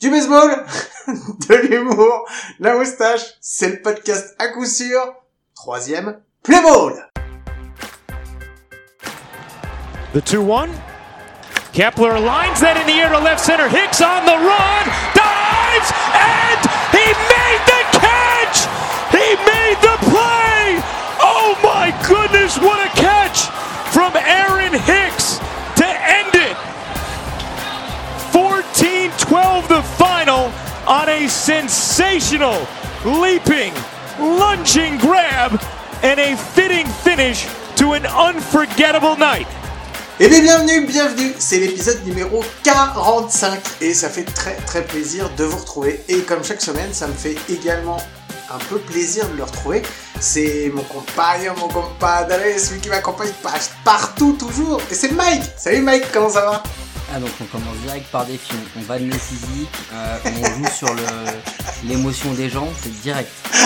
[0.00, 0.64] Du baseball,
[1.48, 2.24] de l'humour,
[2.60, 5.12] la moustache, c'est le podcast à coup sûr.
[5.56, 7.10] Troisième, play ball.
[10.14, 10.68] The 2-1.
[11.72, 13.68] Kepler lines that in the air to left center.
[13.68, 14.84] Hicks on the run.
[15.18, 15.90] Dives!
[16.14, 16.62] And
[16.94, 18.70] he made the catch!
[19.10, 20.78] He made the play!
[21.18, 23.50] Oh my goodness, what a catch
[23.90, 24.97] from Aaron Hicks
[29.28, 30.50] 14-12 the final
[30.86, 32.66] on a sensational
[33.04, 33.74] leaping,
[34.18, 35.60] lunging grab
[36.02, 39.46] and a fitting finish to an unforgettable night.
[40.18, 45.44] Eh bien bienvenue, bienvenue, c'est l'épisode numéro 45 et ça fait très très plaisir de
[45.44, 47.98] vous retrouver et comme chaque semaine ça me fait également
[48.50, 49.82] un peu plaisir de le retrouver.
[50.20, 53.30] C'est mon compagnon, mon compadre, celui qui m'accompagne
[53.84, 56.62] partout toujours et c'est Mike Salut Mike, comment ça va?
[57.14, 60.70] Ah donc on commence direct par des films, on vanne le physique, euh, on joue
[60.70, 63.30] sur le- l'émotion des gens, c'est direct.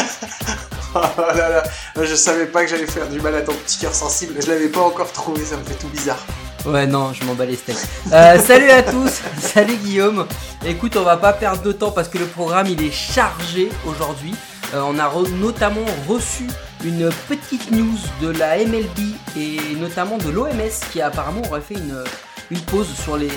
[0.95, 1.01] Oh
[1.35, 1.63] là là,
[2.05, 4.69] je savais pas que j'allais faire du mal à ton petit cœur sensible, je l'avais
[4.69, 6.19] pas encore trouvé, ça me fait tout bizarre.
[6.67, 7.79] Ouais non, je m'en bats les steaks.
[8.13, 10.27] Euh, salut à tous, salut Guillaume.
[10.67, 14.35] Écoute, on va pas perdre de temps parce que le programme il est chargé aujourd'hui.
[14.75, 16.47] Euh, on a re- notamment reçu
[16.85, 20.51] une petite news de la MLB et notamment de l'OMS
[20.93, 22.05] qui apparemment aurait fait une,
[22.51, 23.29] une pause sur les,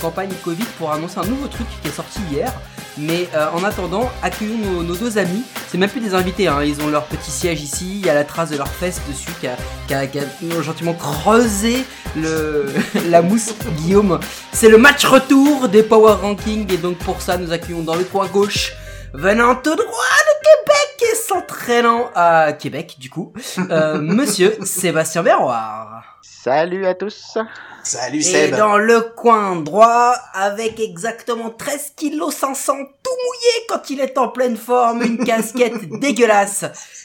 [0.00, 2.52] campagnes Covid pour annoncer un nouveau truc qui est sorti hier.
[2.98, 5.42] Mais euh, en attendant, accueillons nos, deux amis.
[5.68, 6.62] C'est même plus des invités, hein.
[6.62, 7.98] ils ont leur petit siège ici.
[8.00, 11.84] Il y a la trace de leur fesse dessus qui a, qui a- gentiment creusé
[13.08, 13.54] la mousse.
[13.78, 14.18] Guillaume,
[14.52, 18.04] c'est le match retour des Power Rankings et donc pour ça, nous accueillons dans le
[18.04, 18.72] coin gauche,
[19.12, 23.32] venant tout droit de Québec et s'entraînant à Québec du coup,
[23.70, 26.04] euh, Monsieur Sébastien Berroir.
[26.22, 27.36] Salut à tous.
[27.82, 33.90] Salut Et Seb dans le coin droit, avec exactement 13 kg 500 tout mouillé quand
[33.90, 36.64] il est en pleine forme, une casquette dégueulasse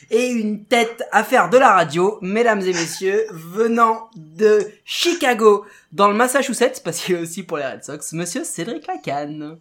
[0.09, 6.07] et une tête à faire de la radio, mesdames et messieurs, venant de Chicago, dans
[6.07, 9.57] le Massachusetts, parce qu'il est aussi pour les Red Sox, monsieur Cédric Lacan.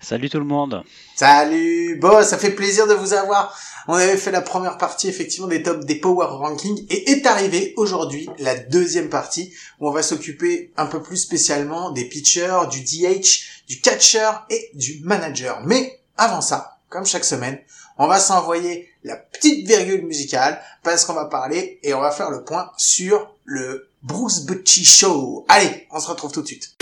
[0.00, 0.82] Salut tout le monde.
[1.16, 3.56] Salut Bon, ça fait plaisir de vous avoir.
[3.86, 7.72] On avait fait la première partie effectivement des tops des Power Rankings et est arrivé
[7.76, 12.80] aujourd'hui la deuxième partie où on va s'occuper un peu plus spécialement des pitchers, du
[12.80, 15.62] DH, du catcher et du manager.
[15.64, 17.58] Mais avant ça, comme chaque semaine,
[17.96, 22.30] on va s'envoyer la petite virgule musicale parce qu'on va parler et on va faire
[22.30, 25.44] le point sur le Bruce Bocci Show.
[25.48, 26.76] Allez, on se retrouve tout de suite.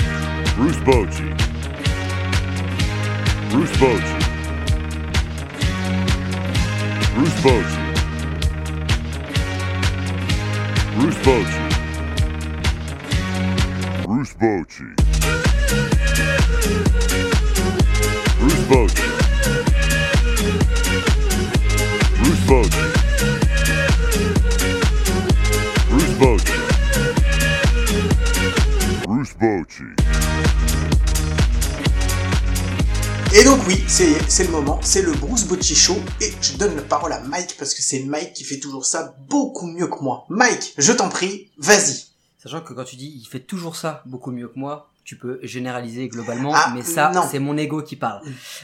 [0.59, 1.23] Bruce Bochy.
[3.51, 4.19] Bruce Bochy.
[7.15, 7.83] Bruce Bochy.
[10.97, 11.61] Bruce Bochy.
[14.05, 14.89] Bruce Bochy.
[18.39, 19.07] Bruce Bochy.
[22.19, 22.87] Bruce Bochy.
[25.89, 26.57] Bruce Bochy.
[29.07, 30.06] Bruce Bochy.
[33.39, 35.77] Et donc oui, c'est le moment, c'est le Bruce Bocci
[36.23, 39.15] et je donne la parole à Mike parce que c'est Mike qui fait toujours ça
[39.29, 40.25] beaucoup mieux que moi.
[40.31, 42.07] Mike, je t'en prie, vas-y.
[42.43, 45.39] Sachant que quand tu dis il fait toujours ça beaucoup mieux que moi, tu peux
[45.45, 48.21] généraliser globalement, Ah, mais ça, c'est mon ego qui parle.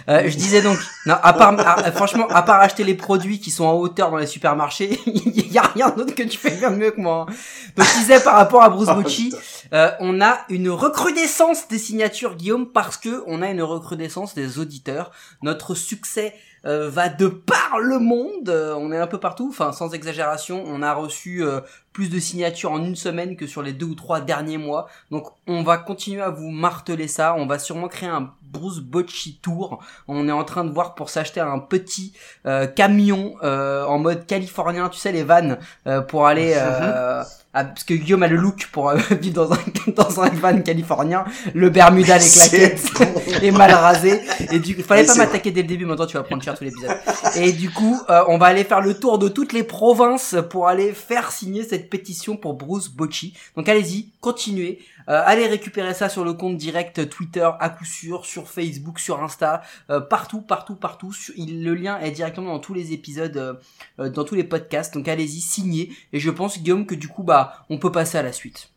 [0.08, 0.76] Euh, je disais donc,
[1.06, 4.16] non, à part, à- franchement, à part acheter les produits qui sont en hauteur dans
[4.16, 7.26] les supermarchés, il y a rien d'autre que tu fais bien mieux que moi.
[7.30, 7.32] hein.
[7.76, 9.38] Donc je disais par rapport à Bruce Bocci, putain.
[9.76, 14.58] euh, on a une recrudescence des signatures, Guillaume, parce que on a une recrudescence des
[14.58, 15.12] auditeurs.
[15.42, 16.34] Notre succès
[16.66, 18.48] euh, va de par le monde.
[18.48, 19.48] euh, on est un peu partout.
[19.50, 21.60] Enfin, sans exagération, on a reçu euh,
[21.92, 24.88] plus de signatures en une semaine que sur les deux ou trois derniers mois.
[25.10, 27.34] Donc, on va continuer à vous marteler ça.
[27.36, 29.82] On va sûrement créer un Bruce Bocci Tour.
[30.08, 32.12] On est en train de voir pour s'acheter un petit
[32.46, 37.22] euh, camion euh, en mode californien, tu sais les vannes, euh, pour aller euh,
[37.54, 39.58] à- parce que Guillaume a le look pour euh, vivre dans un
[39.96, 44.20] dans un van californien, le Bermuda les claquettes et mal rasé.
[44.50, 46.56] Et du coup, fallait Mais pas m'attaquer dès le début, maintenant tu vas prendre cher
[46.56, 46.90] tout l'épisode.
[47.36, 50.68] Et du coup, euh, on va aller faire le tour de toutes les provinces pour
[50.68, 53.34] aller faire signer cette pétition pour Bruce Bocci.
[53.56, 54.80] Donc allez-y, continuez.
[55.08, 59.22] Euh, allez récupérer ça sur le compte direct Twitter à coup sûr, sur Facebook, sur
[59.22, 61.12] Insta, euh, partout, partout, partout.
[61.12, 63.54] Sur- il- le lien est directement dans tous les épisodes, euh,
[63.98, 64.94] euh, dans tous les podcasts.
[64.94, 65.90] Donc allez-y, signez.
[66.12, 68.68] Et je pense Guillaume que du coup, bah, on peut passer à la suite.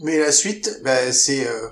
[0.00, 1.68] Mais la suite, bah, c'est euh,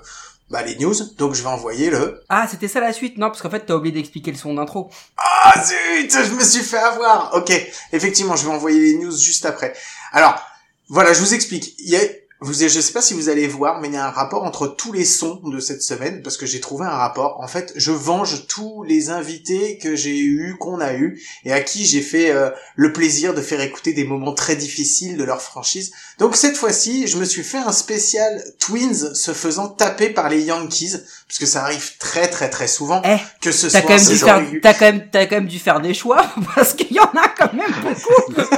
[0.49, 2.23] bah, les news, donc je vais envoyer le...
[2.29, 3.17] Ah, c'était ça la suite?
[3.17, 4.89] Non, parce qu'en fait, t'as oublié d'expliquer le son d'intro.
[5.17, 7.51] Ah zut, je me suis fait avoir Ok,
[7.91, 9.73] effectivement, je vais envoyer les news juste après.
[10.11, 10.41] Alors,
[10.89, 11.75] voilà, je vous explique.
[11.79, 12.01] Il y a
[12.41, 14.67] vous, je sais pas si vous allez voir, mais il y a un rapport entre
[14.67, 17.37] tous les sons de cette semaine, parce que j'ai trouvé un rapport.
[17.41, 21.59] En fait, je venge tous les invités que j'ai eu, qu'on a eu, et à
[21.59, 25.41] qui j'ai fait euh, le plaisir de faire écouter des moments très difficiles de leur
[25.41, 25.91] franchise.
[26.17, 30.41] Donc cette fois-ci, je me suis fait un spécial Twins se faisant taper par les
[30.41, 30.95] Yankees,
[31.27, 35.31] parce que ça arrive très très très souvent Eh, que ce soit t'as quand quand
[35.31, 36.25] même dû faire des choix
[36.55, 38.41] parce qu'il y en a quand même beaucoup.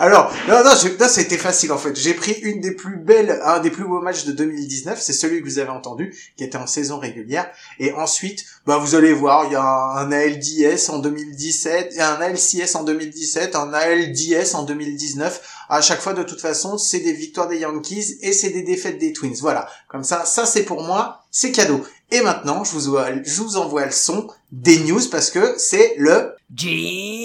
[0.00, 1.94] Alors, non, non, je- non, c'était facile en fait.
[1.96, 5.40] J'ai pris une des plus belles, un des plus beaux matchs de 2019, c'est celui
[5.40, 7.48] que vous avez entendu, qui était en saison régulière.
[7.78, 12.00] Et ensuite, bah vous allez voir, il y a un ALDS en 2017, il y
[12.00, 15.40] a un ALCS en 2017, un ALDS en 2019.
[15.68, 18.98] À chaque fois, de toute façon, c'est des victoires des Yankees et c'est des défaites
[18.98, 19.36] des Twins.
[19.40, 21.80] Voilà, comme ça, ça c'est pour moi, c'est cadeau.
[22.10, 25.94] Et maintenant, je vous, envoie- je vous envoie le son des news parce que c'est
[25.98, 27.23] le Jingle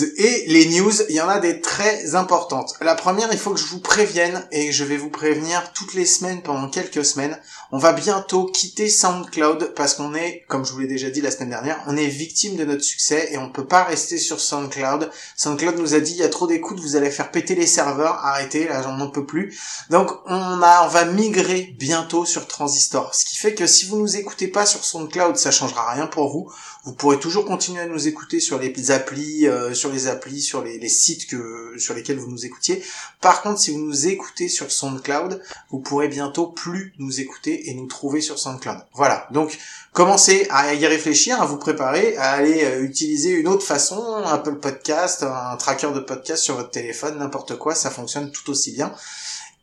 [0.00, 0.33] les news.
[0.46, 2.74] Les news, il y en a des très importantes.
[2.80, 6.04] La première, il faut que je vous prévienne, et je vais vous prévenir toutes les
[6.04, 7.38] semaines pendant quelques semaines.
[7.72, 11.30] On va bientôt quitter SoundCloud parce qu'on est, comme je vous l'ai déjà dit la
[11.30, 14.38] semaine dernière, on est victime de notre succès et on ne peut pas rester sur
[14.40, 15.10] SoundCloud.
[15.36, 18.14] SoundCloud nous a dit, il y a trop d'écoute, vous allez faire péter les serveurs,
[18.24, 19.58] arrêtez, là j'en en peux plus.
[19.90, 23.14] Donc on a, on va migrer bientôt sur Transistor.
[23.14, 26.30] Ce qui fait que si vous nous écoutez pas sur SoundCloud, ça changera rien pour
[26.30, 26.50] vous.
[26.84, 30.62] Vous pourrez toujours continuer à nous écouter sur les applis, euh, sur les applis, sur
[30.62, 32.82] les, sites que sur lesquels vous nous écoutiez.
[33.20, 37.74] Par contre, si vous nous écoutez sur SoundCloud, vous pourrez bientôt plus nous écouter et
[37.74, 38.78] nous trouver sur SoundCloud.
[38.94, 39.26] Voilà.
[39.30, 39.58] Donc,
[39.92, 44.56] commencez à y réfléchir, à vous préparer, à aller euh, utiliser une autre façon, Apple
[44.56, 48.94] Podcast, un tracker de podcast sur votre téléphone, n'importe quoi, ça fonctionne tout aussi bien.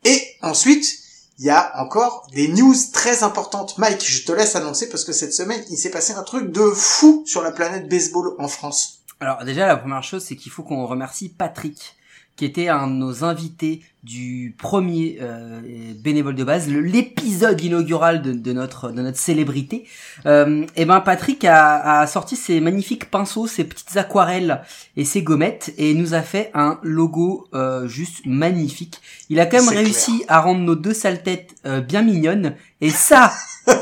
[0.04, 1.02] Et ensuite,
[1.42, 3.80] il y a encore des news très importantes.
[3.80, 6.70] Mike, je te laisse annoncer parce que cette semaine, il s'est passé un truc de
[6.70, 9.01] fou sur la planète baseball en France.
[9.22, 11.96] Alors déjà la première chose c'est qu'il faut qu'on remercie Patrick
[12.36, 15.62] qui était un de nos invités du premier euh,
[16.00, 19.86] bénévole de base, l'épisode inaugural de, de notre de notre célébrité.
[20.26, 24.64] Euh, et ben Patrick a, a sorti ses magnifiques pinceaux, ses petites aquarelles
[24.98, 29.02] et ses gommettes et nous a fait un logo euh, juste magnifique.
[29.30, 32.90] Il a quand même réussi à rendre nos deux sales têtes euh, bien mignonnes et
[32.90, 33.32] ça,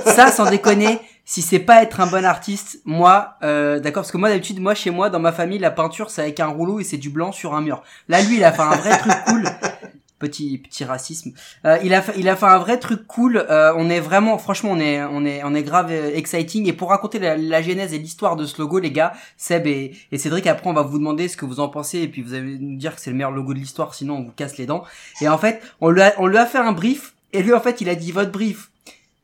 [0.04, 1.00] ça sans déconner.
[1.30, 4.74] Si c'est pas être un bon artiste, moi, euh, d'accord, parce que moi d'habitude, moi
[4.74, 7.32] chez moi, dans ma famille, la peinture c'est avec un rouleau et c'est du blanc
[7.32, 7.84] sur un mur.
[8.08, 9.44] Là, lui, il a fait un vrai truc cool.
[10.18, 11.32] Petit petit racisme.
[11.66, 13.38] Euh, il a fait, il a fait un vrai truc cool.
[13.38, 16.68] Euh, on est vraiment, franchement, on est on est on est grave euh, exciting.
[16.68, 19.96] Et pour raconter la, la genèse et l'histoire de ce logo, les gars, Seb et,
[20.12, 22.34] et Cédric, après on va vous demander ce que vous en pensez et puis vous
[22.34, 23.94] allez nous dire que c'est le meilleur logo de l'histoire.
[23.94, 24.84] Sinon, on vous casse les dents.
[25.22, 27.62] Et en fait, on lui a on lui a fait un brief et lui en
[27.62, 28.69] fait, il a dit votre brief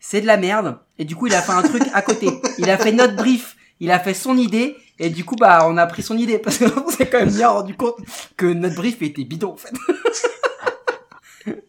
[0.07, 0.77] c'est de la merde.
[0.99, 2.29] Et du coup, il a fait un truc à côté.
[2.59, 3.55] Il a fait notre brief.
[3.79, 4.77] Il a fait son idée.
[4.99, 6.37] Et du coup, bah, on a pris son idée.
[6.43, 7.95] Parce qu'on s'est quand même bien rendu compte
[8.37, 9.73] que notre brief était bidon, en fait.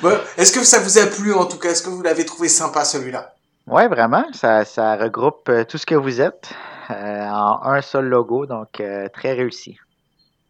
[0.00, 1.72] Bon, Est-ce que ça vous a plu en tout cas?
[1.72, 3.34] Est-ce que vous l'avez trouvé sympa celui-là?
[3.66, 4.24] Ouais, vraiment.
[4.32, 6.48] Ça, ça regroupe euh, tout ce que vous êtes
[6.90, 9.76] euh, en un seul logo, donc euh, très réussi.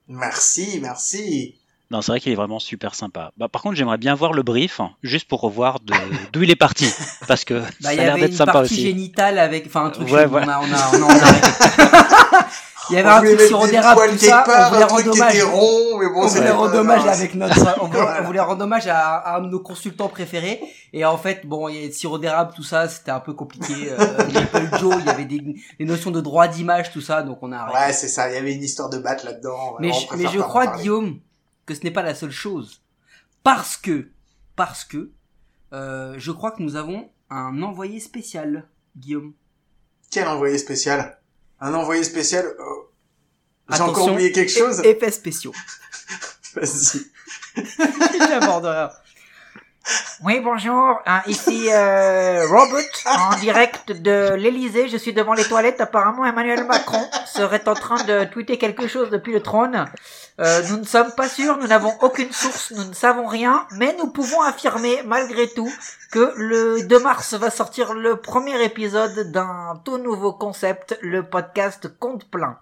[0.06, 1.59] Merci, merci.
[1.90, 3.32] Non, c'est vrai qu'il est vraiment super sympa.
[3.36, 5.92] Bah, par contre, j'aimerais bien voir le brief, hein, juste pour revoir de-
[6.32, 6.88] d'où il est parti,
[7.26, 8.82] parce que Bah, ça il a y l'air avait d'être une sympa partie aussi.
[8.82, 10.42] génitale avec, enfin, un truc, Ouais, ouais.
[10.44, 11.48] on a, on a, on a, on a arrêté.
[12.88, 14.42] Il y avait On un truc mettre sirop des d'érable, poils tout ça.
[14.44, 15.42] part, on voulait rendre hommage.
[15.44, 18.86] rond, mais bon, on voulait rendre hommage avec notre, on voulait, on voulait rendre hommage
[18.88, 20.60] à, à un de nos consultants préférés.
[20.92, 23.92] Et en fait, bon, il y a sirop d'érable, tout ça, c'était un peu compliqué.
[23.92, 25.40] Euh, Joe, il y avait des,
[25.78, 27.78] des notions de droit d'image, tout ça, donc on a arrêté.
[27.78, 28.28] Ouais, c'est ça.
[28.28, 29.76] Il y avait une histoire de batte là-dedans.
[29.78, 30.80] mais On je, mais je crois, parler.
[30.82, 31.18] Guillaume,
[31.70, 32.82] que ce n'est pas la seule chose.
[33.44, 34.10] Parce que,
[34.56, 35.12] parce que,
[35.72, 39.34] euh, je crois que nous avons un envoyé spécial, Guillaume.
[40.10, 41.20] Quel envoyé spécial?
[41.60, 42.64] Un envoyé spécial euh,
[43.72, 44.80] J'ai encore oublié quelque chose?
[44.80, 45.54] Effets spéciaux.
[46.54, 47.06] Vas-y.
[48.18, 48.90] Rien.
[50.22, 51.00] Oui, bonjour.
[51.06, 54.88] hein, ici euh, Robert, en direct de l'Elysée.
[54.88, 55.80] Je suis devant les toilettes.
[55.80, 59.86] Apparemment, Emmanuel Macron serait en train de tweeter quelque chose depuis le trône.
[60.40, 63.94] Euh, nous ne sommes pas sûrs, nous n'avons aucune source, nous ne savons rien, mais
[63.98, 65.70] nous pouvons affirmer, malgré tout,
[66.10, 71.88] que le 2 mars va sortir le premier épisode d'un tout nouveau concept, le podcast
[71.98, 72.56] Compte plein.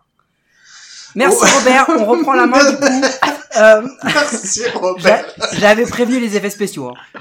[1.14, 1.58] Merci Oh.
[1.58, 2.85] Robert, on reprend la main du coup.
[3.56, 5.25] Euh, Merci Robert.
[5.52, 6.90] J'avais prévenu les effets spéciaux.
[6.90, 7.18] hein.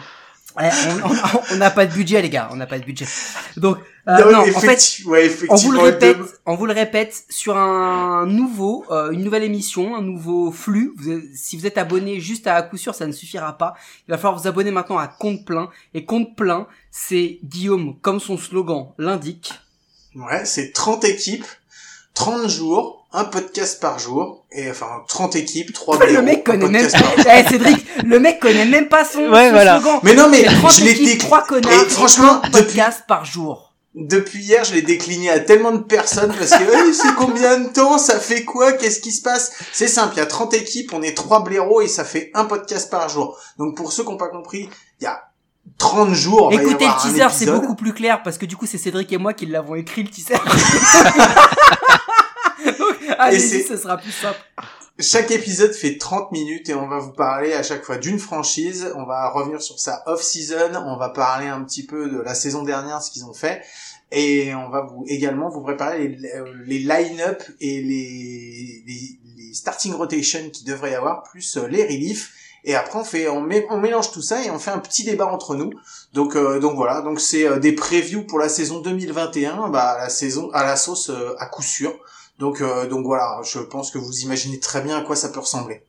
[1.51, 2.49] On- n'a pas de budget, les gars.
[2.51, 3.05] On n'a pas de budget.
[3.57, 7.25] Donc, euh, Non, non, en fait, ouais, on vous le répète, on vous le répète
[7.29, 10.93] sur un nouveau, euh, une nouvelle émission, un nouveau flux.
[10.97, 13.73] Vous- si vous êtes abonné juste à à coup sûr, ça ne suffira pas.
[14.07, 15.69] Il va falloir vous abonner maintenant à compte plein.
[15.93, 19.53] Et compte plein, c'est Guillaume, comme son slogan l'indique.
[20.15, 21.45] Ouais, c'est 30 équipes,
[22.15, 26.89] 30 jours, un podcast par jour, et enfin 30 équipes, 3 le mec connaît même
[26.91, 26.97] pas.
[27.39, 29.79] Eh, Cédric, le mec connaît même pas son, Ouais, son voilà.
[29.81, 29.99] slogan.
[30.03, 31.17] Mais non, mais C'est 30 je dit.
[31.17, 33.73] 3 connards, Et franchement, un depuis- podcast par jour.
[33.95, 37.69] Depuis hier, je l'ai décliné à tellement de personnes parce que hey, c'est combien de
[37.69, 39.51] temps, ça fait quoi, qu'est-ce qui se passe?
[39.73, 42.45] C'est simple, il y a 30 équipes, on est 3 blaireaux et ça fait un
[42.45, 43.39] podcast par jour.
[43.57, 44.69] Donc pour ceux qui n'ont pas compris,
[45.01, 45.23] il y a
[45.79, 46.49] 30 jours.
[46.51, 49.11] va y Écoutez le teaser, c'est beaucoup plus clair parce que du coup c'est Cédric
[49.13, 50.35] et moi qui l'avons écrit le teaser.
[52.79, 54.39] Donc allez-y, ce sera plus simple.
[54.99, 58.91] Chaque épisode fait 30 minutes et on va vous parler à chaque fois d'une franchise.
[58.95, 60.73] On va revenir sur sa off-season.
[60.75, 63.61] On va parler un petit peu de la saison dernière, ce qu'ils ont fait.
[64.11, 69.53] Et on va vous également vous préparer les, euh, les line-up et les, les, les
[69.53, 72.31] starting rotation qui devrait y avoir, plus euh, les reliefs.
[72.67, 75.05] Et après on fait, on, met, on mélange tout ça et on fait un petit
[75.05, 75.71] débat entre nous.
[76.13, 80.09] Donc euh, donc voilà, donc c'est euh, des previews pour la saison 2021, bah la
[80.09, 81.97] saison à la sauce euh, à coup sûr.
[82.39, 85.39] Donc euh, donc voilà, je pense que vous imaginez très bien à quoi ça peut
[85.39, 85.83] ressembler.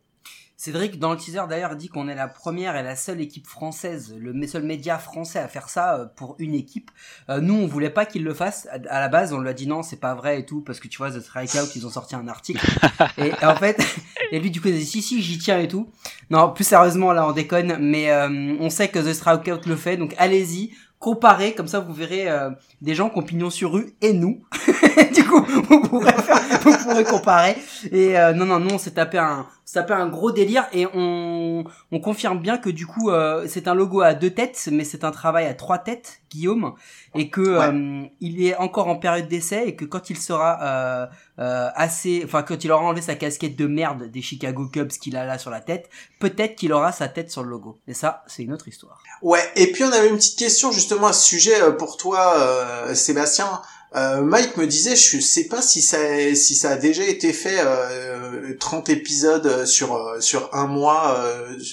[0.61, 4.13] Cédric, dans le teaser d'ailleurs, dit qu'on est la première et la seule équipe française,
[4.19, 6.91] le seul média français à faire ça euh, pour une équipe.
[7.31, 8.67] Euh, nous, on voulait pas qu'il le fasse.
[8.73, 10.81] À à la base, on lui a dit non, c'est pas vrai et tout, parce
[10.81, 12.67] que tu vois, The Strikeout, ils ont sorti un article.
[13.19, 13.81] et en fait,
[14.33, 15.93] et lui, du coup, il a dit si, si, j'y tiens et tout.
[16.29, 19.97] Non, plus sérieusement, là, on déconne, mais euh, on sait que The Strikeout le fait,
[19.97, 20.73] donc allez-y.
[20.99, 22.51] Comparez, comme ça vous verrez euh,
[22.81, 24.43] des gens qui ont pignon sur rue et nous.
[25.15, 27.57] du coup, vous pourrez, faire- vous pourrez comparer.
[27.93, 30.87] Et euh, non, non, non, on s'est tapé un, s'est tapé un gros délire et
[30.95, 34.85] on, on confirme bien que du coup, euh, c'est un logo à deux têtes, mais
[34.85, 36.73] c'est un travail à trois têtes, Guillaume,
[37.15, 37.67] et que Ouais.
[37.67, 41.07] euh, il est encore en période d'essai et que quand il sera euh,
[41.39, 45.17] euh, assez, enfin quand il aura enlevé sa casquette de merde des Chicago Cubs qu'il
[45.19, 47.79] a là sur la tête, peut-être qu'il aura sa tête sur le logo.
[47.87, 49.03] Et ça, c'est une autre histoire.
[49.21, 52.35] Ouais, et puis on avait une petite question justement à ce sujet euh, pour toi,
[52.39, 53.61] euh, Sébastien.
[53.97, 55.99] Euh, Mike me disait, je sais pas si ça,
[56.35, 61.19] si ça a déjà été fait, euh, 30 épisodes euh, sur euh, sur un mois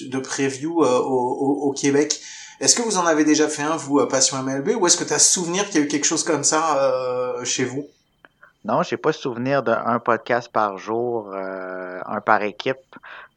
[0.06, 2.18] de preview au, Québec.
[2.60, 5.12] Est-ce que vous en avez déjà fait un, vous, Passion MLB, ou est-ce que tu
[5.12, 7.86] as souvenir qu'il y a eu quelque chose comme ça chez vous?
[8.64, 12.78] Non, j'ai pas souvenir d'un podcast par jour, un par équipe.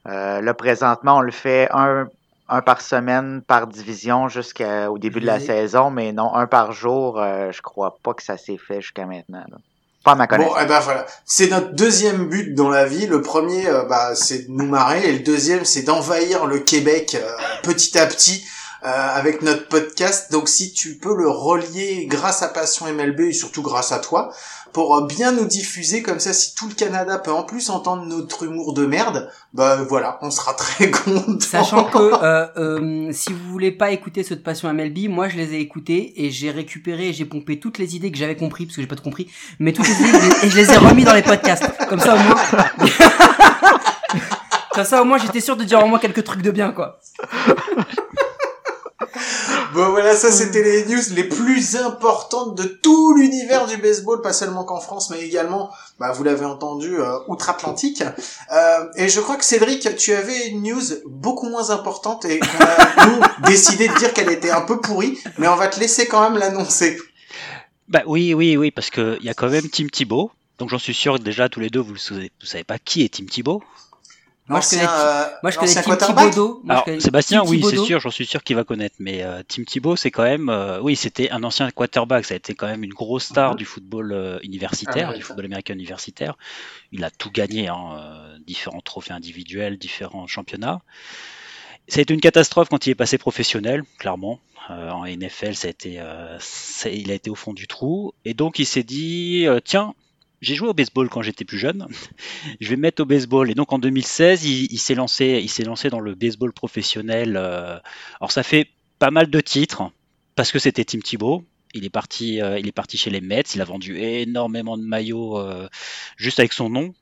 [0.07, 2.07] Euh, là, présentement, on le fait un,
[2.49, 5.45] un par semaine, par division jusqu'au début de la Oui.
[5.45, 9.05] saison, mais non, un par jour, euh, je crois pas que ça s'est fait jusqu'à
[9.05, 9.43] maintenant.
[9.49, 9.57] là.
[10.03, 10.53] Pas à ma connaissance.
[10.53, 13.05] Bon, eh ben voilà, c'est notre deuxième but dans la vie.
[13.05, 17.17] Le premier, euh, bah, c'est de nous marrer, et le deuxième, c'est d'envahir le Québec
[17.19, 17.31] euh,
[17.63, 18.43] petit à petit
[18.81, 20.31] avec notre podcast.
[20.31, 24.31] Donc, si tu peux le relier grâce à Passion MLB et surtout grâce à toi,
[24.73, 28.05] pour euh, bien nous diffuser comme ça, si tout le Canada peut en plus entendre
[28.05, 31.39] notre humour de merde, bah voilà, on sera très content.
[31.39, 35.37] Sachant que euh, euh, si vous voulez pas écouter ceux de Passion MLB, moi je
[35.37, 38.65] les ai écoutés et j'ai récupéré et j'ai pompé toutes les idées que j'avais compris
[38.65, 41.03] parce que j'ai pas tout compris, mais toutes les idées et je les ai remis
[41.03, 41.69] dans les podcasts.
[41.87, 42.35] Comme ça au moins.
[44.73, 46.99] Comme ça au moins j'étais sûr de dire au moins quelques trucs de bien quoi.
[49.73, 54.33] Bon voilà, ça c'était les news les plus importantes de tout l'univers du baseball, pas
[54.33, 58.03] seulement qu'en France, mais également, bah, vous l'avez entendu, euh, outre-Atlantique.
[58.51, 62.65] Euh, et je crois que Cédric, tu avais une news beaucoup moins importante et qu'on
[62.65, 66.07] a nous, décidé de dire qu'elle était un peu pourrie, mais on va te laisser
[66.07, 66.97] quand même l'annoncer.
[67.87, 70.31] Bah oui, oui, oui, parce que il y a quand même Tim Thibault.
[70.57, 73.13] Donc j'en suis sûr que déjà tous les deux vous vous savez pas qui est
[73.15, 73.63] Tim Thibault.
[74.49, 77.63] Moi, je connais euh, Moi je connais l'ancien Tim je Alors connais Sébastien, Tim oui,
[77.69, 78.95] c'est sûr, j'en suis sûr qu'il va connaître.
[78.99, 82.25] Mais euh, Tim Thibault, c'est quand même, euh, oui, c'était un ancien quarterback.
[82.25, 85.21] Ça a été quand même une grosse star du football euh, universitaire, Ah, ouais, du
[85.21, 85.27] ça.
[85.27, 86.37] football américain universitaire.
[86.91, 90.81] Il a tout gagné, hein, euh, différents trophées individuels, différents championnats.
[91.87, 94.39] Ça a été une catastrophe quand il est passé professionnel, clairement.
[94.69, 98.13] Euh, en NFL, ça a été, euh, ça- il a été au fond du trou.
[98.25, 99.95] Et donc il s'est dit, euh, tiens,
[100.41, 101.87] j'ai joué au baseball quand j'étais plus jeune.
[102.61, 103.49] Je vais me mettre au baseball.
[103.51, 107.35] Et donc en 2016, il, s'est lancé, il s'est lancé dans le baseball professionnel.
[107.37, 107.77] euh,
[108.19, 108.69] alors ça fait
[108.99, 109.91] pas mal de titres
[110.35, 111.43] parce que c'était Tim Thibault.
[111.73, 113.43] Il est parti, euh, il est parti chez les Mets.
[113.53, 115.67] Il a vendu énormément de maillots euh,
[116.17, 116.93] juste avec son nom.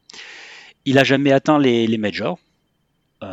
[0.86, 2.40] Il a jamais atteint les, majors.
[3.22, 3.28] Il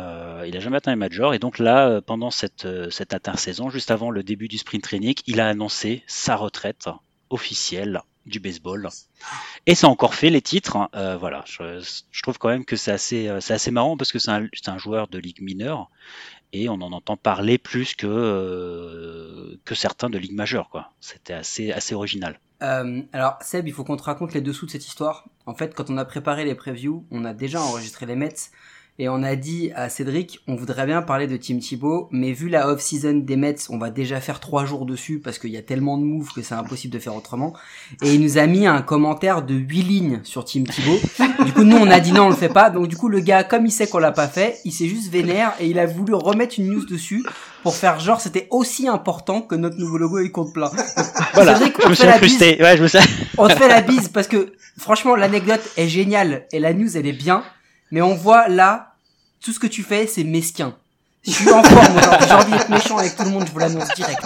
[0.55, 1.33] a jamais atteint les majors.
[1.33, 5.39] Et donc là, pendant cette, cette intersaison, juste avant le début du sprint training, il
[5.39, 6.89] a annoncé sa retraite
[7.29, 8.89] officielle du baseball.
[9.65, 10.75] Et ça a encore fait les titres.
[10.77, 10.89] hein.
[10.95, 14.19] Euh, voilà, je, trouve quand même que c'est assez, euh, c'est assez marrant parce que
[14.19, 15.89] c'est un, joueur de ligue mineure
[16.53, 20.91] et on en entend parler plus que que certains de ligue majeure, quoi.
[20.99, 22.39] C'était assez, assez original.
[22.61, 25.25] Euh, alors Seb, il faut qu'on te raconte les dessous de cette histoire.
[25.45, 28.51] En fait, quand on a préparé les previews, on a déjà enregistré les Mets
[28.97, 32.47] et on a dit à Cédric, on voudrait bien parler de Tim Thibault, mais vu
[32.47, 35.61] la off-season des Mets, on va déjà faire trois jours dessus parce qu'il y a
[35.61, 37.53] tellement de moves que c'est impossible de faire autrement.
[38.01, 40.99] Et il nous a mis un commentaire de 8 lignes sur Tim Thibault.
[41.43, 42.69] Du coup, nous, on a dit non, on le fait pas.
[42.69, 45.11] Donc du coup, le gars, comme il sait qu'on l'a pas fait, il s'est juste
[45.11, 47.25] vénère et il a voulu remettre une news dessus
[47.63, 50.71] pour faire genre c'était aussi important que notre nouveau logo et compte plein.
[51.33, 52.61] Voilà, Cédric, je on me suis incrusté.
[52.61, 52.99] Ouais, je me suis...
[53.37, 57.07] On te fait la bise parce que franchement l'anecdote est géniale et la news elle
[57.07, 57.43] est bien,
[57.91, 58.93] mais on voit là
[59.41, 60.75] tout ce que tu fais c'est mesquin.
[61.25, 63.87] Je suis en forme j'ai envie d'être méchant avec tout le monde, je vous l'annonce
[63.95, 64.21] direct.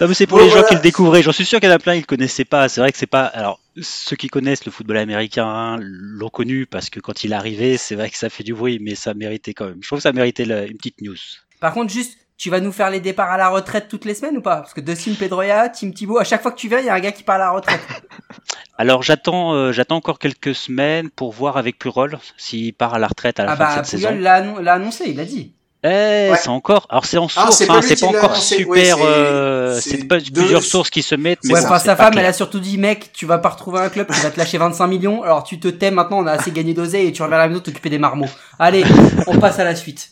[0.00, 1.22] Non, mais c'est pour Bon, les gens qui le découvraient.
[1.22, 2.68] J'en suis sûr qu'il y en a plein, ils le connaissaient pas.
[2.68, 3.24] C'est vrai que c'est pas.
[3.26, 7.76] Alors, ceux qui connaissent le football américain l'ont connu parce que quand il est arrivé,
[7.76, 9.78] c'est vrai que ça fait du bruit, mais ça méritait quand même.
[9.80, 11.16] Je trouve que ça méritait la- une petite news.
[11.60, 14.36] Par contre juste tu vas nous faire les départs à la retraite toutes les semaines
[14.38, 14.56] ou pas?
[14.56, 16.94] Parce que Dustin Pedroia, Tim Thibault, à chaque fois que tu viens, il y a
[16.94, 17.80] un gars qui part à la retraite.
[18.78, 23.06] Alors, j'attends, euh, j'attends encore quelques semaines pour voir avec Purol s'il part à la
[23.06, 24.22] retraite à la Ah fin bah de cette Puyol saison.
[24.22, 25.52] l'a annon- l'a annoncé, il a dit.
[25.86, 26.30] Eh, Ouais.
[26.40, 26.86] c'est encore.
[26.88, 28.64] Alors, c'est en Ah, source, c'est hein, pas lui c'est pas l'a encore annoncé.
[28.64, 28.96] Ouais, super.
[28.96, 31.78] c'est- euh, c'est c'est pas deux- plusieurs sources qui se mettent, mais ouais, bon, enfin
[31.78, 32.24] sa femme, clair.
[32.24, 34.56] elle a surtout dit mec, tu vas pas retrouver un club qui va te lâcher
[34.58, 37.36] 25 millions, alors tu te tais maintenant, on a assez gagné d'oseille et tu reviens
[37.36, 38.30] à la maison t'occuper des marmots.
[38.58, 38.82] Allez,
[39.26, 40.10] on passe à la suite.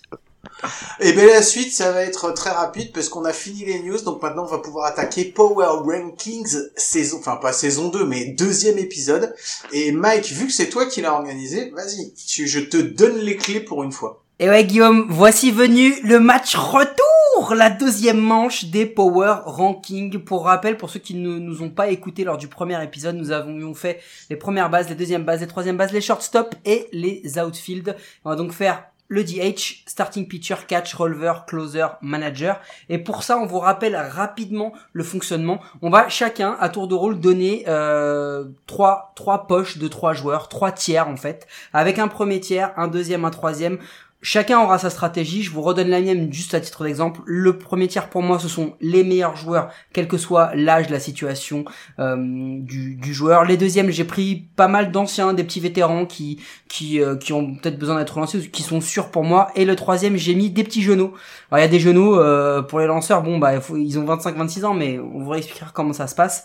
[1.01, 4.01] Et bien la suite, ça va être très rapide parce qu'on a fini les news,
[4.03, 8.79] donc maintenant on va pouvoir attaquer Power Rankings saison, enfin pas saison 2, mais deuxième
[8.79, 9.35] épisode.
[9.73, 12.13] Et Mike, vu que c'est toi qui l'as organisé, vas-y,
[12.47, 14.23] je te donne les clés pour une fois.
[14.39, 20.19] Et ouais Guillaume, voici venu le match retour, la deuxième manche des Power Rankings.
[20.19, 23.31] Pour rappel, pour ceux qui ne nous ont pas écouté lors du premier épisode, nous
[23.31, 27.23] avions fait les premières bases, les deuxièmes bases, les troisièmes bases, les shortstop et les
[27.39, 27.97] outfield.
[28.25, 32.59] On va donc faire le DH, starting pitcher, catch, roller, closer, manager.
[32.89, 35.61] Et pour ça, on vous rappelle rapidement le fonctionnement.
[35.83, 40.49] On va chacun, à tour de rôle, donner euh, trois, trois poches de trois joueurs,
[40.49, 43.79] trois tiers en fait, avec un premier tiers, un deuxième, un troisième.
[44.25, 45.43] Chacun aura sa stratégie.
[45.43, 47.23] Je vous redonne la mienne juste à titre d'exemple.
[47.27, 51.01] Le premier tiers pour moi, ce sont les meilleurs joueurs, quel que soit l'âge, la
[51.01, 51.65] situation
[51.99, 52.17] euh,
[52.61, 53.45] du, joueur.
[53.45, 57.81] Les deuxièmes, j'ai pris pas mal d'anciens, des petits vétérans qui qui euh, ont peut-être
[57.81, 59.51] besoin d'être lancés, qui sont sûrs pour moi.
[59.57, 61.15] Et le troisième, j'ai mis des petits genoux.
[61.51, 63.25] Alors il y a des genoux euh, pour les lanceurs.
[63.25, 66.45] Bon bah ils ont 25-26 ans, mais on vous expliquera comment ça se passe.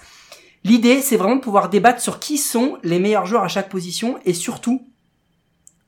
[0.64, 4.18] L'idée, c'est vraiment de pouvoir débattre sur qui sont les meilleurs joueurs à chaque position
[4.26, 4.88] et surtout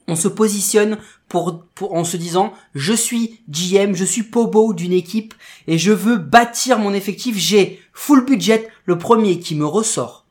[0.10, 5.34] on se positionne pour, en se disant je suis GM, je suis Pobo d'une équipe
[5.68, 10.26] et je veux bâtir mon effectif, j'ai full budget, le premier qui me ressort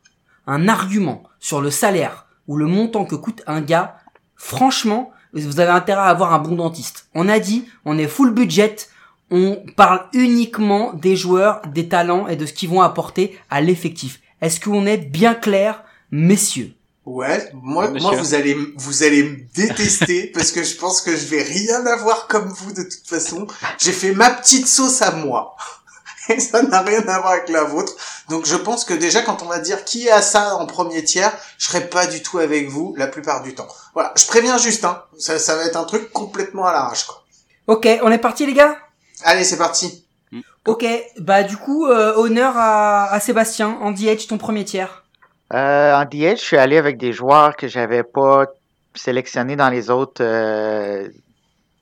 [0.47, 3.99] un argument sur le salaire ou le montant que coûte un gars,
[4.35, 7.09] franchement, vous avez intérêt à avoir un bon dentiste.
[7.15, 8.77] On a dit, on est full budget,
[9.31, 14.21] on parle uniquement des joueurs, des talents et de ce qu'ils vont apporter à l'effectif.
[14.41, 16.73] Est-ce qu'on est bien clair, messieurs?
[17.09, 18.11] Ouais, moi, Monsieur.
[18.11, 21.87] moi vous allez, vous allez me détester parce que je pense que je vais rien
[21.87, 23.47] avoir comme vous de toute façon.
[23.79, 25.57] J'ai fait ma petite sauce à moi.
[26.29, 27.95] Et ça n'a rien à voir avec la vôtre.
[28.29, 31.33] Donc je pense que déjà quand on va dire qui a ça en premier tiers,
[31.57, 33.69] je serai pas du tout avec vous la plupart du temps.
[33.95, 35.05] Voilà, je préviens juste, hein.
[35.19, 37.25] Ça, ça va être un truc complètement à l'arrache, quoi.
[37.69, 38.77] Ok, on est parti les gars?
[39.25, 40.05] Allez, c'est parti.
[40.67, 40.85] Ok,
[41.19, 45.05] bah du coup, euh, honneur à, à Sébastien, en DH, ton premier tiers.
[45.55, 48.47] Euh, en DH, je suis allé avec des joueurs que j'avais pas
[48.95, 51.09] sélectionnés dans les autres euh,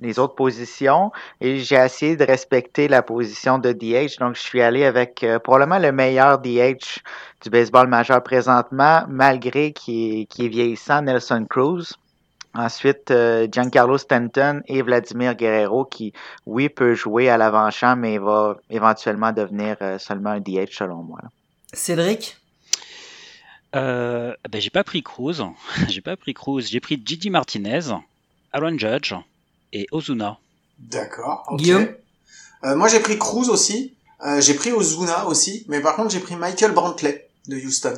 [0.00, 4.18] les autres positions et j'ai essayé de respecter la position de DH.
[4.18, 7.00] Donc, je suis allé avec euh, probablement le meilleur DH
[7.42, 11.94] du baseball majeur présentement, malgré qu'il est, vieillissant, Nelson Cruz.
[12.54, 16.14] Ensuite, euh, Giancarlo Stanton et Vladimir Guerrero, qui,
[16.46, 21.20] oui, peut jouer à l'avant-champ, mais va éventuellement devenir euh, seulement un DH selon moi.
[21.74, 22.38] Cédric?
[23.74, 25.42] Euh, ben, j'ai pas pris Cruz,
[25.88, 27.80] j'ai pas pris Cruz, j'ai pris Gigi Martinez,
[28.52, 29.14] Aaron Judge
[29.72, 30.38] et Ozuna.
[30.78, 31.46] D'accord.
[31.56, 31.88] Guillaume
[32.64, 33.92] Euh, moi j'ai pris Cruz aussi.
[34.24, 35.64] Euh, j'ai pris Ozuna aussi.
[35.68, 37.94] Mais par contre j'ai pris Michael Brantley de Houston.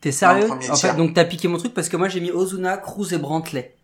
[0.00, 2.76] T'es sérieux En fait, donc t'as piqué mon truc parce que moi j'ai mis Ozuna,
[2.76, 3.74] Cruz et Brantley.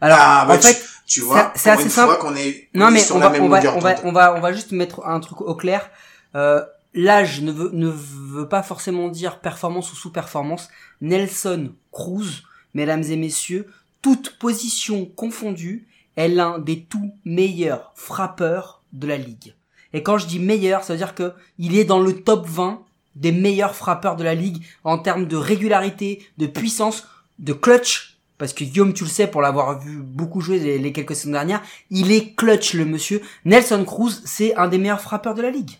[0.00, 0.74] Alors, ah, bah, en fait,
[1.06, 2.14] tu, tu vois, c'est assez une simple.
[2.14, 3.60] fois qu'on est, non mais sur on la va, même on va,
[4.04, 5.88] on va, on va juste mettre un truc au clair.
[6.34, 6.62] Euh,
[6.94, 10.68] L'âge ne veut, ne veut pas forcément dire performance ou sous-performance.
[11.00, 13.66] Nelson Cruz, mesdames et messieurs,
[14.00, 19.54] toute position confondue, est l'un des tout meilleurs frappeurs de la ligue.
[19.92, 22.82] Et quand je dis meilleur, ça veut dire que il est dans le top 20
[23.16, 27.06] des meilleurs frappeurs de la ligue en termes de régularité, de puissance,
[27.38, 28.18] de clutch.
[28.38, 31.32] Parce que Guillaume, tu le sais, pour l'avoir vu beaucoup jouer les, les quelques saisons
[31.32, 33.20] dernières, il est clutch le monsieur.
[33.44, 35.78] Nelson Cruz, c'est un des meilleurs frappeurs de la ligue.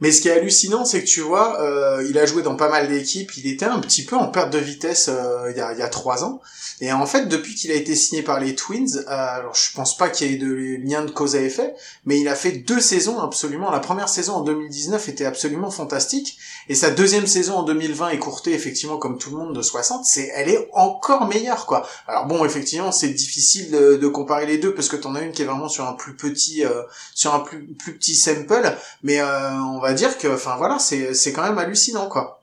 [0.00, 2.68] Mais ce qui est hallucinant, c'est que tu vois, euh, il a joué dans pas
[2.68, 3.30] mal d'équipes.
[3.36, 5.82] Il était un petit peu en perte de vitesse euh, il y a il y
[5.82, 6.40] a trois ans.
[6.80, 9.96] Et en fait, depuis qu'il a été signé par les Twins, euh, alors je pense
[9.96, 12.80] pas qu'il y ait de lien de cause à effet, mais il a fait deux
[12.80, 13.70] saisons absolument.
[13.70, 16.36] La première saison en 2019 était absolument fantastique,
[16.68, 20.32] et sa deuxième saison en 2020 écourtée effectivement comme tout le monde de 60, c'est
[20.34, 21.86] elle est encore meilleure quoi.
[22.08, 25.32] Alors bon, effectivement, c'est difficile de, de comparer les deux parce que t'en as une
[25.32, 26.82] qui est vraiment sur un plus petit, euh,
[27.14, 31.42] sur un plus plus petit sample, mais euh, on dire que, enfin voilà, c'est quand
[31.42, 32.40] même hallucinant quoi.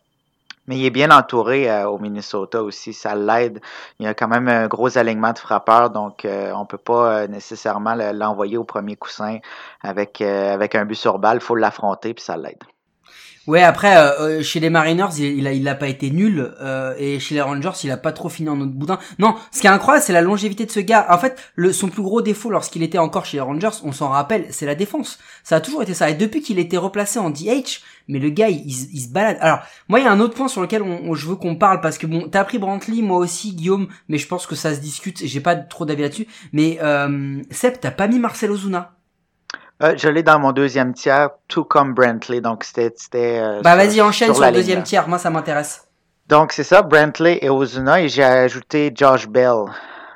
[0.68, 3.60] Mais il est bien entouré euh, au Minnesota aussi, ça l'aide.
[4.00, 7.22] Il y a quand même un gros alignement de frappeurs, donc euh, on peut pas
[7.24, 9.40] euh, nécessairement le- l'envoyer au premier coussin
[9.82, 11.38] avec, euh, avec un but sur balle.
[11.38, 12.64] Il faut l'affronter, puis ça l'aide.
[13.48, 16.94] Ouais, après, euh, euh, chez les Mariners, il, il il a pas été nul, euh,
[17.00, 19.00] et chez les Rangers, il a pas trop fini en autre boudin.
[19.18, 21.08] Non, ce qui est incroyable, c'est la longévité de ce gars.
[21.10, 24.10] En fait, le, son plus gros défaut lorsqu'il était encore chez les Rangers, on s'en
[24.10, 25.18] rappelle, c'est la défense.
[25.44, 26.12] Ça a toujours été ça.
[26.12, 29.38] Et depuis qu'il été replacé en DH, mais le gars, il, il- se balade.
[29.42, 31.56] Alors, moi, il y a un autre point sur lequel on, on- je veux qu'on
[31.56, 34.76] parle, parce que bon, t'as pris Brantley, moi aussi, Guillaume, mais je pense que ça
[34.76, 36.28] se discute, j'ai pas trop d'avis là-dessus.
[36.54, 38.94] Mais, euh, Seb, t'as pas mis Marcel Ozuna.
[39.82, 42.94] Euh, je l'ai dans mon deuxième tiers, tout comme Brantley, donc c'était...
[42.96, 44.86] c'était, euh, Bah, vas-y, enchaîne sur le deuxième ligne.
[44.86, 45.88] tiers, moi, ça m'intéresse.
[46.28, 49.68] Donc c'est ça, Brantley et Ozuna, et j'ai ajouté Josh Bell euh,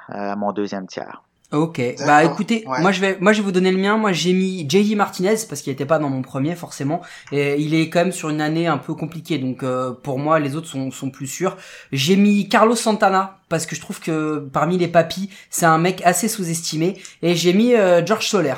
[0.09, 1.21] à mon deuxième tiers.
[1.51, 2.81] Ok, D'accord, bah écoutez, ouais.
[2.81, 3.97] moi je vais, moi je vais vous donner le mien.
[3.97, 4.95] Moi j'ai mis J.J.
[4.95, 7.01] Martinez parce qu'il était pas dans mon premier forcément,
[7.31, 9.37] et il est quand même sur une année un peu compliquée.
[9.37, 11.55] Donc euh, pour moi les autres sont, sont plus sûrs.
[11.91, 16.01] J'ai mis Carlos Santana parce que je trouve que parmi les papis c'est un mec
[16.03, 18.55] assez sous-estimé, et j'ai mis euh, George Soler.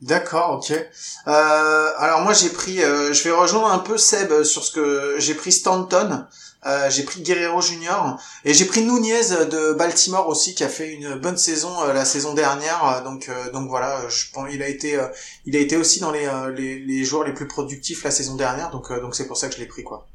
[0.00, 0.70] D'accord, ok.
[0.70, 5.16] Euh, alors moi j'ai pris, euh, je vais rejoindre un peu Seb sur ce que
[5.18, 6.24] j'ai pris Stanton,
[6.66, 10.92] euh, j'ai pris Guerrero Junior et j'ai pris Nunez de Baltimore aussi qui a fait
[10.92, 12.84] une bonne saison euh, la saison dernière.
[12.84, 15.08] euh, donc euh, donc voilà, je pense il a été euh,
[15.46, 18.36] il a été aussi dans les, euh, les les joueurs les plus productifs la saison
[18.36, 18.70] dernière.
[18.70, 20.06] Donc euh, donc c'est pour ça que je l'ai pris quoi.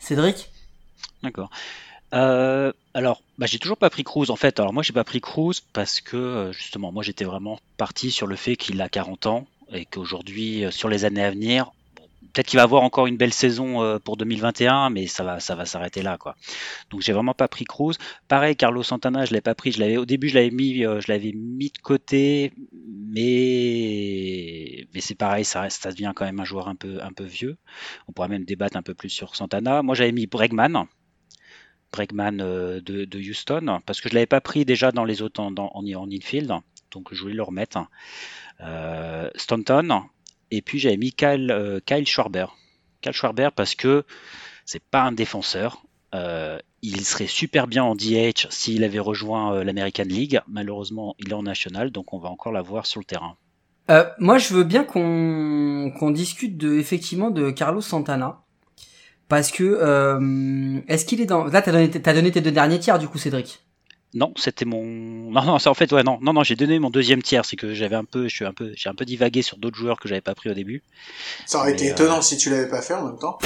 [0.00, 0.50] Cédric?
[1.22, 1.50] D'accord.
[2.14, 4.58] Euh, alors, bah, j'ai toujours pas pris Cruz en fait.
[4.60, 8.26] Alors moi, j'ai pas pris Cruz parce que euh, justement, moi, j'étais vraiment parti sur
[8.26, 11.70] le fait qu'il a 40 ans et qu'aujourd'hui, euh, sur les années à venir,
[12.32, 15.54] peut-être qu'il va avoir encore une belle saison euh, pour 2021, mais ça va, ça
[15.54, 16.34] va s'arrêter là, quoi.
[16.90, 17.94] Donc, j'ai vraiment pas pris Cruz.
[18.26, 19.72] Pareil, Carlos Santana, je l'ai pas pris.
[19.72, 22.52] Je l'avais au début, je l'avais mis, je l'avais mis de côté,
[23.12, 27.12] mais mais c'est pareil, ça reste, ça devient quand même un joueur un peu, un
[27.12, 27.58] peu vieux.
[28.08, 29.82] On pourra même débattre un peu plus sur Santana.
[29.82, 30.86] Moi, j'avais mis Bregman.
[31.92, 36.10] Bregman euh, de, Houston, parce que je l'avais pas pris déjà dans les autres en,
[36.10, 36.52] infield,
[36.90, 37.78] donc je voulais le remettre.
[38.60, 40.02] Euh, Stanton,
[40.50, 42.46] et puis j'avais mis Kyle, euh, Kyle Schwarber.
[43.00, 44.04] Kyle Schwarber parce que
[44.64, 45.82] c'est pas un défenseur.
[46.80, 50.40] Il serait super bien en DH s'il avait rejoint l'American League.
[50.46, 53.36] Malheureusement, il est en national, donc on va encore l'avoir sur le terrain.
[54.18, 58.42] Moi, je veux bien qu'on discute effectivement de Carlos Santana
[59.28, 62.78] parce que euh, est-ce qu'il est dans là t'as donné t'as donné tes deux derniers
[62.78, 63.60] tiers du coup Cédric.
[64.14, 64.82] Non, c'était mon.
[65.30, 67.44] Non, non, c'est en fait, ouais, non, non, non, j'ai donné mon deuxième tiers.
[67.44, 69.76] C'est que j'avais un peu, je suis un peu, j'ai un peu divagué sur d'autres
[69.76, 70.82] joueurs que j'avais pas pris au début.
[71.44, 73.38] Ça aurait Mais, été euh, étonnant si tu l'avais pas fait en même temps.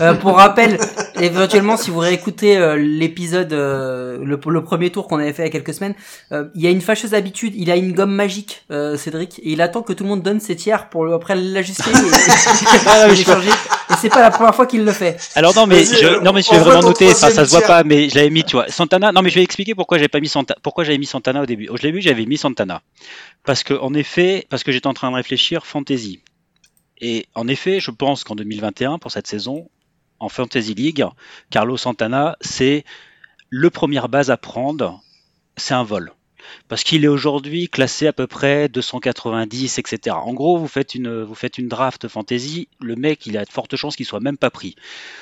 [0.00, 0.78] Euh, pour rappel,
[1.20, 5.46] éventuellement, si vous réécoutez euh, l'épisode, euh, le, le premier tour qu'on avait fait il
[5.46, 5.94] y a quelques semaines,
[6.30, 7.52] euh, il y a une fâcheuse habitude.
[7.56, 10.38] Il a une gomme magique, euh, Cédric, et il attend que tout le monde donne
[10.38, 13.50] ses tiers pour le- après l'ajuster et, et les changer.
[13.92, 15.18] Et c'est pas la première fois qu'il le fait.
[15.34, 17.10] Alors non, mais je, non, mais je l'ai vraiment noté.
[17.10, 18.68] Enfin, ça se voit pas, mais je l'avais mis, tu vois.
[18.68, 19.12] Santana.
[19.12, 20.58] Non, mais je vais expliquer pourquoi j'avais pas mis Santana.
[20.62, 21.68] Pourquoi j'avais mis Santana au début.
[21.68, 22.82] Au début, j'avais mis Santana
[23.44, 26.20] parce que, en effet, parce que j'étais en train de réfléchir fantasy.
[27.00, 29.68] Et en effet, je pense qu'en 2021, pour cette saison,
[30.20, 31.04] en Fantasy League,
[31.50, 32.84] Carlos Santana, c'est
[33.50, 35.00] le première base à prendre.
[35.56, 36.12] C'est un vol.
[36.68, 40.16] Parce qu'il est aujourd'hui classé à peu près 290, etc.
[40.16, 43.50] En gros, vous faites une, vous faites une draft fantasy, le mec, il a de
[43.50, 44.76] fortes chances qu'il soit même pas pris.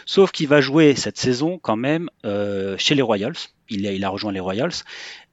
[0.07, 3.37] Sauf qu'il va jouer cette saison quand même euh, chez les Royals.
[3.69, 4.73] Il a, il a rejoint les Royals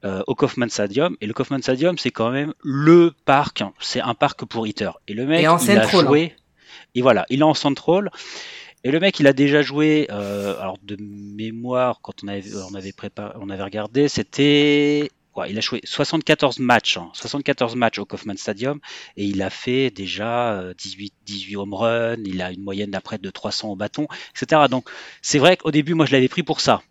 [0.06, 1.18] euh, au Kaufman Stadium.
[1.22, 3.64] Et le Kaufman Stadium, c'est quand même le parc.
[3.80, 4.92] C'est un parc pour hitter.
[5.08, 6.36] Et le mec, Et en il a joué.
[6.94, 8.12] Et voilà, il est en central.
[8.84, 10.08] Et le mec, il a déjà joué.
[10.12, 15.12] euh, alors de mémoire, quand on avait, on avait préparé, on avait regardé, c'était.
[15.38, 18.80] Quoi, il a joué 74 matchs, hein, 74 matchs au Kaufman Stadium
[19.18, 23.20] et il a fait déjà euh, 18, 18 home runs, il a une moyenne d'après
[23.20, 24.64] de 300 au bâton, etc.
[24.68, 24.90] Donc
[25.22, 26.82] c'est vrai qu'au début, moi je l'avais pris pour ça.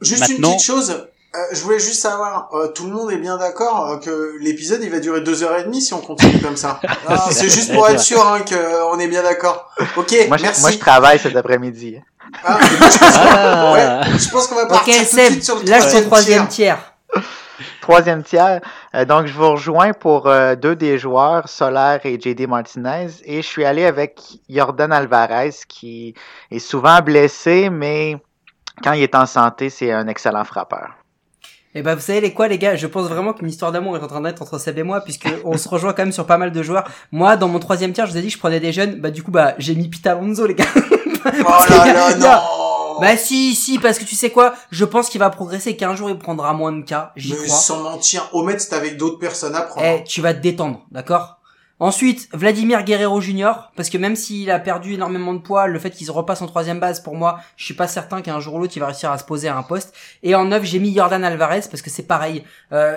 [0.00, 0.90] Juste Maintenant- une petite chose,
[1.34, 4.80] euh, je voulais juste savoir, euh, tout le monde est bien d'accord euh, que l'épisode
[4.82, 6.80] il va durer deux heures et demie si on continue comme ça.
[7.08, 9.70] Ah, c'est juste pour être sûr hein, qu'on est bien d'accord.
[9.98, 10.62] Ok, Moi, je, merci.
[10.62, 11.98] moi, je travaille cet après-midi.
[12.42, 13.72] Ah, je pense qu'on- Ah.
[13.74, 16.78] ouais, je qu'on va partir tout de suite sur le troisième troisième tiers.
[16.78, 16.92] tiers.
[17.80, 18.60] Troisième tiers.
[18.94, 23.08] Euh, donc, je vous rejoins pour euh, deux des joueurs, Solaire et JD Martinez.
[23.24, 26.14] Et je suis allé avec Jordan Alvarez, qui
[26.50, 28.16] est souvent blessé, mais
[28.82, 30.90] quand il est en santé, c'est un excellent frappeur.
[31.74, 34.02] Et bah vous savez les quoi les gars, je pense vraiment qu'une histoire d'amour est
[34.02, 36.38] en train d'être entre Seb et moi puisque on se rejoint quand même sur pas
[36.38, 36.84] mal de joueurs.
[37.12, 39.10] Moi dans mon troisième tiers, je vous ai dit que je prenais des jeunes, bah
[39.10, 40.64] du coup bah j'ai mis Pita Alonso les gars.
[41.26, 42.65] Oh là là, non
[43.00, 46.10] Bah si si parce que tu sais quoi, je pense qu'il va progresser qu'un jour
[46.10, 47.56] il prendra moins de cas, j'y Mais crois.
[47.56, 49.86] sans mentir, au Met, c'est avec d'autres personnes à prendre.
[49.86, 51.36] Eh, tu vas te détendre, d'accord?
[51.78, 55.90] Ensuite, Vladimir Guerrero Junior, parce que même s'il a perdu énormément de poids, le fait
[55.90, 58.60] qu'il se repasse en troisième base, pour moi, je suis pas certain qu'un jour ou
[58.60, 59.94] l'autre il va réussir à se poser à un poste.
[60.22, 62.44] Et en neuf, j'ai mis Jordan Alvarez parce que c'est pareil.
[62.72, 62.96] Euh,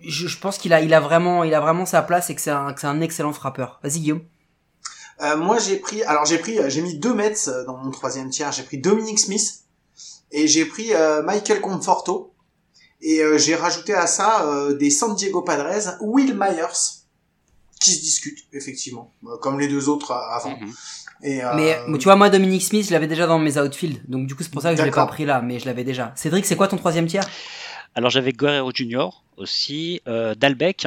[0.00, 2.40] je, je pense qu'il a, il a vraiment, il a vraiment sa place et que
[2.40, 3.80] c'est un, que c'est un excellent frappeur.
[3.82, 4.20] Vas-y Guillaume.
[5.20, 7.90] Euh, moi, j'ai pris, alors j'ai pris, euh, j'ai mis deux Mets euh, dans mon
[7.90, 8.52] troisième tiers.
[8.52, 9.60] J'ai pris Dominic Smith
[10.32, 12.32] et j'ai pris euh, Michael Conforto
[13.00, 17.02] et euh, j'ai rajouté à ça euh, des San Diego Padres, Will Myers,
[17.80, 20.56] qui se discutent effectivement, comme les deux autres avant.
[20.58, 20.72] Mhm.
[21.22, 24.26] Et, euh, Mais tu vois, moi Dominic Smith, je l'avais déjà dans mes outfields, donc
[24.26, 26.12] du coup c'est pour ça que je l'ai pas pris là, mais je l'avais déjà.
[26.16, 27.28] Cédric, c'est quoi ton troisième tiers?
[27.94, 30.86] Alors j'avais Guerrero Junior aussi, euh, Dalbec,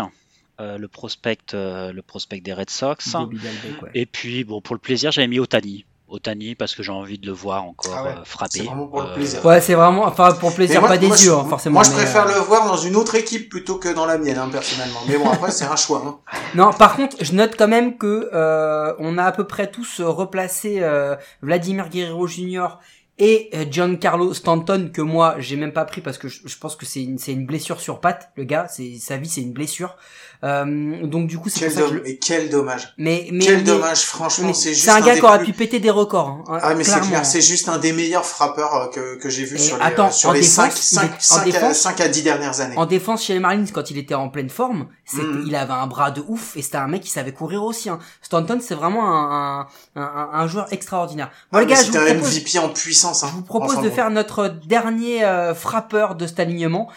[0.59, 3.11] euh, le prospect, euh, le prospect des Red Sox.
[3.13, 3.89] Bobby Dalbec, ouais.
[3.93, 5.85] Et puis bon pour le plaisir j'avais mis Otani.
[6.09, 8.59] Otani parce que j'ai envie de le voir encore Ah ouais, euh, frapper.
[8.59, 9.45] c'est vraiment pour le plaisir.
[9.45, 11.73] Ouais, c'est vraiment, enfin pour plaisir, moi- pas des moi, yeux, hein, forcément.
[11.73, 14.17] Moi, je mais, préfère euh, le voir dans une autre équipe plutôt que dans la
[14.17, 15.01] mienne, hein, personnellement.
[15.09, 16.01] Mais bon, après, c'est un choix.
[16.07, 16.37] Hein.
[16.55, 19.99] Non, par contre, je note quand même que euh, on a à peu près tous
[19.99, 22.79] euh, replacé euh, Vladimir Guerrero Jr.
[23.19, 26.77] et euh, Giancarlo Stanton que moi j'ai même pas pris parce que je, je pense
[26.77, 29.51] que c'est une c'est une blessure sur patte, le gars, c'est sa vie c'est une
[29.53, 29.97] blessure.
[30.43, 32.93] Euh, donc du coup c'est ça que je et quel dommage.
[32.97, 35.47] mais mais quel mais- dommage, franchement, mais c'est juste c'est un gars qui aurait plus-
[35.47, 36.43] pu péter des records.
[36.47, 39.45] Hein, Ah mais c'est clair, c'est juste un des meilleurs frappeurs euh, que, que j'ai
[39.45, 42.01] vu Et sur les, attends, sur les défense, 5, il est- en défense- à, 5
[42.01, 42.77] à 10 dernières années.
[42.77, 45.43] En défense chez les Marlins, quand il était en pleine forme, Mhm.
[45.47, 47.89] il avait un bras de ouf et c'était un mec qui savait courir aussi.
[47.89, 47.97] Hein.
[48.21, 49.61] Stanton, c'est vraiment un,
[49.95, 51.31] un, un, un joueur extraordinaire.
[51.51, 53.23] Bon Ah, les mais gars, je vous propose, MVP en puissance.
[53.23, 53.27] Hein.
[53.31, 56.89] je vous propose de faire notre dernier euh, frappeur de cet alignement,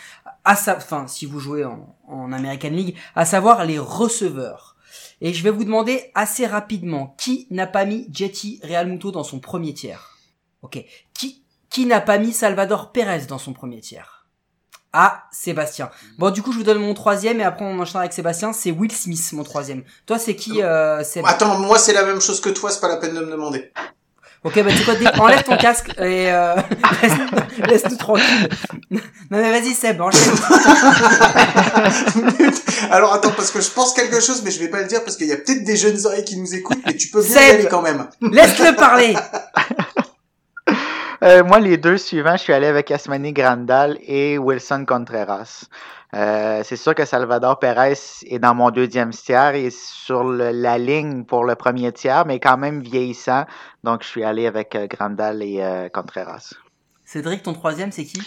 [0.45, 4.77] à sa, enfin si vous jouez en, en American League, à savoir les receveurs.
[5.21, 9.25] Et je vais vous demander assez rapidement qui n'a pas mis Jetty Real Muto dans
[9.25, 10.17] son premier tiers?
[10.63, 10.83] Ok.
[11.15, 14.27] Qui qui n'a pas mis Salvador Perez dans son premier tiers?
[14.93, 15.89] Ah, Sébastien.
[16.19, 18.53] Bon, du coup, je vous donne mon troisième et après on enchaînera avec Sébastien.
[18.53, 19.85] C'est Will Smith, mon troisième.
[20.05, 22.97] Toi, c'est qui euh, Attends, moi c'est la même chose que toi, c'est pas la
[22.97, 23.73] peine de me demander.
[24.43, 26.55] Ok, bah tu quoi, enlève ton casque et euh,
[27.03, 27.13] laisse-
[27.69, 28.49] laisse-nous tranquille.
[28.91, 28.99] Non
[29.31, 30.33] mais vas-y Seb, enchaîne.
[32.91, 35.17] Alors attends, parce que je pense quelque chose, mais je vais pas le dire parce
[35.19, 37.35] qu'il y a peut-être des jeunes oreilles qui nous écoutent, mais tu peux bien y
[37.35, 37.55] Seb.
[37.61, 38.07] aller quand même.
[38.23, 39.15] Laisse-le parler.
[41.23, 45.65] Euh, moi, les deux suivants, je suis allé avec Asmani Grandal et Wilson Contreras.
[46.15, 50.79] Euh, c'est sûr que Salvador Perez est dans mon deuxième tiers et sur le- la
[50.79, 53.45] ligne pour le premier tiers, mais quand même vieillissant.
[53.85, 56.55] Donc, je suis allé avec euh, Grandal et euh, Contreras.
[57.05, 58.23] Cédric, ton troisième, c'est qui?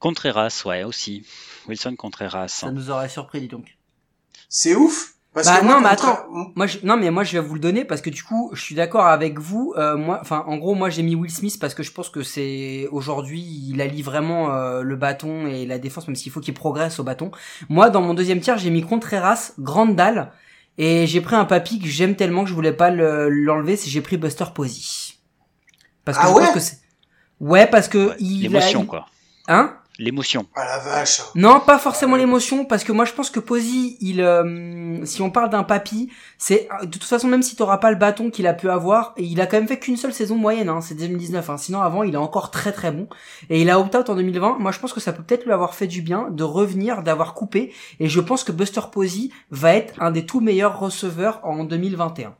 [0.00, 1.24] Contreras, ouais aussi.
[1.68, 2.48] Wilson Contreras.
[2.48, 3.76] Ça nous aurait surpris, dis donc.
[4.48, 5.14] C'est ouf.
[5.34, 6.18] Parce Bah que moi, non, mais attends.
[6.54, 8.60] Moi, je, non, mais moi, je vais vous le donner parce que du coup, je
[8.60, 9.72] suis d'accord avec vous.
[9.78, 12.22] Euh, moi, enfin, en gros, moi, j'ai mis Will Smith parce que je pense que
[12.22, 16.52] c'est aujourd'hui, il allie vraiment euh, le bâton et la défense, même s'il faut qu'il
[16.52, 17.30] progresse au bâton.
[17.70, 20.32] Moi, dans mon deuxième tiers, j'ai mis Contreras, Grande Dalle,
[20.76, 23.88] et j'ai pris un papy que j'aime tellement que je voulais pas le- l'enlever, c'est
[23.88, 25.14] j'ai pris Buster Posey.
[26.04, 26.44] Parce que Ah je ouais?
[26.44, 26.78] pense que c'est.
[27.40, 28.42] Ouais, parce que Ouais, il.
[28.42, 29.06] L'émotion a- quoi.
[29.48, 29.76] Hein?
[30.02, 30.46] L'émotion.
[30.56, 31.22] Ah la vache.
[31.36, 35.30] non, pas forcément l'émotion, parce que moi je pense que Posey, il, euh, si on
[35.30, 38.52] parle d'un papy, c'est de toute façon même si t'auras pas le bâton qu'il a
[38.52, 41.48] pu avoir, et il a quand même fait qu'une seule saison moyenne, hein, c'est 2019.
[41.48, 43.06] Hein, sinon avant il est encore très très bon,
[43.48, 44.58] et il a opt-out en 2020.
[44.58, 47.34] Moi je pense que ça peut peut-être lui avoir fait du bien de revenir, d'avoir
[47.34, 51.62] coupé, et je pense que Buster Posey va être un des tout meilleurs receveurs en
[51.62, 52.34] 2021.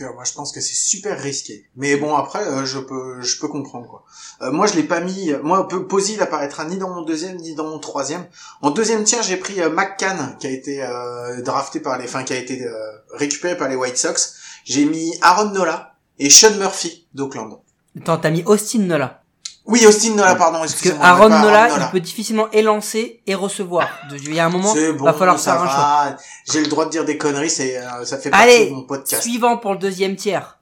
[0.00, 1.66] Moi je pense que c'est super risqué.
[1.76, 4.04] Mais bon après euh, je peux je peux comprendre quoi.
[4.42, 5.32] Euh, moi je l'ai pas mis.
[5.42, 8.26] Moi P- Posey il apparaîtra ni dans mon deuxième ni dans mon troisième.
[8.62, 12.24] En deuxième tiers j'ai pris euh, McCann qui a été euh, drafté par les, enfin
[12.24, 12.72] qui a été euh,
[13.14, 14.34] récupéré par les White Sox.
[14.64, 17.60] J'ai mis Aaron Nola et Sean Murphy d'Oakland.
[17.98, 19.22] Attends, t'as mis Austin Nola.
[19.66, 21.04] Oui Austin Nola pardon Parce que excusez-moi.
[21.06, 23.88] Aaron pas Nola, il peut difficilement élancer et recevoir.
[24.12, 25.76] Il y a un moment, C'est bon, va falloir ça faire un choix.
[25.76, 26.16] va.
[26.52, 28.82] J'ai le droit de dire des conneries, c'est euh, ça fait partie Allez, de mon
[28.84, 29.22] podcast.
[29.22, 30.58] suivant pour le deuxième tiers.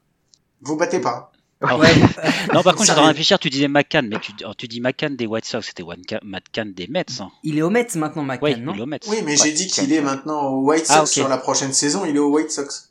[0.62, 1.30] Vous battez pas.
[1.60, 1.88] Ah Ouais.
[2.54, 3.08] Non, par contre, de arrive.
[3.08, 5.82] réfléchir, tu disais McCann, mais tu, oh, tu dis McCann des White Sox, c'était
[6.22, 7.04] McCann des Mets.
[7.20, 7.30] Hein.
[7.42, 9.00] Il est au Mets maintenant, McCann, Oui, non il est au Mets.
[9.08, 11.08] Oui, mais Ouais, j'ai dit qu'il est maintenant au White Sox Ah, ok.
[11.08, 12.04] sur la prochaine saison.
[12.06, 12.90] Il est au White Sox.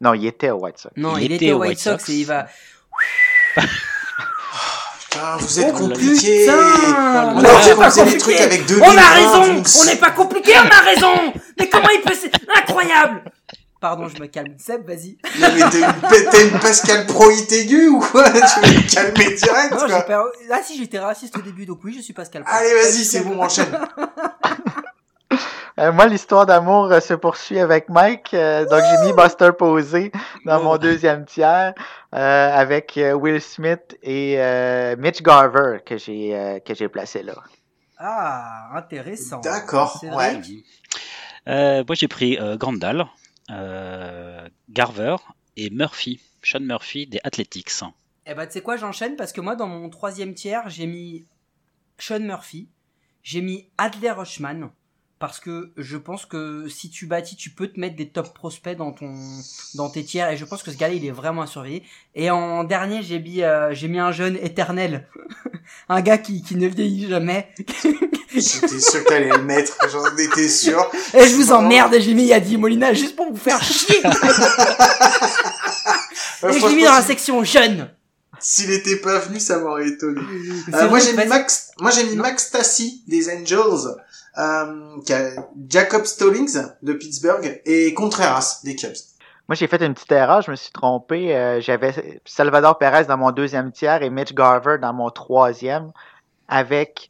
[0.00, 0.92] Non, il était au White Sox.
[0.96, 2.08] Non, Il il, était était au aux White White Sox, Sox.
[2.10, 2.46] et il va.
[5.18, 6.46] Putain, Putain, vous êtes Oh, compliqué.
[6.50, 10.68] On a dit qu'on trucs avec deux On a raison On n'est pas compliqué, on
[10.68, 12.14] a raison Mais comment il peut...
[12.18, 13.22] c'est Incroyable
[13.80, 14.54] Pardon, je me calme.
[14.58, 15.18] Seb, vas-y.
[15.40, 18.24] Non mais t'es une, une Pascal Proït aiguë ou quoi?
[18.30, 20.00] Tu veux me calmer direct Non, quoi?
[20.02, 20.24] pas...
[20.50, 22.42] Ah si, j'étais raciste au début, donc oui, je suis Pascal.
[22.46, 23.66] Allez vas-y, c'est bon, enchaîne.
[25.78, 28.34] Euh, moi, l'histoire d'amour euh, se poursuit avec Mike.
[28.34, 30.10] euh, donc, j'ai mis Buster Posey
[30.44, 31.72] dans mon deuxième tiers
[32.14, 37.34] euh, avec Will Smith et euh, Mitch Garver que j'ai euh, que j'ai placé là.
[37.96, 39.40] Ah, intéressant.
[39.40, 40.40] D'accord, ouais.
[41.46, 43.06] Euh, moi, j'ai pris euh, Grandal,
[43.50, 45.16] euh, Garver
[45.56, 47.70] et Murphy, Sean Murphy des Athletics.
[48.26, 51.24] Eh ben, tu sais quoi, j'enchaîne parce que moi, dans mon troisième tiers, j'ai mis
[51.98, 52.68] Sean Murphy,
[53.22, 54.70] j'ai mis Adler Rushman,
[55.18, 58.76] parce que je pense que si tu bâtis, tu peux te mettre des top prospects
[58.76, 59.14] dans ton,
[59.74, 61.82] dans tes tiers, et je pense que ce gars-là, il est vraiment à surveiller.
[62.14, 65.08] Et en dernier, j'ai mis, euh, j'ai mis un jeune éternel,
[65.88, 67.48] un gars qui, qui ne vieillit jamais.
[68.30, 70.88] J'étais sûr que t'allais le mettre, j'en étais sûr.
[71.14, 74.00] Et je vous emmerde, j'ai mis Yadi Molina juste pour vous faire chier.
[76.48, 77.90] Et je l'ai mis dans la section jeune.
[78.40, 80.20] S'il était pas venu, ça m'aurait étonné.
[80.74, 81.26] Euh, moi j'ai mis.
[81.26, 83.96] Max, moi j'ai mis Max Tassi des Angels,
[84.38, 85.30] euh, qui a
[85.68, 88.92] Jacob Stallings de Pittsburgh et Contreras des Cubs.
[89.48, 91.34] Moi, j'ai fait une petite erreur, je me suis trompé.
[91.34, 95.90] euh, J'avais Salvador Perez dans mon deuxième tiers et Mitch Garver dans mon troisième
[96.48, 97.08] avec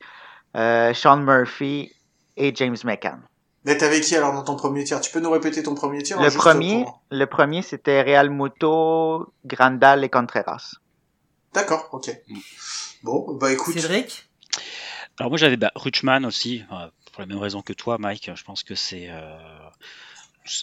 [0.57, 1.92] euh, Sean Murphy
[2.37, 3.20] et James McCann.
[3.64, 5.00] Mais t'avais qui alors dans ton premier tiers?
[5.00, 9.33] Tu peux nous répéter ton premier tiers Le premier, pour- le premier, c'était Real Muto,
[9.44, 10.74] Grandal et Contreras.
[11.53, 12.11] D'accord, ok.
[13.03, 13.75] Bon, bah écoute.
[13.79, 14.29] Cédric?
[15.19, 18.31] Alors moi, j'avais bah, Rutschman aussi, euh, pour la même raison que toi, Mike.
[18.35, 19.37] Je pense que c'est euh,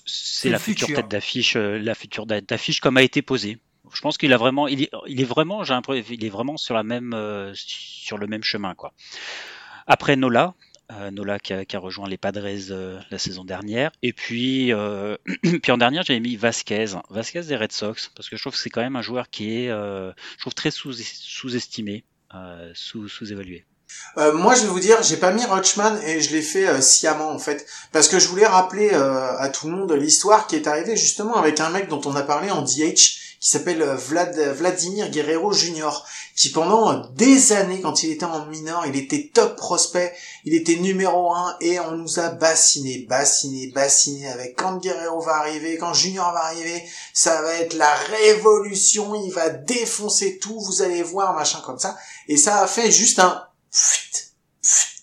[0.05, 1.01] c'est la future futur.
[1.01, 3.59] tête d'affiche, euh, la future tête d'affiche comme a été posée.
[3.93, 6.57] Je pense qu'il a vraiment, il est, il est vraiment, j'ai l'impression, il est vraiment
[6.57, 8.93] sur la même, euh, sur le même chemin, quoi.
[9.85, 10.55] Après Nola,
[11.11, 15.17] Nola qui a, qui a rejoint les Padres euh, la saison dernière, et puis, euh,
[15.61, 18.59] puis en dernière j'avais mis Vasquez, Vasquez des Red Sox, parce que je trouve que
[18.59, 23.07] c'est quand même un joueur qui est, euh, je trouve très sous, sous-estimé, euh, sous,
[23.07, 23.65] sous-évalué.
[24.17, 26.81] Euh, moi, je vais vous dire, j'ai pas mis Rochman et je l'ai fait euh,
[26.81, 30.55] sciemment en fait, parce que je voulais rappeler euh, à tout le monde l'histoire qui
[30.55, 33.95] est arrivée justement avec un mec dont on a parlé en DH qui s'appelle euh,
[33.95, 35.91] Vlad, Vladimir Guerrero Jr.
[36.35, 40.55] qui pendant euh, des années, quand il était en mineur, il était top prospect, il
[40.55, 45.77] était numéro un et on nous a bassiné, bassiné, bassiné avec quand Guerrero va arriver,
[45.77, 51.03] quand Junior va arriver, ça va être la révolution, il va défoncer tout, vous allez
[51.03, 51.95] voir, machin comme ça,
[52.27, 53.43] et ça a fait juste un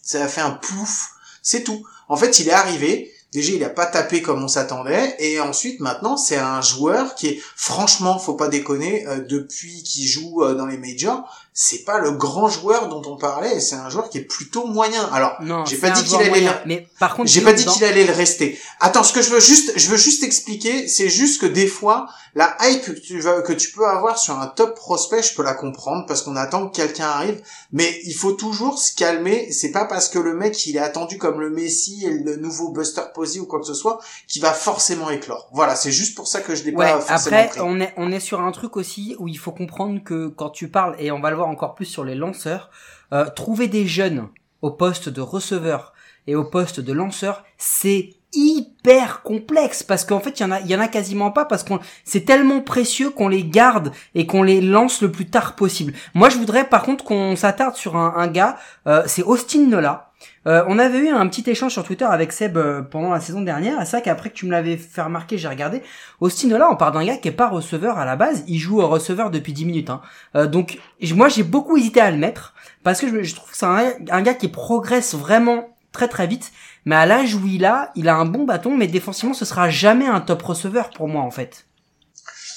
[0.02, 1.10] ça a fait un plouf,
[1.42, 1.86] c'est tout.
[2.08, 5.80] En fait, il est arrivé, déjà il a pas tapé comme on s'attendait, et ensuite
[5.80, 10.54] maintenant c'est un joueur qui est, franchement, faut pas déconner, euh, depuis qu'il joue euh,
[10.54, 14.18] dans les majors, c'est pas le grand joueur dont on parlait, c'est un joueur qui
[14.18, 15.04] est plutôt moyen.
[15.12, 15.36] Alors,
[15.66, 16.50] J'ai pas dit qu'il allait moyen.
[16.52, 16.62] là.
[16.66, 18.58] Mais par contre, j'ai pas dit dans- qu'il allait le rester.
[18.80, 22.06] Attends, ce que je veux juste, je veux juste expliquer, c'est juste que des fois,
[22.34, 25.42] la hype que tu vas, que tu peux avoir sur un top prospect, je peux
[25.42, 29.52] la comprendre parce qu'on attend que quelqu'un arrive, mais il faut toujours se calmer.
[29.52, 32.70] C'est pas parce que le mec il est attendu comme le Messi et le nouveau
[32.70, 35.50] Buster Posey ou quoi que ce soit qu'il va forcément éclore.
[35.52, 37.60] Voilà, c'est juste pour ça que je l'ai Ouais, pas forcément après, pris.
[37.60, 40.68] on est, on est sur un truc aussi où il faut comprendre que quand tu
[40.68, 42.70] parles, et on va le voir encore plus sur les lanceurs,
[43.12, 44.28] euh, trouver des jeunes
[44.62, 45.92] au poste de receveur
[46.26, 50.60] et au poste de lanceur, c'est hyper complexe parce qu'en fait il y en a
[50.60, 54.26] il y en a quasiment pas parce qu'on c'est tellement précieux qu'on les garde et
[54.26, 55.92] qu'on les lance le plus tard possible.
[56.14, 60.11] Moi je voudrais par contre qu'on s'attarde sur un, gars, euh, c'est Austin Nola.
[60.46, 63.42] Euh, on avait eu un petit échange sur Twitter avec Seb euh, pendant la saison
[63.42, 65.82] dernière, et c'est qu'après que tu me l'avais fait remarquer, j'ai regardé.
[66.20, 68.80] Austin Nola, on part d'un gars qui est pas receveur à la base, il joue
[68.80, 69.90] au receveur depuis 10 minutes.
[69.90, 70.00] Hein.
[70.34, 70.78] Euh, donc
[71.14, 74.22] moi j'ai beaucoup hésité à le mettre, parce que je trouve que c'est un, un
[74.22, 76.52] gars qui progresse vraiment très très vite,
[76.86, 79.70] mais à l'âge où il a, il a un bon bâton, mais défensivement ce sera
[79.70, 81.66] jamais un top receveur pour moi en fait.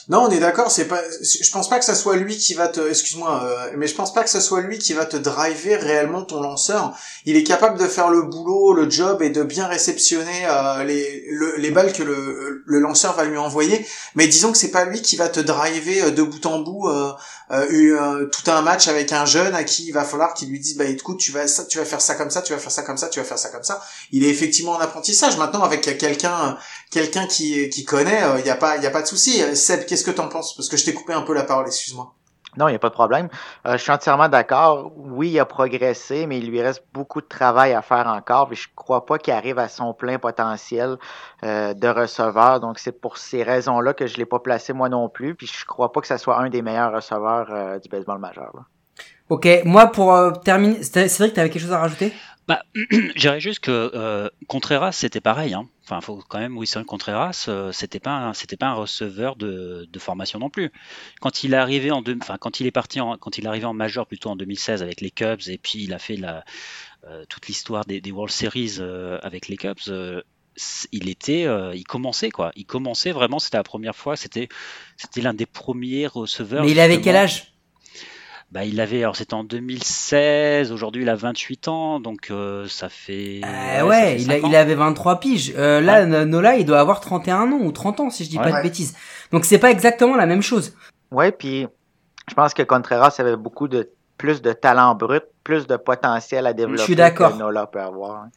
[0.08, 2.68] Non, on est d'accord, c'est pas je pense pas que ça soit lui qui va
[2.68, 5.78] te excuse-moi euh, mais je pense pas que ce soit lui qui va te driver
[5.82, 6.94] réellement ton lanceur.
[7.26, 11.26] Il est capable de faire le boulot, le job et de bien réceptionner euh, les
[11.32, 14.86] le- les balles que le le lanceur va lui envoyer, mais disons que c'est pas
[14.86, 16.88] lui qui va te driver euh, de bout en bout
[17.70, 20.60] eu, euh, tout un match avec un jeune à qui il va falloir qu'il lui
[20.60, 22.72] dise bah écoute, tu vas ça tu vas faire ça comme ça, tu vas faire
[22.72, 23.84] ça comme ça, tu vas faire ça comme ça.
[24.12, 26.58] Il est effectivement en apprentissage maintenant avec quelqu'un
[26.90, 29.42] quelqu'un qui qui connaît, il y a pas il y a pas de souci.
[29.56, 30.56] Seb, qu'est-ce que t'en penses?
[30.56, 32.15] Parce que je t'ai coupé un peu la parole, excuse-moi.
[32.58, 33.30] Non, il n'y a pas de problème.
[33.66, 34.92] Euh, je suis entièrement d'accord.
[34.96, 38.48] Oui, il a progressé, mais il lui reste beaucoup de travail à faire encore.
[38.48, 40.98] Puis je crois pas qu'il arrive à son plein potentiel
[41.44, 42.60] euh, de receveur.
[42.60, 45.36] Donc c'est pour ces raisons-là que je l'ai pas placé moi non plus.
[45.36, 48.52] Puis je crois pas que ça soit un des meilleurs receveurs euh, du baseball majeur.
[48.54, 48.62] là.
[49.28, 52.14] Ok, moi pour euh, terminer, c'est vrai que t'avais quelque chose à rajouter?
[52.48, 55.54] Bah, je dirais juste que euh, Contreras, c'était pareil.
[55.54, 55.68] Hein.
[55.84, 60.00] Enfin, faut quand même Wilson Contreras, euh, c'était pas, c'était pas un receveur de, de
[60.00, 60.72] formation non plus.
[61.22, 63.48] Quand il est arrivé en, deux, enfin, quand il est parti, en, quand il est
[63.48, 66.44] arrivé en major plutôt en 2016 avec les Cubs, et puis il a fait la,
[67.08, 69.76] euh, toute l'histoire des, des World Series euh, avec les Cubs.
[69.90, 70.22] euh,
[70.92, 72.52] il était, euh, il commençait quoi.
[72.56, 73.40] Il commençait vraiment.
[73.40, 74.16] C'était la première fois.
[74.16, 74.48] C'était,
[74.98, 76.64] c'était l'un des premiers receveurs.
[76.64, 77.55] Mais il avait quel âge?
[78.56, 82.88] Bah, il avait, alors c'était en 2016, aujourd'hui il a 28 ans, donc euh, ça
[82.88, 83.42] fait.
[83.44, 85.54] Euh, ça ouais, fait il, a- avait 23 piges.
[85.58, 88.44] Euh, là, Nola, il doit avoir 31 ans ou 30 ans, si je dis Ouais.
[88.44, 88.64] pas de Ouais.
[88.64, 88.96] bêtises.
[89.34, 90.74] Donc c'est pas exactement la même chose.
[91.12, 91.68] Ouais, puis
[92.30, 96.54] je pense que Contreras avait beaucoup de plus de talent brut, plus de potentiel à
[96.54, 98.28] développer suis que Nola peut avoir.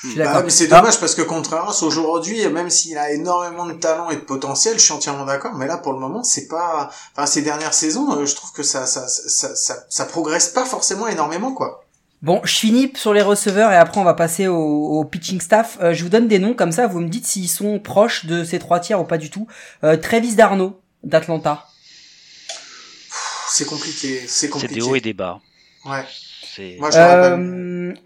[0.00, 4.10] Suis Bah, mais c'est dommage parce que Contreras aujourd'hui, même s'il a énormément de talent
[4.10, 5.54] et de potentiel, je suis entièrement d'accord.
[5.54, 6.90] Mais là, pour le moment, c'est pas.
[7.14, 10.64] Enfin, ces dernières saisons, euh, je trouve que ça, ça, ça, ça, ça progresse pas
[10.64, 11.82] forcément énormément, quoi.
[12.22, 15.76] Bon, je finis sur les receveurs et après on va passer au, au pitching staff.
[15.82, 18.42] Euh, je vous donne des noms comme ça, vous me dites s'ils sont proches de
[18.42, 19.46] ces trois tiers ou pas du tout.
[19.84, 21.66] Euh, Travis Darno d'Atlanta.
[23.48, 24.74] C'est compliqué, c'est C'est compliqué.
[24.74, 25.40] des hauts et des bas.
[25.84, 26.04] Ouais.
[26.54, 26.76] C'est.
[26.80, 26.98] Moi, je.
[26.98, 27.36] Euh,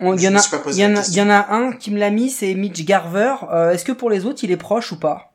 [0.01, 2.11] on- Il y, en a, y en a, y en a un qui me l'a
[2.11, 3.35] mis, c'est Mitch Garver.
[3.53, 5.27] Euh, Est-ce que pour les autres il est proche ou pas?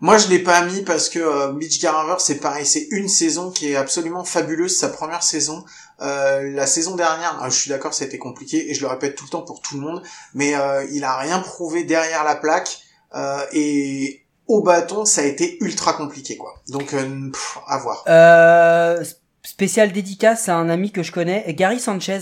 [0.00, 3.50] Moi, je l'ai pas mis parce que euh, Mitch Garver, c'est pareil, c'est une saison
[3.50, 5.64] qui est absolument fabuleuse, sa première saison.
[6.02, 9.24] Euh, la saison dernière, ah, je suis d'accord, c'était compliqué et je le répète tout
[9.24, 10.02] le temps pour tout le monde,
[10.34, 12.78] mais euh, il a rien prouvé derrière la plaque
[13.14, 16.52] euh, et au bâton, ça a été ultra compliqué, quoi.
[16.68, 18.04] Donc, euh, pff, à voir.
[18.06, 19.02] euh,
[19.42, 22.18] Spécial dédicace à un ami que je connais, Gary Sanchez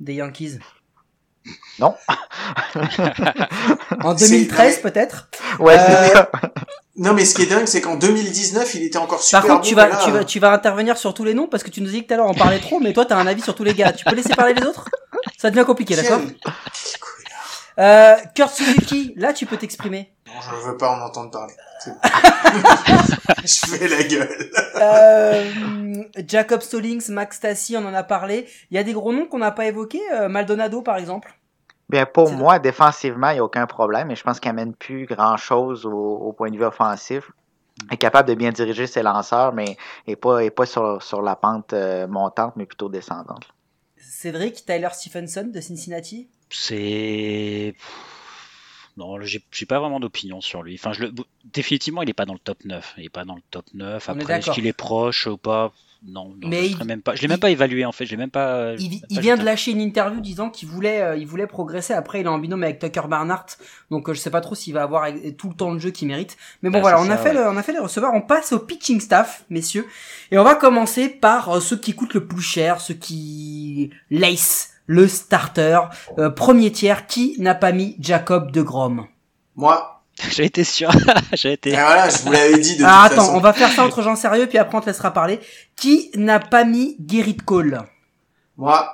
[0.00, 0.58] des Yankees.
[1.78, 1.94] Non.
[4.04, 5.28] En C'est- 2013 peut-être.
[5.58, 6.30] Ouais, Euh, c'est ça.
[6.96, 9.62] Non, mais ce qui est dingue, c'est qu'en 2019, il était encore super Par contre,
[9.62, 11.62] bon, tu vas, là, tu vas, euh, tu vas intervenir sur tous les noms parce
[11.62, 13.26] que tu nous dis que tout à l'heure on parlait trop, mais toi t'as un
[13.26, 13.92] avis sur tous les gars.
[13.92, 14.88] Tu peux laisser parler les autres?
[15.38, 16.20] Ça devient compliqué, d'accord?
[17.78, 20.12] euh, Kurt Suzuki, là tu peux t'exprimer.
[20.28, 21.54] Non, je veux pas en entendre parler.
[23.44, 24.50] Je fais la gueule.
[24.76, 28.48] Euh, Jacob Stallings, Max Stassi, on en a parlé.
[28.70, 31.34] Il y a des gros noms qu'on n'a pas évoqués, euh, Maldonado par exemple.
[31.88, 35.06] Bien, pour moi, défensivement, il n'y a aucun problème, mais je pense qu'il n'amène plus
[35.06, 37.30] grand-chose au, au point de vue offensif.
[37.86, 39.76] Il est capable de bien diriger ses lanceurs, mais
[40.06, 43.48] il n'est pas, est pas sur, sur la pente euh, montante, mais plutôt descendante.
[43.96, 46.28] Cédric, Tyler Stephenson de Cincinnati?
[46.50, 47.74] C'est.
[48.98, 50.74] Non, j'ai j'ai pas vraiment d'opinion sur lui.
[50.74, 51.12] Enfin, je le...
[51.52, 52.94] Définitivement, il est pas dans le top 9.
[52.98, 54.08] Il est pas dans le top 9.
[54.08, 55.72] On est Après, est-ce qu'il est proche ou pas?
[56.06, 57.16] Non, non Mais je il- serais même pas.
[57.16, 58.06] Je l'ai il- pas évalué en fait.
[58.06, 58.74] Je l'ai même pas.
[58.78, 61.48] Il, même il pas vient de lâcher une interview disant qu'il voulait, euh, il voulait
[61.48, 61.92] progresser.
[61.92, 63.46] Après, il est en binôme avec Tucker Barnhart,
[63.90, 65.90] donc euh, je sais pas trop s'il va avoir euh, tout le temps de jeu
[65.90, 66.36] qu'il mérite.
[66.62, 67.34] Mais bon, Ah, voilà, on a fait, ouais.
[67.34, 68.12] le- on a fait les receveurs.
[68.14, 69.86] On passe au pitching staff, messieurs,
[70.30, 74.74] et on va commencer par euh, ceux qui coûtent le plus cher, ceux qui lace
[74.88, 75.78] le starter.
[76.18, 79.06] Euh, premier tiers, qui n'a pas mis Jacob de Grom
[79.54, 80.90] Moi, J'ai été sûr.
[81.34, 81.70] J'ai été.
[81.70, 83.36] voilà, je vous l'avais dit de Ah toute attends, façon.
[83.36, 85.38] on va faire ça entre gens sérieux, puis après on te laissera parler.
[85.76, 87.80] Qui n'a pas mis Gerrit Cole
[88.56, 88.92] Moi,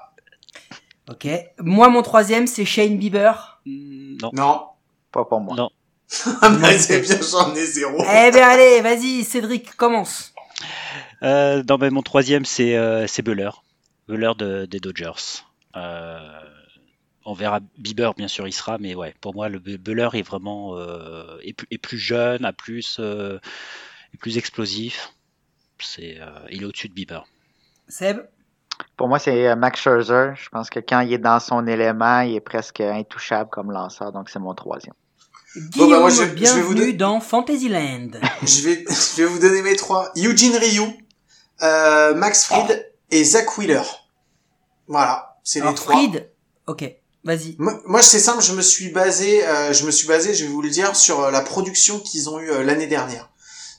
[1.11, 1.27] Ok.
[1.61, 3.61] Moi, mon troisième, c'est Shane Bieber.
[3.67, 4.31] Hmm, Non.
[4.35, 4.63] non.
[5.13, 5.55] Pas pour moi.
[5.57, 5.71] Non.
[6.61, 7.97] Mais c'est bien, j'en ai zéro.
[8.01, 10.33] Eh ben allez, vas-y, Cédric, commence.
[11.23, 13.51] Euh, non, mais mon troisième, c'est euh, c'est Buller.
[14.09, 15.43] Buller de, des Dodgers.
[15.77, 16.41] Euh,
[17.27, 20.77] on verra Bieber, bien sûr, il sera, mais ouais, pour moi, le Buller est vraiment
[20.77, 23.39] euh, est, plus, est plus jeune, a plus, euh,
[24.13, 25.13] est plus explosif.
[25.79, 27.25] C'est, euh, il est au-dessus de Bieber.
[27.89, 28.19] Seb?
[28.97, 30.35] Pour moi, c'est Max Scherzer.
[30.37, 34.13] Je pense que quand il est dans son élément, il est presque intouchable comme lanceur,
[34.13, 34.95] donc c'est mon troisième.
[35.57, 38.11] Guillaume, bah, moi, je- je vais vous bienvenue donner- dans Fantasyland.
[38.43, 40.13] je vais, je vais vous donner mes trois.
[40.17, 40.83] Eugene Ryu,
[41.63, 43.83] euh, Max Fried et Zach Wheeler.
[44.89, 45.95] Voilà, c'est les trois.
[45.95, 46.29] Fried,
[46.67, 46.85] ok,
[47.23, 47.55] vas-y.
[47.59, 50.51] Moi, moi, c'est simple, je me suis basé, euh, je me suis basé, je vais
[50.51, 53.31] vous le dire, sur euh, la production qu'ils ont eue euh, l'année dernière.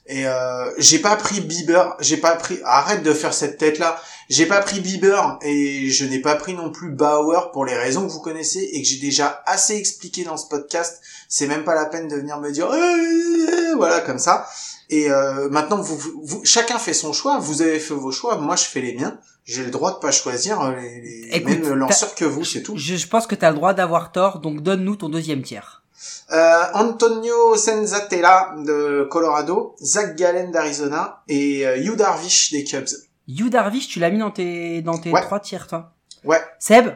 [0.07, 3.99] Et euh, j'ai pas pris Bieber, j'ai pas pris, arrête de faire cette tête là,
[4.29, 8.05] j'ai pas pris Bieber et je n'ai pas pris non plus Bauer pour les raisons
[8.05, 11.01] que vous connaissez et que j'ai déjà assez expliqué dans ce podcast.
[11.27, 14.47] C'est même pas la peine de venir me dire, Euh, voilà comme ça.
[14.89, 17.39] Et euh, maintenant, vous, vous- vous- chacun fait son choix.
[17.39, 19.17] Vous avez fait vos choix, moi je fais les miens.
[19.45, 22.61] J'ai le droit de pas choisir euh, les, les Écoute, mêmes lanceurs que vous, c'est
[22.63, 22.75] tout.
[22.77, 25.83] Je, je pense que t'as le droit d'avoir tort, donc donne-nous ton deuxième tiers.
[26.31, 32.87] Euh, Antonio Senzatella de Colorado, Zach Gallen d'Arizona et euh, Yu Darvish des Cubs.
[33.27, 35.21] Yu Darvish, tu l'as mis dans tes, dans tes Ouais.
[35.21, 35.93] trois tiers, toi.
[36.23, 36.41] Ouais.
[36.59, 36.89] Seb?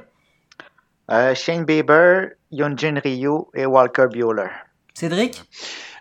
[1.11, 4.49] Euh, Shane Bieber, Yunjin Ryu et Walker Bueller.
[4.93, 5.43] Cédric?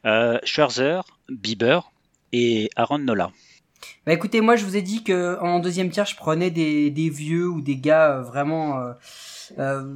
[0.05, 1.91] Euh, Scherzer, Bieber
[2.33, 3.31] et Aaron Nola.
[4.07, 7.11] Bah écoutez, moi je vous ai dit que en deuxième tiers, je prenais des, des
[7.11, 8.93] vieux ou des gars euh, vraiment euh,
[9.59, 9.95] euh,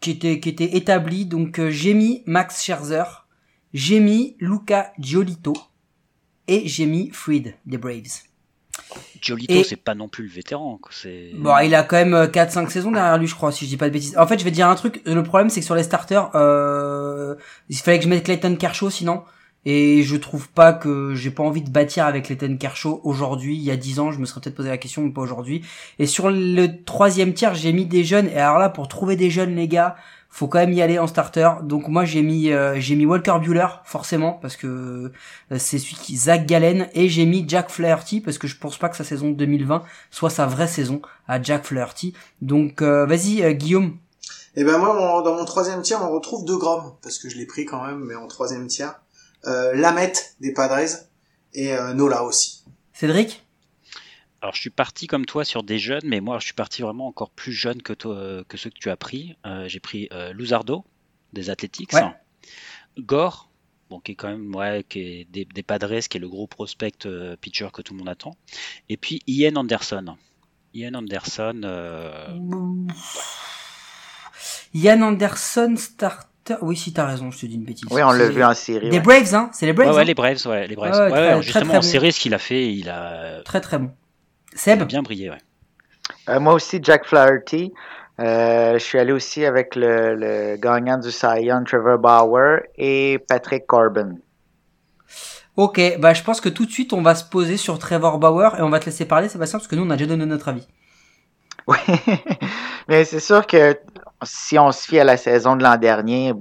[0.00, 1.26] qui étaient qui étaient établis.
[1.26, 3.26] Donc euh, j'ai mis Max Scherzer,
[3.72, 5.54] j'ai mis Luca Giolito
[6.48, 8.25] et j'ai mis Freed des Braves.
[9.20, 10.78] Giolito, Et- c'est pas non plus le vétéran.
[10.80, 11.30] quoi, C'est...
[11.34, 13.76] Bon, il a quand même euh, 4-5 saisons derrière lui, je crois, si je dis
[13.76, 14.16] pas de bêtises.
[14.18, 15.00] En fait, je vais te dire un truc.
[15.06, 17.34] Le problème, c'est que sur les starters, euh,
[17.68, 19.22] il fallait que je mette Clayton Kershaw, sinon.
[19.68, 23.56] Et je trouve pas que j'ai pas envie de bâtir avec Clayton Kershaw aujourd'hui.
[23.56, 25.62] Il y a 10 ans, je me serais peut-être posé la question, mais pas aujourd'hui.
[25.98, 28.28] Et sur le troisième tiers, j'ai mis des jeunes.
[28.28, 29.96] Et alors là, pour trouver des jeunes, les gars,
[30.36, 31.48] faut quand même y aller en starter.
[31.62, 34.66] Donc moi, j'ai mis euh, j'ai mis Walker Bueller forcément parce que
[35.52, 38.76] euh, c'est celui qui Zach Gallen et j'ai mis Jack Flaherty parce que je pense
[38.76, 42.12] pas que sa saison 2020 soit sa vraie saison à Jack Flaherty.
[42.42, 43.96] Donc euh, vas-y euh, Guillaume.
[44.56, 47.36] Et ben moi, mon- dans mon troisième tiers, on retrouve deux Grom, parce que je
[47.38, 49.00] l'ai pris quand même, mais en troisième tiers.
[49.46, 50.98] Euh, Lamette des Padres
[51.54, 52.62] et euh, Nola aussi.
[52.92, 53.45] Cédric?
[54.46, 57.08] Alors, je suis parti comme toi sur des jeunes, mais moi, je suis parti vraiment
[57.08, 59.34] encore plus jeune que, toi, que ceux que tu as pris.
[59.44, 60.84] Euh, j'ai pris euh, Luzardo,
[61.32, 61.92] des Athletics.
[61.92, 62.02] Ouais.
[62.96, 63.50] Gore,
[63.90, 66.46] bon, qui est quand même ouais, qui est des, des Padres, qui est le gros
[66.46, 68.36] prospect euh, pitcher que tout le monde attend.
[68.88, 70.14] Et puis Ian Anderson.
[70.74, 72.28] Ian Anderson, euh,
[74.74, 76.54] Yann Anderson starter.
[76.62, 77.88] Oui, si t'as raison, je te dis une bêtise.
[77.90, 78.90] Oui, on l'a vu en série.
[78.90, 79.02] Des ouais.
[79.02, 79.88] Braves, hein C'est les Braves.
[79.88, 80.92] ouais, ouais, hein les Braves, ouais, les Braves.
[80.92, 81.82] Ouais, ouais, Ouais, très- ouais, très, justement, très en bon.
[81.82, 83.90] série, ce qu'il a fait, il a, Très très bon.
[84.56, 85.30] Seb a bien brillé.
[85.30, 85.38] Ouais.
[86.28, 87.72] Euh, moi aussi, Jack Flaherty.
[88.18, 93.66] Euh, je suis allé aussi avec le, le gagnant du Cy Trevor Bauer, et Patrick
[93.66, 94.14] Corbin.
[95.56, 98.56] Ok, bah je pense que tout de suite on va se poser sur Trevor Bauer
[98.58, 100.48] et on va te laisser parler Sébastien parce que nous on a déjà donné notre
[100.48, 100.66] avis.
[101.66, 101.78] Oui,
[102.88, 103.78] mais c'est sûr que
[104.22, 106.32] si on se fie à la saison de l'an dernier,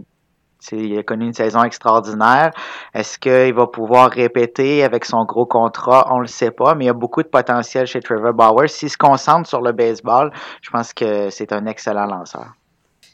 [0.72, 2.52] il a connu une saison extraordinaire.
[2.94, 6.08] Est-ce qu'il va pouvoir répéter avec son gros contrat?
[6.12, 8.68] On le sait pas, mais il y a beaucoup de potentiel chez Trevor Bauer.
[8.68, 12.54] S'il se concentre sur le baseball, je pense que c'est un excellent lanceur.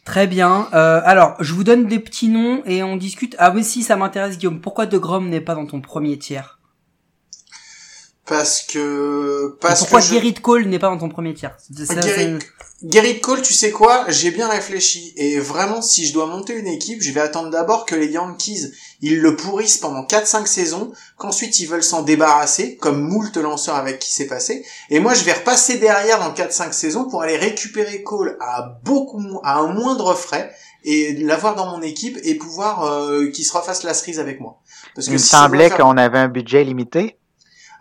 [0.04, 0.68] Très bien.
[0.74, 3.36] Euh, alors, je vous donne des petits noms et on discute.
[3.38, 4.60] Ah oui, si, ça m'intéresse, Guillaume.
[4.60, 6.61] Pourquoi De Grom n'est pas dans ton premier tiers?
[8.32, 9.58] Parce que...
[9.60, 11.54] Parce Pourquoi que je- Gerrit Cole n'est pas dans ton premier tiers
[12.02, 12.40] Gerrit-
[12.90, 14.06] Gerrit Cole, tu sais quoi?
[14.08, 15.14] J'ai bien réfléchi.
[15.18, 18.72] Et vraiment, si je dois monter une équipe, je vais attendre d'abord que les Yankees,
[19.02, 24.00] ils le pourrissent pendant 4-5 saisons, qu'ensuite ils veulent s'en débarrasser, comme moult lanceurs avec
[24.00, 24.66] qui c'est passé.
[24.90, 29.22] Et moi, je vais repasser derrière dans 4-5 saisons pour aller récupérer Cole à beaucoup,
[29.44, 30.52] à un moindre frais
[30.86, 34.60] et l'avoir dans mon équipe et pouvoir euh, qu'il se refasse la cerise avec moi.
[34.96, 37.18] Parce Il me si semblait faire- qu'on avait un budget limité.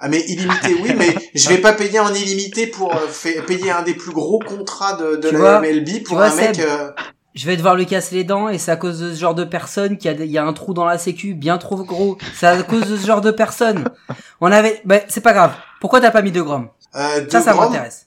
[0.00, 3.06] Ah mais illimité oui mais je vais pas payer en illimité pour euh,
[3.46, 6.58] payer un des plus gros contrats de, de la vois- MLB pour vois, un mec
[6.58, 6.90] euh,
[7.34, 9.44] Je vais devoir lui casser les dents et c'est à cause de ce genre de
[9.44, 12.18] personne qu'il y a, il y a un trou dans la sécu bien trop gros.
[12.34, 13.84] C'est à cause de ce genre de personne.
[14.40, 15.52] On avait, bah, c'est pas grave.
[15.80, 18.06] Pourquoi t'as pas mis De Grom euh, Ça, de ça m'intéresse.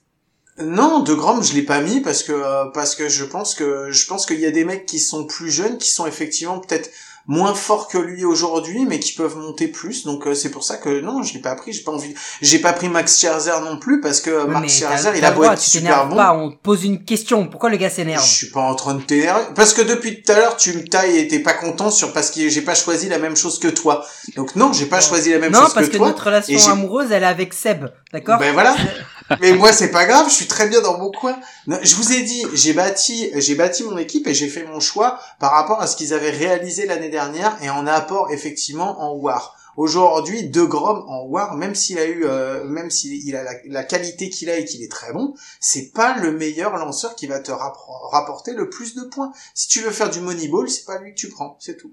[0.61, 3.89] Non, de Grom, je l'ai pas mis parce que euh, parce que je pense que
[3.91, 6.89] je pense qu'il y a des mecs qui sont plus jeunes, qui sont effectivement peut-être
[7.28, 10.03] moins forts que lui aujourd'hui, mais qui peuvent monter plus.
[10.05, 11.71] Donc euh, c'est pour ça que non, je l'ai pas pris.
[11.74, 12.13] J'ai pas envie.
[12.41, 15.55] J'ai pas pris Max Scherzer non plus parce que Max Scherzer, il a beau être
[15.61, 16.15] tu super t'énerves bon.
[16.17, 17.47] pas, on te pose une question.
[17.47, 18.24] Pourquoi le gars s'énerve?
[18.24, 20.84] Je suis pas en train de t'énerver parce que depuis tout à l'heure tu me
[20.84, 23.67] tailles et t'es pas content sur parce que j'ai pas choisi la même chose que
[23.69, 24.05] toi.
[24.36, 26.07] Donc non, j'ai pas choisi la même Non, chose parce que, que toi.
[26.07, 28.39] notre relation et j'ai- amoureuse, elle est avec Seb, d'accord?
[28.39, 28.76] Ben voilà.
[29.41, 31.38] Mais moi c'est pas grave, je suis très bien dans mon coin.
[31.67, 35.19] Je vous ai dit, j'ai bâti, j'ai bâti mon équipe et j'ai fait mon choix
[35.39, 39.57] par rapport à ce qu'ils avaient réalisé l'année dernière et en apport effectivement en War.
[39.76, 43.84] Aujourd'hui, De Grom en War, même s'il a eu, euh, même s'il a la, la
[43.84, 47.39] qualité qu'il a et qu'il est très bon, c'est pas le meilleur lanceur qui va
[47.39, 49.34] te rapporter le plus de points.
[49.55, 51.91] Si tu veux faire du Moneyball, c'est pas lui que tu prends, c'est tout.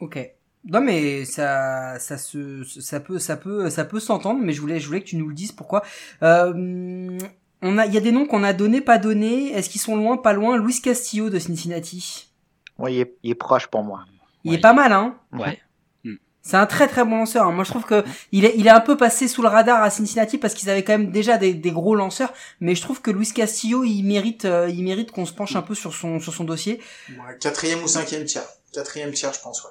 [0.00, 0.18] Ok.
[0.66, 4.40] Non mais ça, ça se, ça peut, ça peut, ça peut s'entendre.
[4.42, 5.52] Mais je voulais, je voulais que tu nous le dises.
[5.52, 5.82] Pourquoi
[6.22, 7.18] euh,
[7.62, 9.52] On a, il y a des noms qu'on a donnés, pas donnés.
[9.52, 10.56] Est-ce qu'ils sont loin, pas loin?
[10.56, 12.28] Luis Castillo de Cincinnati.
[12.78, 14.04] Oui, il est, il est proche pour moi.
[14.44, 15.16] Il Ouais, est pas mal, hein?
[15.32, 15.60] Ouais.
[16.46, 17.46] C'est un très très bon lanceur.
[17.46, 17.52] hein.
[17.52, 19.88] Moi, je trouve que il est, il est un peu passé sous le radar à
[19.88, 22.34] Cincinnati parce qu'ils avaient quand même déjà des, des gros lanceurs.
[22.60, 25.62] Mais je trouve que Luis Castillo, il mérite, euh, il mérite qu'on se penche un
[25.62, 26.82] peu sur son, sur son dossier.
[27.08, 28.44] Ouais, quatrième ou cinquième tiers.
[28.74, 29.70] Quatrième tiers, je pense, ouais.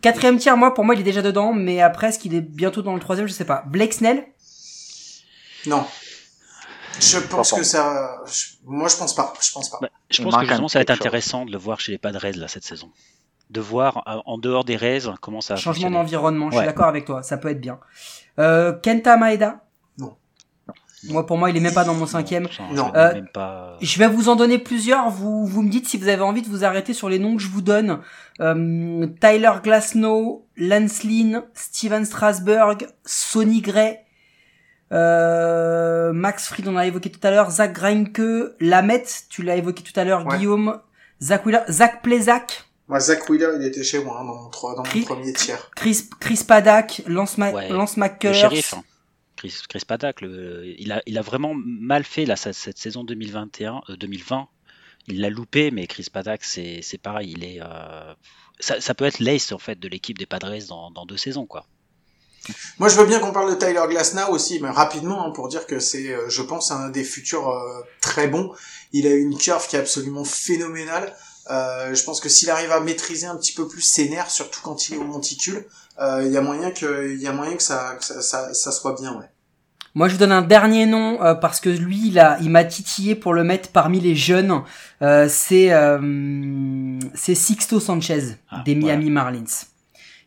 [0.00, 1.52] Quatrième tiers, moi, pour moi, il est déjà dedans.
[1.52, 3.64] Mais après, est-ce qu'il est bientôt dans le troisième Je sais pas.
[3.66, 4.24] Blake Snell?
[5.66, 5.84] Non.
[7.00, 9.78] Je pense que ça, je- moi je pense pas, je pense pas.
[9.80, 12.26] Bah, je pense que justement, ça va être intéressant de le voir chez les Padres
[12.34, 12.90] là cette saison.
[13.50, 16.66] De voir euh, en dehors des Rays comment ça va Changement d'environnement, je suis Ouais.
[16.66, 17.78] d'accord avec toi, ça peut être bien.
[18.40, 19.60] Euh, Kenta Maeda?
[21.04, 22.48] Moi, pour moi, il est même pas dans mon cinquième.
[22.72, 22.90] Non.
[22.92, 23.76] je- Euh, même pas...
[23.80, 26.48] Je vais vous en donner plusieurs, vous, vous me dites si vous avez envie de
[26.48, 28.00] vous arrêter sur les noms que je vous donne.
[28.40, 33.98] Euh, Tyler Glasnow, Lance Lynn, Steven Strasberg, Sonny Gray,
[34.92, 37.50] Euh, Max Fried, on l'a évoqué tout à l'heure.
[37.50, 38.20] Zach Greinke,
[38.60, 40.26] Lamette, tu l'as évoqué tout à l'heure.
[40.26, 40.38] Ouais.
[40.38, 40.80] Guillaume,
[41.22, 44.72] Zach Wheeler, Zach Plezak, Moi, Zach Wheeler, il était chez moi hein, dans mon, trois-
[44.74, 45.70] dans mon Chris- premier tiers.
[45.76, 48.34] Chris, Chris Paddock, Lance, Ma- Ouais, Lance Le McCullers.
[48.34, 48.82] shérif, hein.
[49.38, 49.84] Chris, Chris
[50.78, 54.48] il, a, il a vraiment mal fait là, cette saison 2021, euh, 2020.
[55.06, 57.34] Il l'a loupé, mais Chris Paddock, c'est pareil.
[57.36, 58.14] Il est, euh,
[58.58, 61.46] ça, ça peut être l'ace en fait de l'équipe des Padres dans, dans deux saisons,
[61.46, 61.66] quoi.
[62.78, 65.66] Moi, je veux bien qu'on parle de Tyler Glasnow aussi, mais rapidement, hein, pour dire
[65.66, 68.52] que c'est, euh, je pense, un des futurs euh, très bons.
[68.92, 71.14] Il a une curve qui est absolument phénoménale.
[71.50, 74.60] Euh, je pense que s'il arrive à maîtriser un petit peu plus ses nerfs, surtout
[74.62, 75.66] quand il est au monticule,
[76.00, 78.54] euh, il y a moyen que, il y a moyen que ça, que ça, ça,
[78.54, 79.26] ça soit bien, ouais.
[79.94, 82.64] Moi, je vous donne un dernier nom euh, parce que lui, il a, il m'a
[82.64, 84.62] titillé pour le mettre parmi les jeunes.
[85.02, 88.96] Euh, c'est, euh, c'est Sixto Sanchez Ah, des voilà.
[88.96, 89.44] Miami Marlins.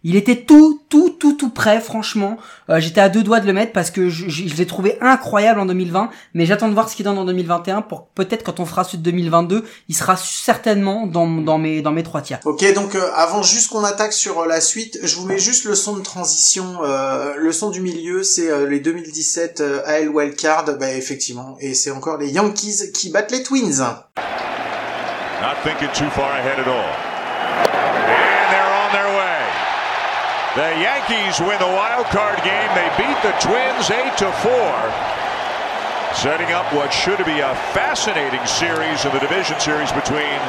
[0.03, 2.37] Il était tout, tout, tout, tout prêt, franchement.
[2.69, 4.97] Euh, J'étais à deux doigts de le mettre parce que je, je, je l'ai trouvé
[4.99, 8.59] incroyable en 2020, mais j'attends de voir ce qu'il donne en 2021 pour peut-être quand
[8.59, 12.39] on fera celui de 2022, il sera certainement dans, dans mes, dans mes trois tiers.
[12.45, 15.65] Ok, donc euh, avant juste qu'on attaque sur euh, la suite, je vous mets juste
[15.65, 16.79] le son de transition.
[16.83, 21.73] euh, le son du milieu, c'est euh, les 2017 euh, AL Wildcard, bah effectivement, et
[21.75, 23.79] c'est encore les Yankees qui battent les Twins.
[23.79, 26.89] Not thinking too far ahead at all.
[27.65, 29.41] And they're on their way.
[30.55, 32.69] The Yankees win the wild card game.
[32.75, 34.51] They beat the Twins 8 to 4.
[36.13, 40.39] Setting up what should be a fascinating series of the division series between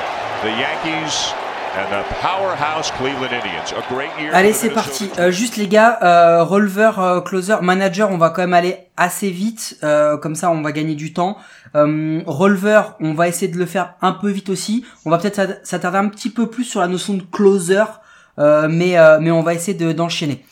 [0.42, 1.32] the Yankees
[1.76, 3.72] and the powerhouse Cleveland Indians.
[3.72, 4.34] A great year.
[4.34, 5.08] Allez, c'est parti.
[5.20, 9.30] Euh, juste les gars, euh, releveur, euh, closer, manager, on va quand même aller assez
[9.30, 11.38] vite, euh, comme ça on va gagner du temps.
[11.76, 14.84] Euh, releveur, on va essayer de le faire un peu vite aussi.
[15.06, 17.84] On va peut-être s'att- s'attarder un petit peu plus sur la notion de closer,
[18.38, 20.44] mais euh, mais on va essayer de- d'enchaîner.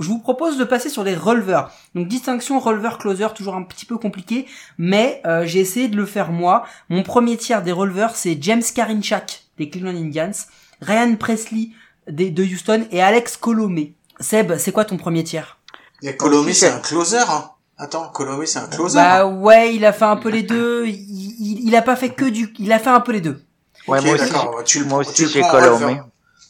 [0.00, 1.70] Je vous propose de passer sur les releveurs.
[1.94, 4.46] Donc distinction releveur-closer, toujours un petit peu compliqué,
[4.76, 6.64] mais euh, j'ai essayé de le faire moi.
[6.88, 10.32] Mon premier tiers des releveurs, c'est James Karinchak des Cleveland Indians,
[10.80, 11.68] Ryan Presley
[12.08, 13.94] des, de Houston et Alex Colomé.
[14.18, 15.58] Seb, c'est quoi ton premier tiers?
[16.02, 17.18] Il y a Colomé, c'est un closer.
[17.28, 17.50] Hein.
[17.78, 18.96] Attends, Colomé, c'est un closer.
[18.96, 20.86] Bah ouais, il a fait un peu les deux.
[20.86, 22.52] Il, il, il a pas fait que du.
[22.58, 23.42] Il a fait un peu les deux.
[23.86, 24.32] Ouais, moi aussi,
[24.64, 26.00] tu le moi aussi, j'ai Colomé.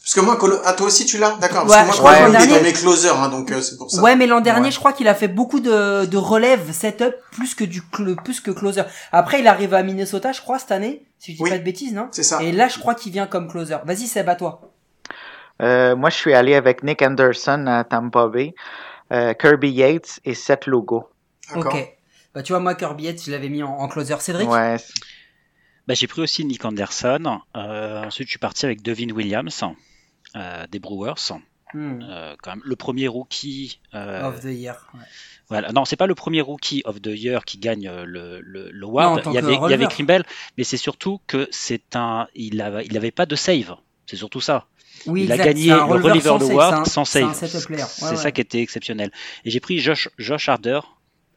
[0.05, 0.57] Parce que moi, Colo...
[0.63, 2.47] ah, toi aussi, tu l'as D'accord, parce je que moi, crois Colomé, qu'en il est
[2.47, 4.01] dans dernier- mes closers, hein, donc euh, c'est pour ça.
[4.03, 4.71] Ouais, mais l'an dernier, Ouais.
[4.71, 8.39] je crois qu'il a fait beaucoup de, de relève setup plus que du cl- plus
[8.39, 8.83] que closer.
[9.11, 11.49] Après, il arrive à Minnesota, je crois, cette année, si je dis Oui.
[11.49, 12.43] pas de bêtises, non C'est ça.
[12.43, 13.77] Et là, je crois qu'il vient comme closer.
[13.83, 14.61] Vas-y, Seb, à toi.
[15.63, 18.53] Euh, moi, je suis allé avec Nick Anderson à Tampa Bay,
[19.11, 21.09] euh, Kirby Yates et Seth Lugo.
[21.53, 21.73] D'accord.
[21.73, 21.91] Ok.
[22.35, 24.15] Bah tu vois, moi, Kirby Yates, je l'avais mis en, en closer.
[24.19, 24.49] Cédric.
[24.51, 24.75] Ouais,
[25.87, 27.39] Bah, j'ai pris aussi Nick Anderson.
[27.55, 29.67] Euh, ensuite, je suis parti avec Devin Williams euh,
[30.71, 31.31] des Brewers.
[31.73, 31.99] Hmm.
[32.03, 33.79] Euh, quand même, le premier rookie.
[33.93, 34.87] euh, Of the year.
[34.93, 34.99] ouais.
[35.49, 35.71] Voilà.
[35.71, 38.85] Non, c'est pas le premier rookie of the year qui gagne euh, le, le, le
[38.85, 39.25] award.
[39.25, 40.23] Non, il y avait, il y avait Krimbel,
[40.57, 43.75] mais c'est surtout que c'est un, il avait, il avait pas de save.
[44.05, 44.67] C'est surtout ça.
[45.05, 47.65] Oui, il a gagné c'est le reliever award c'est sans c'est save.
[47.65, 47.81] player.
[47.83, 48.15] Ouais, c'est ouais.
[48.15, 49.11] ça qui était exceptionnel.
[49.43, 50.79] Et j'ai pris Josh, Josh Harder,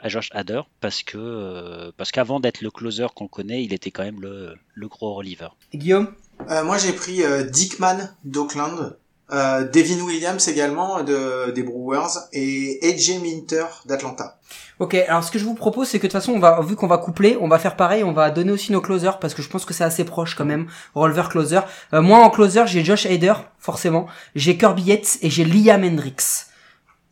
[0.00, 3.90] à Josh Hader parce que euh, parce qu'avant d'être le closer qu'on connaît, il était
[3.90, 5.48] quand même le, le gros reliever.
[5.74, 6.14] Guillaume?
[6.50, 8.96] Euh, moi, j'ai pris euh, Dickman d'Oakland,
[9.30, 14.38] euh, Devin Williams également de, des Brewers et AJ Minter d'Atlanta.
[14.78, 16.76] Ok, alors ce que je vous propose, c'est que de toute façon, on va, vu
[16.76, 19.42] qu'on va coupler, on va faire pareil, on va donner aussi nos closers parce que
[19.42, 21.60] je pense que c'est assez proche quand même, releveur closer.
[21.92, 26.46] Euh, moi en closer, j'ai Josh Hader, forcément, j'ai Kirby Yates et j'ai Liam Hendricks.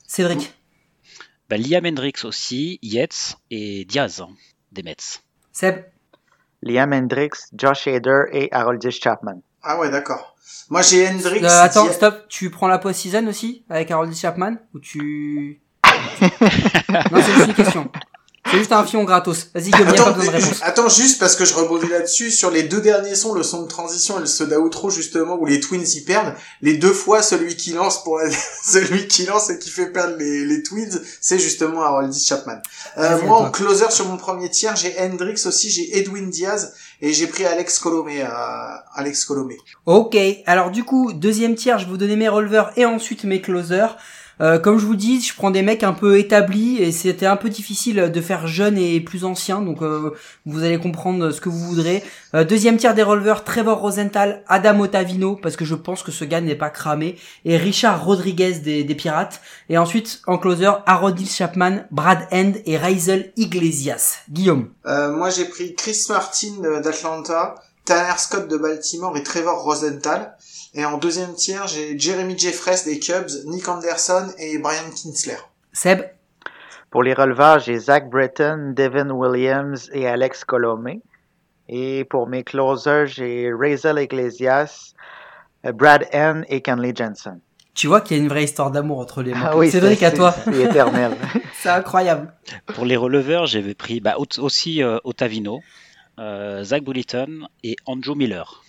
[0.07, 0.55] Cédric.
[1.51, 4.29] Bah, Liam Hendricks aussi, Yates et Diaz hein,
[4.73, 5.21] des Mets.
[5.53, 5.85] Seb.
[6.67, 9.41] Liam Hendricks, Josh Hader et Haroldis Chapman.
[9.63, 10.37] Ah ouais, d'accord.
[10.69, 11.43] Moi, j'ai Hendricks.
[11.43, 12.27] Euh, attends, stop.
[12.29, 15.61] Tu prends la post-season aussi avec Harold Chapman ou tu
[16.21, 17.91] Non, c'est juste une question.
[18.51, 19.49] C'est juste un fion gratos.
[19.55, 20.59] Vas-y, Guillaume, y a pas Attends, besoin de réponse.
[20.63, 23.69] attends, juste parce que je rebondis là-dessus sur les deux derniers sons, le son de
[23.69, 26.35] transition et le son d'outro justement où les Twins y perdent.
[26.63, 28.31] Les deux fois, celui qui lance pour la-
[28.65, 32.59] celui qui lance et qui fait perdre les, les Twins, c'est justement Haroldis Chapman.
[32.99, 36.73] Euh, moi, en closer sur mon premier tiers, j'ai Hendricks aussi, j'ai Edwin Diaz
[37.03, 38.23] et j'ai pris Alex Colomé.
[38.23, 38.27] euh,
[38.95, 39.57] Alex Colomé.
[39.87, 40.17] Ok,
[40.47, 43.97] alors du coup, deuxième tiers, je vais vous donner mes releveurs et ensuite mes closers.
[44.41, 47.37] Euh, comme je vous dis, je prends des mecs un peu établis et c'était un
[47.37, 50.11] peu difficile de faire jeune et plus ancien, donc euh,
[50.45, 52.05] vous allez comprendre ce que vous voudrez.
[52.35, 56.25] Euh, deuxième tiers des releveurs, Trevor Rosenthal, Adam Ottavino, parce que je pense que ce
[56.25, 59.41] gars n'est pas cramé, et Richard Rodriguez des, Pirates.
[59.69, 64.21] Et ensuite, en closer, Harold Chapman, Brad End et Raisel Iglesias.
[64.31, 64.71] Guillaume.
[64.85, 70.37] Moi, j'ai pris Chris Martin d'Atlanta, Tanner Scott de Baltimore et Trevor Rosenthal.
[70.77, 75.39] Et en deuxième tiers, j'ai Jeremy Jeffress des Cubs, Nick Anderson et Brian Kinsler.
[75.73, 76.03] Seb?
[76.91, 81.01] Pour les releveurs, j'ai Zach Britton, Devin Williams et Alex Colomé.
[81.69, 84.93] Et pour mes closers, j'ai Razel Iglesias,
[85.65, 87.41] euh, Brad N et Kenley Jensen.
[87.75, 89.49] Tu vois qu'il y a une vraie histoire d'amour entre les mains.
[89.51, 90.33] Ah oui, Cédric, à toi.
[90.45, 91.13] C'est éternel.
[91.61, 92.33] C'est incroyable.
[92.67, 95.61] Pour les releveurs, j'avais pris bah, au- aussi euh, Ottavino,
[96.19, 98.63] euh, Zach Bulleton et Andrew Miller.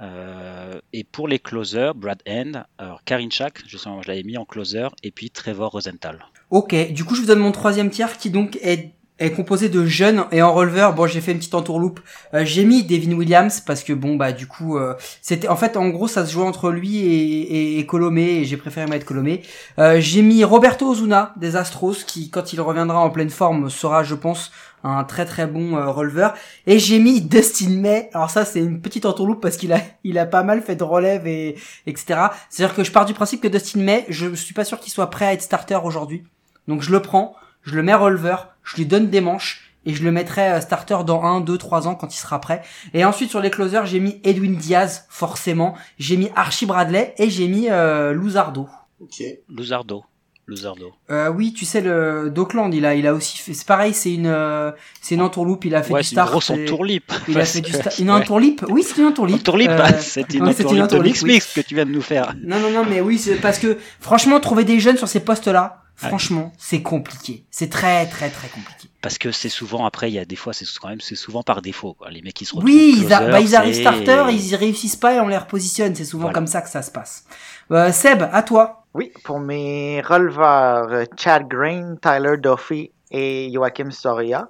[0.00, 2.64] Euh, et pour les closers, Brad End,
[3.04, 6.24] Karin Chak, justement, je l'avais mis en closer, et puis Trevor Rosenthal.
[6.50, 9.84] Ok, du coup je vous donne mon troisième tiers qui donc est, est composé de
[9.86, 10.94] jeunes et en releveur.
[10.94, 12.00] Bon, j'ai fait une petite entourloupe.
[12.34, 15.76] Euh, j'ai mis Devin Williams parce que bon bah du coup euh, c'était en fait
[15.76, 19.06] en gros ça se jouait entre lui et, et, et Colomé et j'ai préféré mettre
[19.06, 19.42] Colomé.
[19.78, 24.02] Euh, j'ai mis Roberto Ozuna des Astros qui quand il reviendra en pleine forme sera
[24.02, 24.52] je pense
[24.84, 26.34] un très très bon euh, releveur
[26.66, 30.18] et j'ai mis Dustin May alors ça c'est une petite entourloupe parce qu'il a il
[30.18, 31.56] a pas mal fait de relève et
[31.86, 34.64] etc c'est à dire que je pars du principe que Dustin May je suis pas
[34.64, 36.22] sûr qu'il soit prêt à être starter aujourd'hui
[36.68, 37.34] donc je le prends,
[37.68, 40.98] je le mets releveur, je lui donne des manches et je le mettrai euh, starter
[41.06, 42.62] dans 1, 2, 3 ans quand il sera prêt.
[42.94, 45.74] Et ensuite sur les closers, j'ai mis Edwin Diaz, forcément.
[45.98, 48.68] J'ai mis Archie Bradley et j'ai mis euh, Luzardo.
[49.00, 49.22] Ok.
[49.48, 50.04] Luzardo.
[50.48, 50.92] Luzardo.
[51.10, 54.14] Euh, oui, tu sais le d'Auckland, il a il a aussi fait c'est pareil, c'est
[54.14, 56.30] une euh, c'est une entourloupe, il a fait Ouais, du c'est une start.
[56.30, 57.12] grosse entourlip.
[57.28, 57.98] Il a fait du start.
[57.98, 59.40] Une entourloupe Oui, c'est une entourloupe.
[59.40, 61.32] Entourlip, Euh, c'est une une entourloupe, mix oui.
[61.34, 62.34] mix que tu viens de nous faire.
[62.42, 65.82] Non, non, non, mais oui, c'est parce que franchement, trouver des jeunes sur ces postes-là,
[66.06, 67.44] franchement, c'est compliqué.
[67.50, 68.88] C'est très, très, très compliqué.
[69.02, 71.42] Parce que c'est souvent, après, il y a des fois, c'est quand même, c'est souvent
[71.42, 72.10] par défaut, quoi.
[72.10, 72.70] Les mecs qui se retrouvent.
[72.70, 75.94] Oui, ils, a- bah, ils arrivent starter, ils y réussissent pas et on les repositionne.
[75.94, 76.34] C'est souvent Voilà.
[76.34, 77.24] comme ça que ça se passe.
[77.70, 78.84] Euh, Seb, à toi.
[78.94, 84.48] Oui, pour mes releveurs, euh, Chad Green, Tyler Duffy et Joachim Soria.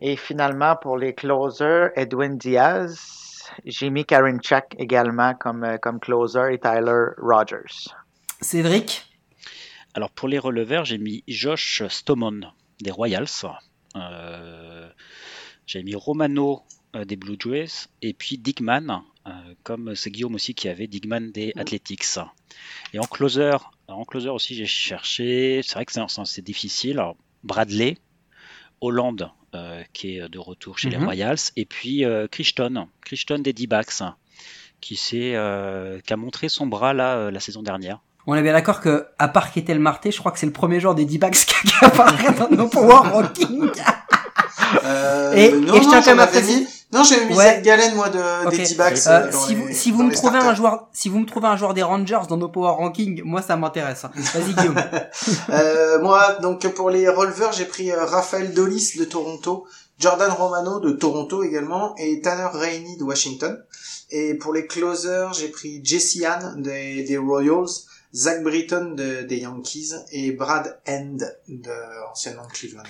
[0.00, 3.18] Et finalement, pour les closers, Edwin Diaz.
[3.66, 7.90] J'ai mis Karen Chuck également comme, euh, comme closer et Tyler Rogers.
[8.40, 9.11] Cédric?
[9.94, 12.40] Alors pour les releveurs, j'ai mis Josh Stomon
[12.80, 13.26] des Royals.
[13.96, 14.88] Euh,
[15.66, 16.62] j'ai mis Romano
[16.96, 19.30] euh, des Blue Jays et puis Digman, euh,
[19.62, 22.04] comme c'est Guillaume aussi qui avait Digman des Athletics.
[22.94, 23.56] Et en closer,
[23.88, 25.60] en closer aussi j'ai cherché.
[25.62, 26.98] C'est vrai que c'est- difficile.
[26.98, 27.98] Alors, Bradley,
[28.80, 29.30] Hollande
[29.92, 31.04] qui est de retour chez les Mhm.
[31.04, 34.02] Royals et puis Crichton, Crichton des D-backs
[34.80, 35.34] qui s'est
[36.06, 38.00] qui a montré son bras là la saison dernière.
[38.26, 40.78] On est bien d'accord que, à part Ketel Marté, je crois que c'est le premier
[40.80, 43.70] joueur des D-backs qui apparaît dans nos Power Rankings.
[44.84, 46.66] Euh, Et- non, et je tiens quand même à préciser-.
[46.92, 47.44] Non, j'avais mis Ouais.
[47.44, 48.98] Zach Galen, moi, de, des D-backs.
[49.06, 51.56] Euh, euh, si vous, si vous me trouvez un joueur, si vous me trouvez un
[51.56, 54.04] joueur des Rangers dans nos Power Rankings, moi ça m'intéresse.
[54.14, 54.76] Vas-y Guillaume.
[55.50, 59.66] Euh, moi, donc pour les releveurs, j'ai pris euh, Raphaël Dolis de Toronto,
[59.98, 63.62] Jordan Romano de Toronto également, et Tanner Rainey de Washington.
[64.10, 67.66] Et pour les closers, j'ai pris Jesse Ann des, des Royals,
[68.14, 71.16] Zach Britton de- des Yankees et Brad End
[71.48, 72.82] de anciennement Cleveland.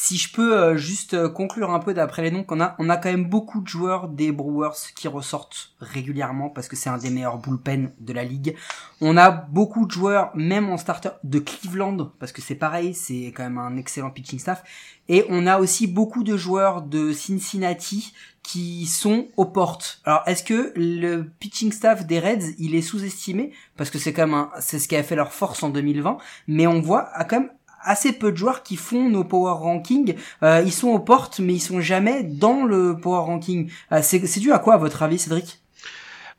[0.00, 2.88] Si je peux euh, juste euh, conclure un peu d'après les noms qu'on a, on
[2.88, 6.98] a quand même beaucoup de joueurs des Brewers qui ressortent régulièrement parce que c'est un
[6.98, 8.54] des meilleurs bullpen de la ligue.
[9.00, 13.32] On a beaucoup de joueurs, même en starter, de Cleveland parce que c'est pareil, c'est
[13.36, 14.62] quand même un excellent pitching staff.
[15.08, 20.00] Et on a aussi beaucoup de joueurs de Cincinnati qui sont aux portes.
[20.04, 23.52] Alors est-ce que le pitching staff des Reds, il est sous-estimé?
[23.76, 26.68] Parce que c'est quand même c'est ce qui a fait leur force en 2020, mais
[26.68, 27.50] on voit à quand même
[27.82, 30.16] assez peu de joueurs qui font nos power rankings.
[30.42, 33.70] Euh, ils sont aux portes, mais ils sont jamais dans le power ranking.
[33.92, 35.60] Euh, c'est dû à quoi, à votre avis, Cédric?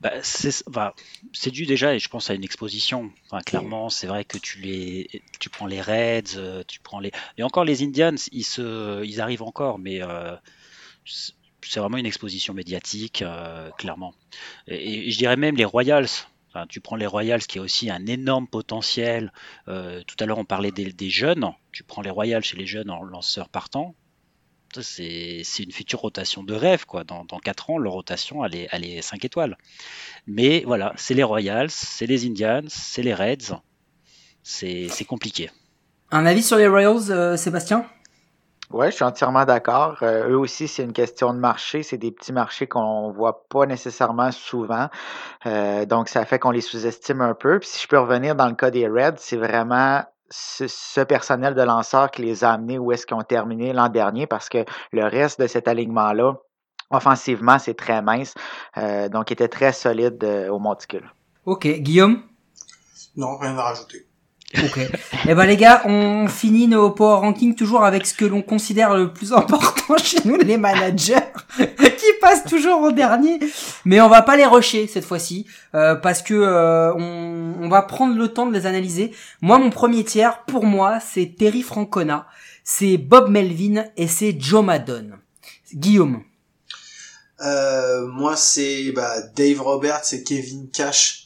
[0.00, 3.10] Bah, c'est dû déjà, et je pense à une exposition.
[3.26, 7.12] Enfin, clairement, c'est vrai que tu les, tu prends les Reds, euh, tu prends les,
[7.36, 10.00] et encore les Indians, ils se, ils arrivent encore, mais
[11.04, 13.22] c'est vraiment une exposition médiatique,
[13.76, 14.14] clairement.
[14.68, 16.08] Et je dirais même les Royals.
[16.68, 19.32] Tu prends les Royals, qui a aussi un énorme potentiel.
[19.68, 21.46] Euh, tout à l'heure, on parlait des, jeunes.
[21.72, 23.94] Tu prends les Royals chez les jeunes en lanceurs partant.
[24.80, 27.02] C'est une future rotation de rêve, quoi.
[27.02, 29.58] Dans, dans 4 ans, leur rotation, elle est, elle est 5 étoiles.
[30.26, 33.56] Mais voilà, c'est les Royals, c'est les Indians, c'est les Reds.
[34.42, 35.50] C'est c'est compliqué.
[36.10, 37.86] Un avis sur les Royals, euh, Sébastien?
[38.70, 39.98] Ouais, je suis entièrement d'accord.
[40.02, 41.82] Euh, eux aussi, c'est une question de marché.
[41.82, 44.88] C'est des petits marchés qu'on voit pas nécessairement souvent.
[45.46, 47.58] Euh, donc, ça fait qu'on les sous-estime un peu.
[47.58, 51.54] Puis, si je peux revenir dans le cas des Reds, c'est vraiment ce, ce personnel
[51.56, 54.64] de lanceurs qui les a amenés où est-ce qu'ils ont terminé l'an dernier parce que
[54.92, 56.36] le reste de cet alignement-là,
[56.90, 58.34] offensivement, c'est très mince.
[58.76, 61.12] Euh, donc, il était très solide euh, au monticule.
[61.44, 62.22] Ok, Guillaume?
[63.16, 64.06] Non, rien à rajouter.
[64.58, 64.80] Ok.
[65.28, 68.96] Eh ben les gars, on finit nos power rankings toujours avec ce que l'on considère
[68.96, 71.14] le plus important chez nous, les managers,
[71.58, 73.38] qui passe toujours en dernier.
[73.84, 75.46] Mais on va pas les rusher cette fois-ci
[75.76, 79.12] euh, parce que euh, on, on va prendre le temps de les analyser.
[79.40, 82.26] Moi, mon premier tiers, pour moi, c'est Terry Francona,
[82.64, 85.16] c'est Bob Melvin et c'est Joe Madden.
[85.72, 86.22] Guillaume.
[87.42, 91.19] Euh, moi, c'est bah, Dave Roberts et Kevin Cash.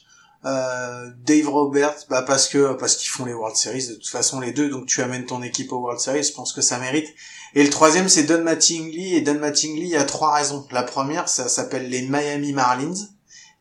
[0.45, 4.39] Euh, Dave Roberts, bah parce que parce qu'ils font les World Series de toute façon
[4.39, 7.07] les deux, donc tu amènes ton équipe aux World Series, je pense que ça mérite.
[7.55, 9.15] Et le troisième, c'est Don Mattingly.
[9.15, 10.67] Et Don Mattingly, a trois raisons.
[10.71, 12.93] La première, ça s'appelle les Miami Marlins,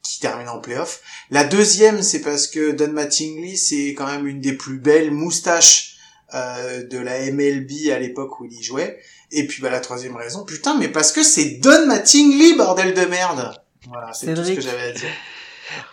[0.02, 1.00] qui terminent en playoff.
[1.30, 5.96] La deuxième, c'est parce que Don Mattingly, c'est quand même une des plus belles moustaches
[6.34, 8.98] euh, de la MLB à l'époque où il y jouait.
[9.30, 13.06] Et puis bah la troisième raison, putain, mais parce que c'est Don Mattingly, bordel de
[13.06, 13.54] merde.
[13.86, 15.10] Voilà, c'est tout ce que j'avais à dire.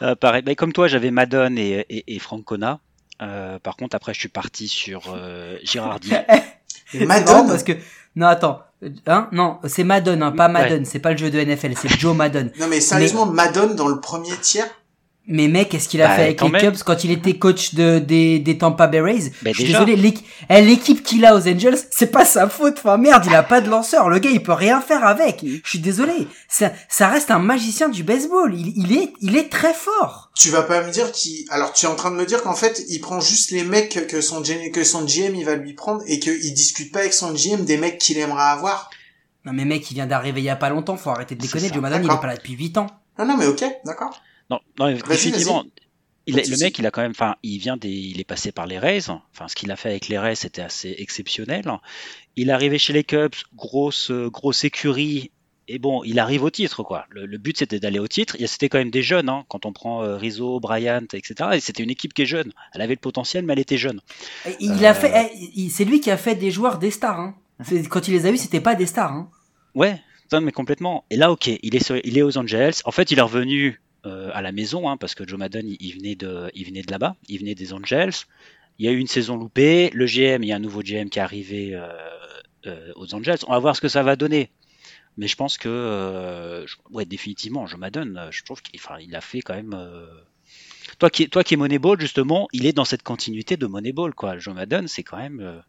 [0.01, 2.79] Euh, pareil, bah, comme toi, j'avais Madone et, et, et Francona.
[3.21, 6.11] Euh, par contre, après, je suis parti sur euh, Girardi.
[6.93, 7.73] Madden parce que
[8.15, 8.61] non attends.
[9.05, 9.29] Hein?
[9.31, 12.51] Non c'est Madden hein, pas Madden c'est pas le jeu de NFL c'est Joe Madden
[12.59, 13.33] non mais sérieusement mais...
[13.33, 14.67] Madden dans le premier tiers
[15.27, 16.61] mais mec, qu'est-ce qu'il a bah, fait avec les même.
[16.61, 20.13] Cubs quand il était coach de, des, des Tampa Bay Rays bah, Je suis désolé,
[20.49, 22.79] eh, l'équipe qu'il a aux Angels, c'est pas sa faute.
[22.79, 24.09] Enfin merde, il a pas de lanceur.
[24.09, 25.45] Le gars, il peut rien faire avec.
[25.45, 26.27] Je suis désolé.
[26.49, 28.53] Ça, ça reste un magicien du baseball.
[28.55, 30.31] Il, il est, il est très fort.
[30.35, 31.45] Tu vas pas me dire qu'il.
[31.51, 34.07] Alors, tu es en train de me dire qu'en fait, il prend juste les mecs
[34.07, 37.33] que son que son GM il va lui prendre et qu'il discute pas avec son
[37.33, 38.89] GM des mecs qu'il aimerait avoir.
[39.45, 40.97] Non mais mec, il vient d'arriver il y a pas longtemps.
[40.97, 41.69] Faut arrêter de déconner.
[41.69, 42.87] Joe Madden, il est pas là depuis 8 ans.
[43.19, 44.19] Non non mais ok, d'accord.
[44.51, 45.63] Non, non effectivement,
[46.27, 48.67] il le mec, il a quand même, enfin, il vient des, il est passé par
[48.67, 49.09] les Rays.
[49.09, 51.65] Enfin, ce qu'il a fait avec les Rays, c'était assez exceptionnel.
[52.35, 55.31] Il est arrivé chez les Cubs, grosse, grosse écurie.
[55.67, 57.05] Et bon, il arrive au titre, quoi.
[57.09, 58.35] Le, le but, c'était d'aller au titre.
[58.45, 61.51] C'était quand même des jeunes, hein, quand on prend euh, Rizzo, Bryant, etc.
[61.53, 62.51] Et c'était une équipe qui est jeune.
[62.73, 64.01] Elle avait le potentiel, mais elle était jeune.
[64.59, 64.89] Il euh...
[64.89, 65.31] a fait,
[65.69, 67.19] c'est lui qui a fait des joueurs des stars.
[67.19, 67.35] Hein.
[67.89, 69.13] Quand il les a vus, c'était pas des stars.
[69.13, 69.29] Hein.
[69.75, 70.01] Ouais,
[70.39, 71.05] mais complètement.
[71.09, 72.73] Et là, ok, il est, il est aux Angels.
[72.85, 75.93] En fait, il est revenu euh, à la maison, hein, parce que Joe Madden, il,
[75.93, 78.13] venait de, il venait de là-bas, il venait des Angels.
[78.79, 79.91] Il y a eu une saison loupée.
[79.93, 81.87] Le GM, il y a un nouveau GM qui est arrivé euh,
[82.65, 83.37] euh, aux Angels.
[83.47, 84.49] On va voir ce que ça va donner.
[85.17, 88.79] Mais je pense que, ouais, définitivement, Joe Madden, je trouve qu'il
[89.15, 89.77] a fait quand même.
[90.99, 94.37] Toi qui, toi qui es Moneyball, justement, il est dans cette continuité de Moneyball, quoi.
[94.37, 95.61] Joe Madden, c'est quand même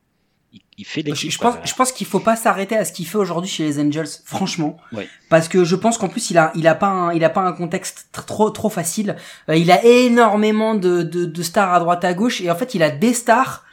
[0.79, 3.07] il fait des je, je pense, je pense qu'il faut pas s'arrêter à ce qu'il
[3.07, 5.09] fait aujourd'hui chez les Angels, franchement, ouais.
[5.29, 7.43] parce que je pense qu'en plus il a, il a pas, un, il a pas
[7.43, 9.17] un contexte trop, trop facile.
[9.49, 12.75] Euh, il a énormément de, de, de, stars à droite à gauche et en fait
[12.75, 13.65] il a des stars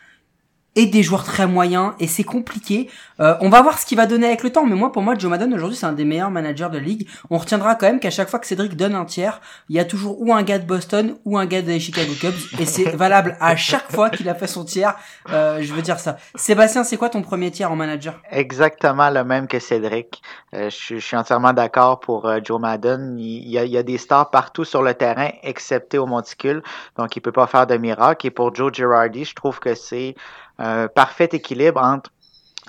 [0.79, 2.89] et des joueurs très moyens et c'est compliqué.
[3.19, 5.13] Euh, on va voir ce qu'il va donner avec le temps, mais moi pour moi
[5.17, 7.05] Joe Madden aujourd'hui c'est un des meilleurs managers de la ligue.
[7.29, 9.83] On retiendra quand même qu'à chaque fois que Cédric donne un tiers, il y a
[9.83, 13.35] toujours ou un gars de Boston ou un gars des Chicago Cubs et c'est valable
[13.41, 14.95] à chaque fois qu'il a fait son tiers.
[15.33, 16.15] Euh, je veux dire ça.
[16.35, 18.17] Sébastien, c'est quoi ton premier tiers en manager?
[18.31, 20.21] Exactement le même que Cédric.
[20.53, 23.17] Euh, je, je, suis entièrement d'accord pour euh, Joe Madden.
[23.19, 26.63] Il y, a, il y, a, des stars partout sur le terrain, excepté au monticule,
[26.97, 28.25] donc il peut pas faire de miracle.
[28.27, 30.15] Et pour Joe Girardi, je trouve que c'est
[30.59, 32.11] un parfait équilibre entre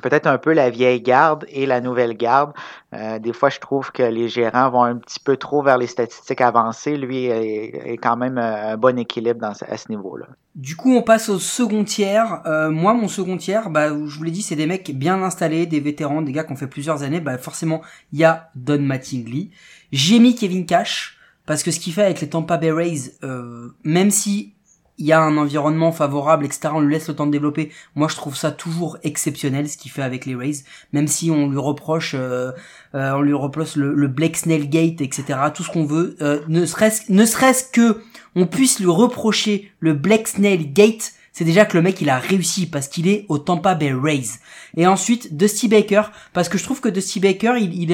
[0.00, 2.52] peut-être un peu la vieille garde et la nouvelle garde.
[2.94, 5.86] Euh, des fois, je trouve que les gérants vont un petit peu trop vers les
[5.86, 6.96] statistiques avancées.
[6.96, 10.26] Lui est, est quand même un bon équilibre dans, à ce niveau-là.
[10.54, 12.42] Du coup, on passe au second tiers.
[12.46, 15.66] Euh, moi, mon second tiers, bah, je vous l'ai dit, c'est des mecs bien installés,
[15.66, 17.20] des vétérans, des gars qui ont fait plusieurs années.
[17.20, 17.82] Bah, forcément,
[18.12, 19.50] il y a Don Mattingly.
[19.92, 23.68] J'ai mis Kevin Cash parce que ce qu'il fait avec les Tampa Bay Rays, euh,
[23.84, 24.54] même si
[25.00, 26.68] il y a un environnement favorable, etc.
[26.74, 27.72] On lui laisse le temps de développer.
[27.96, 31.48] Moi, je trouve ça toujours exceptionnel ce qu'il fait avec les Rays, même si on
[31.48, 32.52] lui reproche, euh,
[32.94, 35.24] euh, on lui reproche le, le Blake Snell Gate, etc.
[35.54, 38.02] Tout ce qu'on veut, euh, ne serait-ce, ne serait-ce que
[38.36, 41.14] on puisse lui reprocher le Blake Snell Gate.
[41.32, 44.38] C'est déjà que le mec il a réussi parce qu'il est au Tampa Bay Rays.
[44.76, 46.02] Et ensuite Dusty Baker
[46.34, 47.92] parce que je trouve que Dusty Baker il, il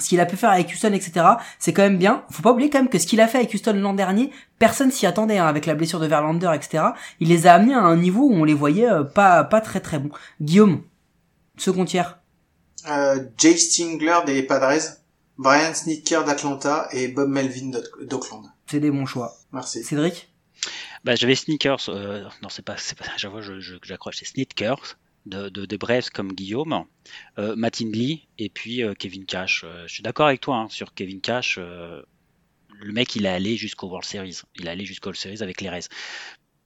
[0.00, 1.26] ce qu'il a pu faire avec Houston, etc.,
[1.58, 2.24] c'est quand même bien.
[2.30, 4.90] Faut pas oublier quand même que ce qu'il a fait avec Houston l'an dernier, personne
[4.90, 6.84] s'y attendait hein, avec la blessure de Verlander, etc.
[7.20, 9.80] Il les a amenés à un niveau où on les voyait euh, pas pas très
[9.80, 10.10] très bons.
[10.40, 10.82] Guillaume,
[11.56, 12.18] second tiers.
[12.88, 14.98] Euh, Jay Stingler des Padres,
[15.36, 17.70] Brian Snitker d'Atlanta et Bob Melvin
[18.02, 18.44] d'Oakland.
[18.66, 19.34] C'est des bons choix.
[19.52, 19.82] Merci.
[19.82, 20.28] Cédric?
[21.04, 21.88] Bah j'avais Sneakers.
[21.88, 23.04] Euh, non c'est pas c'est pas.
[23.16, 24.96] J'avoue je j'accroche c'est Sneakers
[25.28, 26.84] de, de, de Brest comme Guillaume,
[27.38, 29.64] euh, Lee et puis euh, Kevin Cash.
[29.64, 31.56] Euh, je suis d'accord avec toi hein, sur Kevin Cash.
[31.58, 32.02] Euh,
[32.80, 34.40] le mec, il est allé jusqu'au World Series.
[34.56, 35.88] Il est allé jusqu'au World Series avec les Rays.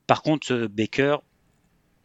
[0.05, 1.17] Par contre, Baker,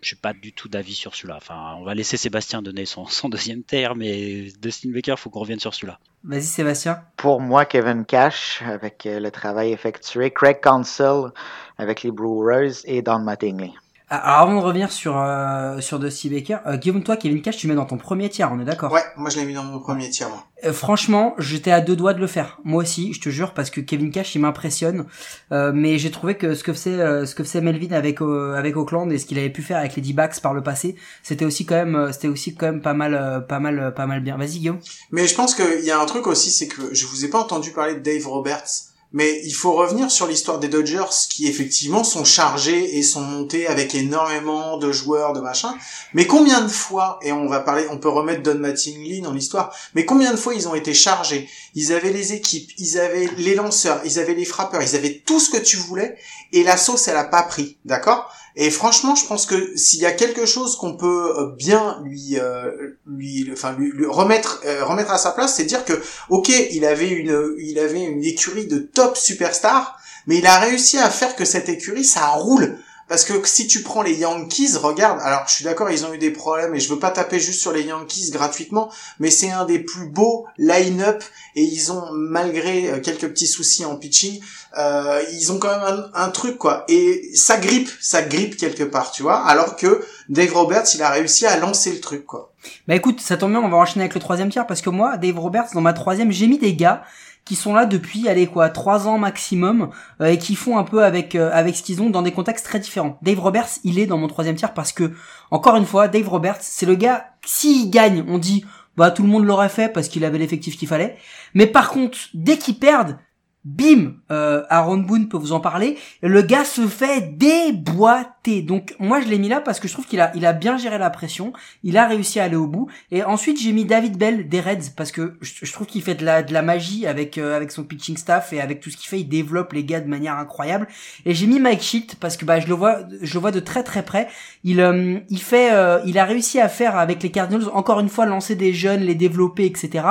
[0.00, 1.36] je suis pas du tout d'avis sur celui-là.
[1.36, 5.40] Enfin, on va laisser Sébastien donner son, son deuxième terme, mais Dustin Baker, faut qu'on
[5.40, 5.98] revienne sur celui-là.
[6.24, 7.02] Vas-y, Sébastien.
[7.16, 11.32] Pour moi, Kevin Cash, avec le travail effectué, Craig Counsell
[11.76, 13.74] avec les Brewers et Don Mattingly.
[14.10, 17.68] Alors avant de revenir sur euh, sur Dusty Baker, euh, Guillaume, toi, Kevin Cash, tu
[17.68, 18.90] mets dans ton premier tiers, on est d'accord?
[18.90, 20.30] Ouais, moi je l'ai mis dans mon premier tiers.
[20.30, 20.46] Moi.
[20.64, 22.58] Euh, franchement, j'étais à deux doigts de le faire.
[22.64, 25.04] Moi aussi, je te jure, parce que Kevin Cash, il m'impressionne.
[25.52, 28.54] Euh, mais j'ai trouvé que ce que faisait euh, ce que faisait Melvin avec euh,
[28.56, 31.44] avec Auckland et ce qu'il avait pu faire avec les D-backs par le passé, c'était
[31.44, 34.38] aussi quand même euh, c'était aussi quand même pas mal pas mal pas mal bien.
[34.38, 34.78] Vas-y Guillaume.
[35.10, 37.40] Mais je pense qu'il y a un truc aussi, c'est que je vous ai pas
[37.40, 38.87] entendu parler de Dave Roberts.
[39.12, 43.66] Mais il faut revenir sur l'histoire des Dodgers qui effectivement sont chargés et sont montés
[43.66, 45.74] avec énormément de joueurs, de machin.
[46.12, 49.74] Mais combien de fois, et on va parler, on peut remettre Don Mattingly dans l'histoire,
[49.94, 51.48] mais combien de fois ils ont été chargés?
[51.74, 55.40] Ils avaient les équipes, ils avaient les lanceurs, ils avaient les frappeurs, ils avaient tout
[55.40, 56.18] ce que tu voulais,
[56.52, 58.30] et la sauce elle a pas pris, d'accord?
[58.60, 62.40] Et franchement, je pense que s'il y a quelque chose qu'on peut euh, bien lui,
[62.40, 65.92] euh, lui, enfin lui, remettre, euh, remettre à sa place, c'est dire que,
[66.28, 69.96] ok, il avait une, il avait une écurie de top superstars,
[70.26, 72.78] mais il a réussi à faire que cette écurie, ça roule.
[73.08, 76.18] Parce que si tu prends les Yankees, regarde, alors je suis d'accord, ils ont eu
[76.18, 79.64] des problèmes et je veux pas taper juste sur les Yankees gratuitement, mais c'est un
[79.64, 81.24] des plus beaux line-up
[81.56, 84.40] et ils ont, malgré euh, quelques petits soucis en pitching,
[84.76, 86.84] euh, ils ont quand même un, un, truc quoi.
[86.88, 91.08] Et ça grippe, ça grippe quelque part, tu vois, alors que Dave Roberts, il a
[91.08, 92.52] réussi à lancer le truc quoi.
[92.86, 95.16] Bah écoute, ça tombe bien, on va enchaîner avec le troisième tiers parce que moi,
[95.16, 97.04] Dave Roberts, dans ma troisième, j'ai mis des gars
[97.48, 99.88] qui sont là depuis allez quoi trois ans maximum
[100.20, 102.66] euh, et qui font un peu avec euh, avec ce qu'ils ont dans des contextes
[102.66, 103.18] très différents.
[103.22, 105.14] Dave Roberts, il est dans mon troisième tiers parce que
[105.50, 108.66] encore une fois, Dave Roberts, c'est le gars s'il gagne, on dit
[108.98, 111.16] bah tout le monde l'aurait fait parce qu'il avait l'effectif qu'il fallait.
[111.54, 113.16] Mais par contre, dès qu'ils perdent,
[113.64, 115.98] bim, euh, Aaron Boone peut vous en parler.
[116.22, 118.62] Le gars se fait déboîter.
[118.62, 120.78] Donc moi je l'ai mis là parce que je trouve qu'il a, il a bien
[120.78, 121.52] géré la pression.
[121.82, 122.88] Il a réussi à aller au bout.
[123.10, 126.24] Et ensuite j'ai mis David Bell des Reds parce que je, trouve qu'il fait de
[126.24, 129.08] la, de la magie avec euh, avec son pitching staff et avec tout ce qu'il
[129.08, 129.20] fait.
[129.20, 130.86] Il développe les gars de manière incroyable.
[131.26, 133.60] Et j'ai mis Mike Shit parce que bah je le vois, je le vois de
[133.60, 134.28] très très près.
[134.64, 135.70] Il euh, il fait,
[136.06, 139.14] il a réussi à faire avec les Cardinals encore une fois lancer des jeunes, les
[139.14, 140.04] développer, etc.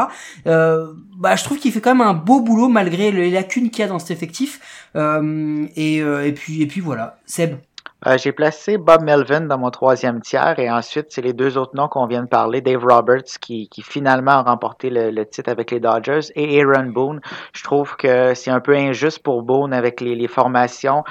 [1.18, 3.84] bah je trouve qu'il fait quand même un beau boulot malgré les lacunes qu'il y
[3.84, 4.90] a dans cet effectif.
[4.96, 7.58] Euh, et, euh, et puis et puis voilà, Seb.
[8.06, 11.76] Euh, j'ai placé Bob Melvin dans mon troisième tiers et ensuite c'est les deux autres
[11.76, 15.50] noms qu'on vient de parler, Dave Roberts qui, qui finalement a remporté le, le, titre
[15.50, 17.22] avec les Dodgers et Aaron Boone.
[17.54, 21.04] Je trouve que c'est un peu injuste pour Boone avec les, les formations.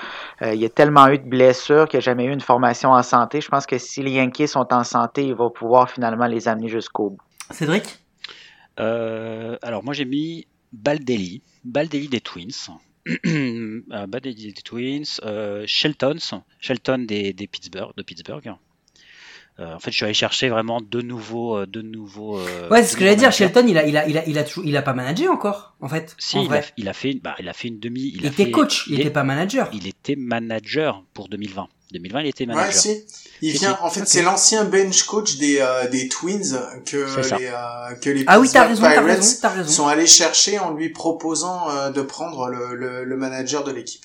[0.43, 2.93] Euh, il y a tellement eu de blessures qu'il n'y a jamais eu une formation
[2.93, 3.41] en santé.
[3.41, 6.69] Je pense que si les Yankees sont en santé, il va pouvoir finalement les amener
[6.69, 7.21] jusqu'au bout.
[7.51, 8.06] Cédric?
[8.79, 12.69] Euh, Alors moi j'ai mis Baldelli, Baldelli des Twins.
[13.27, 16.17] euh, Baldelli des Twins, euh, Shelton,
[16.61, 18.53] Shelton des, des Pittsburgh, de Pittsburgh.
[19.59, 22.39] Euh, en fait, je suis allé chercher vraiment de nouveaux, de nouveaux.
[22.71, 23.33] Ouais, c'est ce que j'allais dire.
[23.33, 25.75] Shelton, il a, il a, il a, il a toujours, il a pas managé encore,
[25.81, 26.15] en fait.
[26.19, 26.59] Si, en il, vrai.
[26.59, 28.01] a, il a fait, bah, il a fait une demi.
[28.03, 29.71] Il, Il, était fait- coach, il, il était pas manager.
[29.73, 31.69] Il était manager pour 2020.
[31.93, 32.75] 2020, il était Ouais, manager.
[32.75, 33.05] si.
[33.43, 37.47] Il vient, en fait, c'est l'ancien bench coach des, euh, des Twins que C'est les,
[37.47, 40.73] euh, que les Ah oui, t'as Pittsburgh raison, t'as Pirates raison, sont allés chercher en
[40.73, 44.05] lui proposant euh, de prendre le, le, le manager de l'équipe.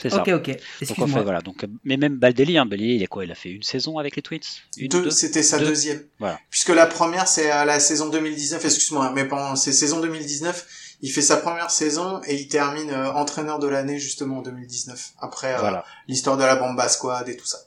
[0.00, 0.22] C'est ça.
[0.22, 0.56] Ok, ok.
[0.88, 1.40] Donc en fait, voilà.
[1.42, 3.24] Donc, mais même Baldelli, hein, Baldelli, il est quoi?
[3.24, 4.40] Il a fait une saison avec les Twins?
[4.78, 5.10] Une, Deux, deux?
[5.10, 5.66] c'était sa deux.
[5.66, 6.02] deuxième.
[6.18, 6.38] Voilà.
[6.48, 10.66] Puisque la première, c'est à la saison 2019, excuse-moi, mais pendant ces saisons 2019,
[11.02, 15.12] il fait sa première saison et il termine euh, entraîneur de l'année justement en 2019.
[15.20, 15.84] Après euh, Voilà.
[16.08, 17.58] l'histoire de la Bomba Squad et tout ça.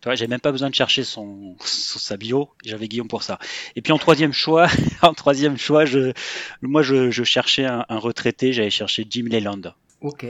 [0.00, 2.50] Tu vois, j'ai même pas besoin de chercher son, son sa bio.
[2.64, 3.38] J'avais Guillaume pour ça.
[3.74, 4.68] Et puis en troisième choix,
[5.02, 6.12] en troisième choix, je,
[6.62, 8.52] moi je, je cherchais un, un retraité.
[8.52, 9.72] J'allais chercher Jim Leland.
[10.00, 10.24] Ok.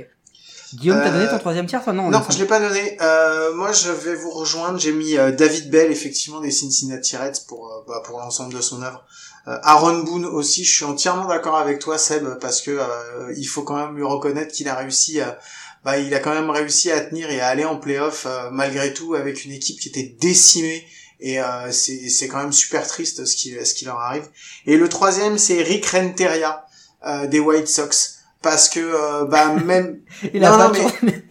[0.75, 2.99] Guillaume, t'as Euh, donné ton troisième tiers, toi Non, on Non, je l'ai pas donné.
[3.01, 4.79] Euh, moi, je vais vous rejoindre.
[4.79, 8.61] J'ai mis euh, David Bell, effectivement, des Cincinnati Reds pour euh, bah, pour l'ensemble de
[8.61, 9.03] son œuvre.
[9.47, 10.65] Euh, Aaron Boone aussi.
[10.65, 14.05] Je suis entièrement d'accord avec toi, Seb, parce que euh, il faut quand même lui
[14.05, 15.39] reconnaître qu'il a réussi à
[15.85, 18.93] bah, il a quand même réussi à tenir et à aller en playoff euh, malgré
[18.93, 20.87] tout avec une équipe qui était décimée
[21.21, 24.29] et euh, c'est quand même super triste ce qui ce qui leur arrive.
[24.67, 26.67] Et le troisième c'est Rick Renteria
[27.07, 30.01] euh, des White Sox parce que euh, bah même
[30.35, 30.73] Il a non, pas non,
[31.03, 31.23] mais- de-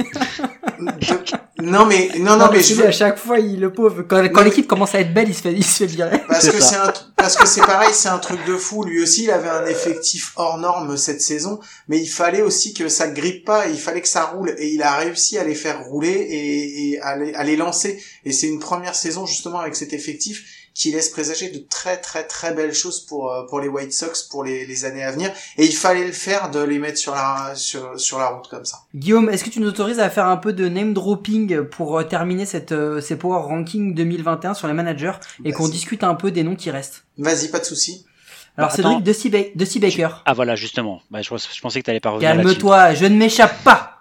[1.59, 4.03] non mais non non Non, mais je à chaque fois, il le pauvre.
[4.03, 6.21] Quand, quand mais- l'équipe commence à être belle, il se fait, il se fait virer.
[6.27, 9.23] parce que c'est un parce que c'est pareil c'est un truc de fou lui aussi
[9.23, 13.43] il avait un effectif hors norme cette saison mais il fallait aussi que ça grippe
[13.43, 16.91] pas il fallait que ça roule et il a réussi à les faire rouler et,
[16.91, 20.45] et à, les, à les lancer et c'est une première saison justement avec cet effectif
[20.77, 24.23] qui laisse présager de très très très belles choses pour euh, pour les White Sox
[24.29, 27.13] pour les, les années à venir et il fallait le faire de les mettre sur
[27.15, 30.27] la sur sur la route comme ça Guillaume, est-ce que tu nous autorises à faire
[30.27, 34.67] un peu de name dropping pour euh, terminer cette, euh, ces Power Ranking 2021 sur
[34.67, 35.13] les managers
[35.43, 37.05] et qu'on discute un peu des noms qui restent?
[37.17, 38.05] Vas-y pas de souci
[38.55, 40.09] Alors Bah, Cédric, Dusty Baker.
[40.25, 41.01] Ah voilà, justement.
[41.09, 42.35] Bah, je, je pensais que t'allais pas revenir.
[42.35, 43.96] Calme-toi, je ne m'échappe pas.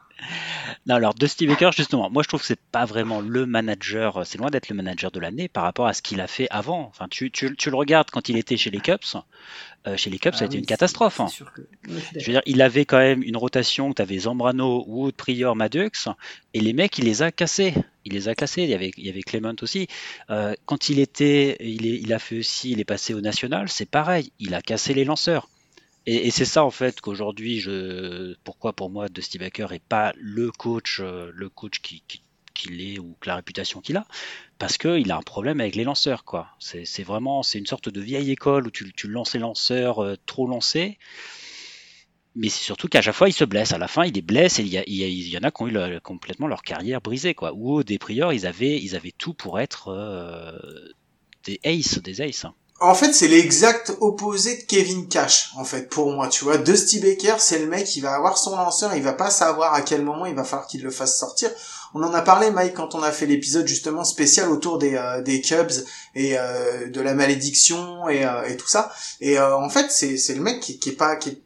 [0.87, 4.39] Non, alors Dusty Baker, justement, moi je trouve que c'est pas vraiment le manager, c'est
[4.39, 6.87] loin d'être le manager de l'année par rapport à ce qu'il a fait avant.
[6.87, 9.01] Enfin, tu, tu, tu, le regardes quand il était chez les Cubs,
[9.89, 11.19] euh, chez les Cubs, ça a Ah été oui, une catastrophe.
[11.21, 11.27] hein.
[11.55, 11.63] que-
[12.21, 15.91] je veux dire, il avait quand même une rotation, tu avais Zambrano, Wood, Prior, Madux,
[16.55, 17.75] et les mecs, il les a cassés.
[18.05, 18.63] Il les a cassés.
[18.63, 19.89] Il y avait, il y avait Clement aussi.
[20.31, 23.69] Euh, quand il était, il, est, il a fait aussi, il est passé au national,
[23.69, 24.31] c'est pareil.
[24.39, 25.49] Il a cassé les lanceurs.
[26.07, 30.51] Et, c'est ça en fait qu'aujourd'hui, je, pourquoi pour moi Dusty Baker est pas le
[30.53, 32.23] coach, euh, le coach qui, qui-
[32.55, 34.07] qu'il est ou que la réputation qu'il a,
[34.59, 36.49] parce qu'il a un problème avec les lanceurs quoi.
[36.61, 40.17] C'est vraiment, c'est une sorte de vieille école où tu, tu lances les lanceurs euh,
[40.27, 40.99] trop lancés.
[42.35, 43.73] Mais c'est surtout qu'à chaque fois, il se blesse.
[43.73, 45.63] À la fin, il les blesse et il y, a- il y en a qui
[45.63, 47.35] ont eu complètement leur carrière brisée.
[47.35, 47.53] Quoi.
[47.55, 50.53] Ou des prieurs, ils avaient, ils avaient tout pour être euh,
[51.45, 52.45] des aces, des aces.
[52.45, 52.55] hein.
[52.79, 56.29] En fait, c'est l'exact opposé de Kevin Cash, en fait, pour moi.
[56.29, 59.31] Tu vois, Dusty Baker, c'est le mec qui va avoir son lanceur, il va pas
[59.31, 61.51] savoir à quel moment il va falloir qu'il le fasse sortir.
[61.95, 65.23] On en a parlé, Mike, quand on a fait l'épisode justement spécial autour des, euh,
[65.23, 65.73] des Cubs
[66.15, 68.93] et euh, de la malédiction et, euh, tout ça.
[69.23, 71.43] Et euh, en fait, c'est c'est le mec qui, est pas qui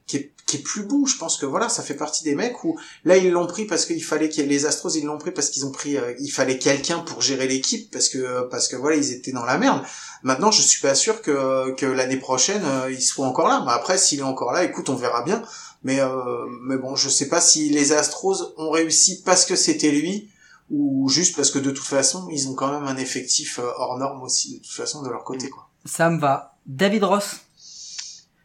[0.51, 1.07] qui est plus beau.
[1.07, 3.87] Je pense que voilà, ça fait partie des mecs où là ils l'ont pris parce
[3.87, 6.59] qu'il fallait qu'il les Astros, ils l'ont pris parce qu'ils ont pris, euh, il fallait
[6.59, 9.83] quelqu'un pour gérer l'équipe parce que parce que voilà, ils étaient dans la merde.
[10.23, 13.63] Maintenant, je suis pas sûr que, que l'année prochaine, euh, il soit encore là.
[13.65, 15.43] Mais après, s'il est encore là, écoute, on verra bien.
[15.83, 19.91] Mais, euh, mais bon, je sais pas si les Astros ont réussi parce que c'était
[19.91, 20.29] lui
[20.71, 23.99] ou juste parce que de toute façon, ils ont quand même un effectif euh, hors
[23.99, 25.69] norme aussi, de toute façon, de leur côté, quoi.
[25.85, 26.55] Ça me va.
[26.67, 27.41] David Ross.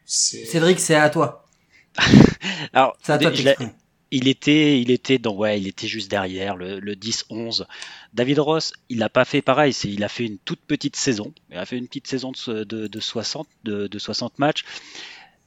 [0.05, 1.44] Cédric, c'est à toi.
[2.73, 2.97] Alors,
[4.11, 7.65] il était, il était dans, ouais, il était juste derrière le, le 10-11.
[8.13, 9.73] David Ross, il n'a pas fait pareil.
[9.73, 11.33] C'est, il a fait une toute petite saison.
[11.51, 14.63] Il a fait une petite saison de, de, de 60, de, de 60 matchs.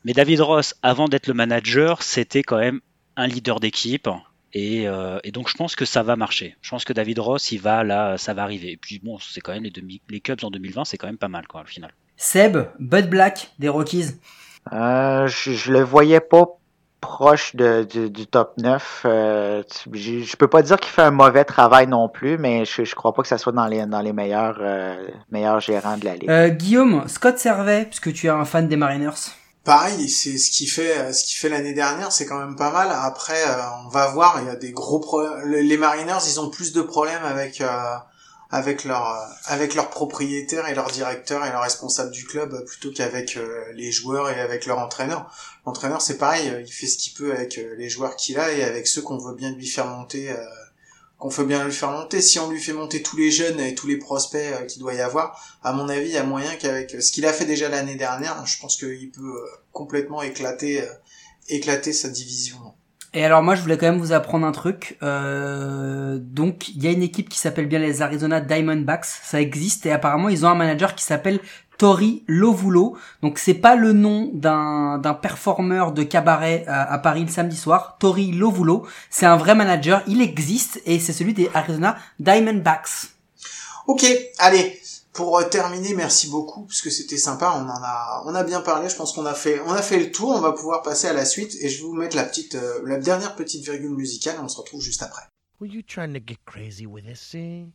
[0.04, 2.80] Mais David Ross, avant d'être le manager, c'était quand même
[3.16, 4.08] un leader d'équipe.
[4.52, 6.56] Et, euh, et donc je pense que ça va marcher.
[6.62, 8.72] Je pense que David Ross, il va là, ça va arriver.
[8.72, 11.18] Et puis bon, c'est quand même les, demi, les Cubs en 2020, c'est quand même
[11.18, 11.92] pas mal quoi, au final.
[12.16, 14.14] Seb, Bud Black des Rockies.
[14.72, 16.44] Euh, je, je le voyais pas
[17.00, 19.02] proche de, du, du top 9.
[19.04, 22.64] Euh, tu- je, je peux pas dire qu'il fait un mauvais travail non plus, mais
[22.64, 24.96] je, je crois pas que ça soit dans les, dans les meilleurs, euh,
[25.30, 26.28] meilleurs gérants de la ligue.
[26.30, 29.10] Euh, Guillaume, Scott Servais, puisque tu es un fan des Mariners.
[29.64, 32.88] Pareil, c'est ce qui fait ce qui fait l'année dernière, c'est quand même pas mal.
[32.90, 33.54] Après, euh,
[33.84, 35.50] on va voir, il y a des gros problèmes.
[35.50, 37.66] Les Mariners, ils ont plus de problèmes avec euh,
[38.50, 42.64] avec leur euh, avec leurs propriétaires et leurs directeurs et leurs responsables du club euh,
[42.64, 45.30] plutôt qu'avec euh, les joueurs et avec leur entraîneur.
[45.66, 48.86] L'entraîneur, c'est pareil, il fait ce qu'il peut avec les joueurs qu'il a et avec
[48.86, 50.34] ceux qu'on veut bien lui faire monter.
[51.18, 52.22] qu'on veut bien lui faire monter.
[52.22, 55.00] Si on lui fait monter tous les jeunes et tous les prospects qu'il doit y
[55.00, 57.96] avoir, à mon avis, il y a moyen qu'avec ce qu'il a fait déjà l'année
[57.96, 60.82] dernière, je pense qu'il peut complètement éclater,
[61.48, 62.56] éclater sa division.
[63.14, 64.98] Et alors moi je voulais quand même vous apprendre un truc.
[65.02, 69.86] Euh, donc il y a une équipe qui s'appelle bien les Arizona Diamondbacks, ça existe
[69.86, 71.40] et apparemment ils ont un manager qui s'appelle
[71.78, 72.98] Tori Lovulo.
[73.22, 77.96] Donc c'est pas le nom d'un d'un performeur de cabaret à, Paris le samedi soir.
[77.98, 83.12] Tori Lovulo, c'est un vrai manager, il existe et c'est celui des Arizona Diamondbacks.
[83.86, 84.04] Ok,
[84.38, 84.78] allez.
[85.18, 87.52] Pour euh, terminer, merci beaucoup parce que c'était sympa.
[87.56, 88.88] On en a, on a bien parlé.
[88.88, 90.28] Je pense qu'on a fait, on a fait le tour.
[90.28, 92.80] On va pouvoir passer à la suite et je vais vous mettre la petite, euh,
[92.86, 94.36] la dernière petite virgule musicale.
[94.40, 95.22] On se retrouve juste après.
[95.60, 97.72] Were you trying to get crazy with this thing?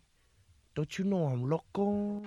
[0.74, 2.22] Don't you know I'm loco?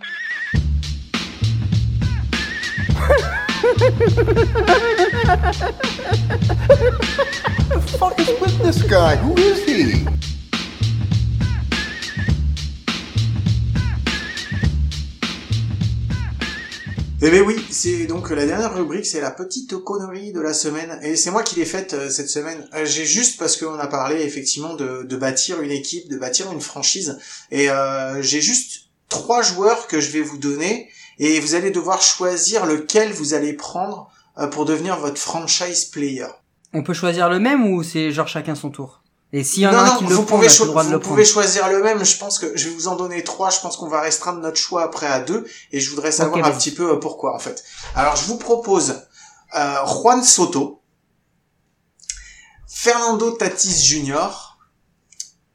[7.70, 9.16] the fuck is with this guy?
[9.16, 10.36] Who is he?
[17.22, 21.00] Eh ben oui, c'est donc la dernière rubrique, c'est la petite connerie de la semaine.
[21.02, 22.68] Et c'est moi qui l'ai faite euh, cette semaine.
[22.74, 26.60] Euh, J'ai juste parce qu'on a parlé effectivement de, bâtir une équipe, de bâtir une
[26.60, 27.18] franchise.
[27.50, 30.90] Et euh, j'ai juste trois joueurs que je vais vous donner.
[31.18, 34.10] Et vous allez devoir choisir lequel vous allez prendre
[34.51, 36.26] pour devenir votre franchise player.
[36.74, 39.01] On peut choisir le même ou c'est genre chacun son tour?
[39.38, 40.48] Et s'il y en non, a un non, qui vous le prend, on pouvez, a
[40.48, 41.28] plus cho- le droit de vous le pouvez prendre.
[41.34, 42.04] choisir le même.
[42.04, 43.50] Je pense que je vais vous en donner trois.
[43.50, 45.46] Je pense qu'on va restreindre notre choix après à deux.
[45.72, 47.62] Et je voudrais savoir un petit peu euh, pourquoi en fait.
[47.94, 49.02] Alors je vous propose
[49.54, 50.80] euh, Juan Soto,
[52.66, 54.58] Fernando Tatis Jr.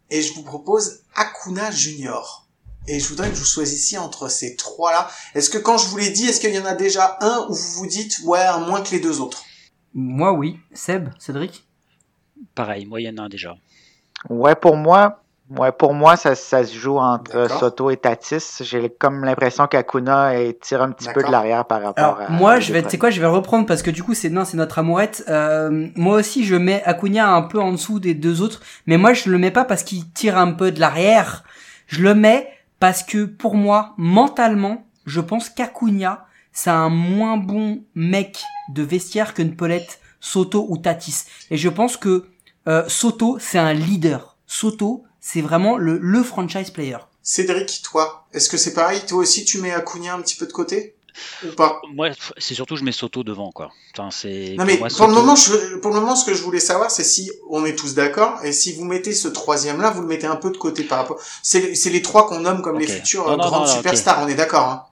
[0.10, 2.48] et je vous propose Acuna Jr.
[2.88, 5.10] Et je voudrais que vous choisissiez entre ces trois-là.
[5.36, 7.54] Est-ce que quand je vous l'ai dit, est-ce qu'il y en a déjà un où
[7.54, 9.44] vous vous dites ouais, moins que les deux autres?
[9.94, 10.58] Moi oui.
[10.74, 11.68] Seb, Cédric?
[12.56, 12.88] Pareil,
[13.18, 13.56] un déjà.
[14.30, 15.22] Ouais, pour moi,
[15.58, 17.50] Ouais, pour moi, ça, ça se joue entre.
[17.60, 18.62] Soto et Tatis.
[18.62, 20.32] J'ai comme l'impression qu'Akuna
[20.62, 22.30] tire un petit peu de l'arrière par rapport Alors à.
[22.32, 24.30] moi à je vais, tu sais quoi, je vais reprendre parce que du coup c'est
[24.30, 25.26] non c'est notre amourette.
[25.28, 29.14] Euh, moi aussi je mets Acuna un peu en dessous des deux autres, mais moi
[29.14, 31.44] je le mets pas parce qu'il tire un peu de l'arrière.
[31.88, 32.48] Je le mets
[32.80, 38.42] parce que pour moi mentalement, je pense qu'Acuna c'est un moins bon mec
[38.74, 41.26] de vestiaire que Paulette, Soto ou Tatis.
[41.50, 42.31] Et je pense que
[42.68, 44.38] euh, Soto c'est un leader.
[44.48, 46.98] Soto c'est vraiment le, le franchise player.
[47.24, 49.00] Cédric, toi, est-ce que c'est pareil?
[49.08, 50.96] Toi aussi, tu mets Acuna un petit peu de côté?
[51.46, 51.80] Ou pas?
[51.94, 53.70] Moi, c'est surtout je mets Soto devant, quoi.
[53.94, 54.56] Enfin, c'est.
[54.58, 56.90] Non mais moi, pour le moment, je, pour le moment, ce que je voulais savoir,
[56.90, 60.08] c'est si on est tous d'accord et si vous mettez ce troisième là, vous le
[60.08, 61.20] mettez un peu de côté par rapport.
[61.44, 63.72] C'est c'est les trois qu'on nomme comme les futurs Non, euh, non, grandes non, non,
[63.72, 63.78] ok.
[63.78, 64.24] superstars.
[64.24, 64.68] On est d'accord.
[64.70, 64.84] Hein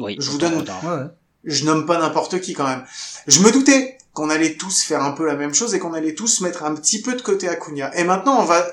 [0.00, 0.16] Oui.
[0.18, 1.06] je vous donne- ouais.
[1.44, 2.84] je nomme pas n'importe qui quand même.
[3.28, 6.16] Je me doutais qu'on allait tous faire un peu la même chose et qu'on allait
[6.16, 7.96] tous mettre un petit peu de côté Acuna.
[7.96, 8.66] Et maintenant, on va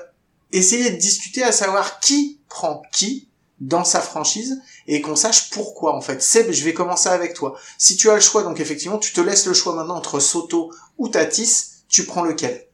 [0.50, 3.28] essayer de discuter à savoir qui prend qui
[3.60, 6.20] dans sa franchise et qu'on sache pourquoi en fait.
[6.20, 7.56] Seb, je vais commencer avec toi.
[7.78, 10.72] Si tu as le choix, donc effectivement, tu te laisses le choix maintenant entre Soto
[10.98, 12.66] ou Tatis, tu prends lequel?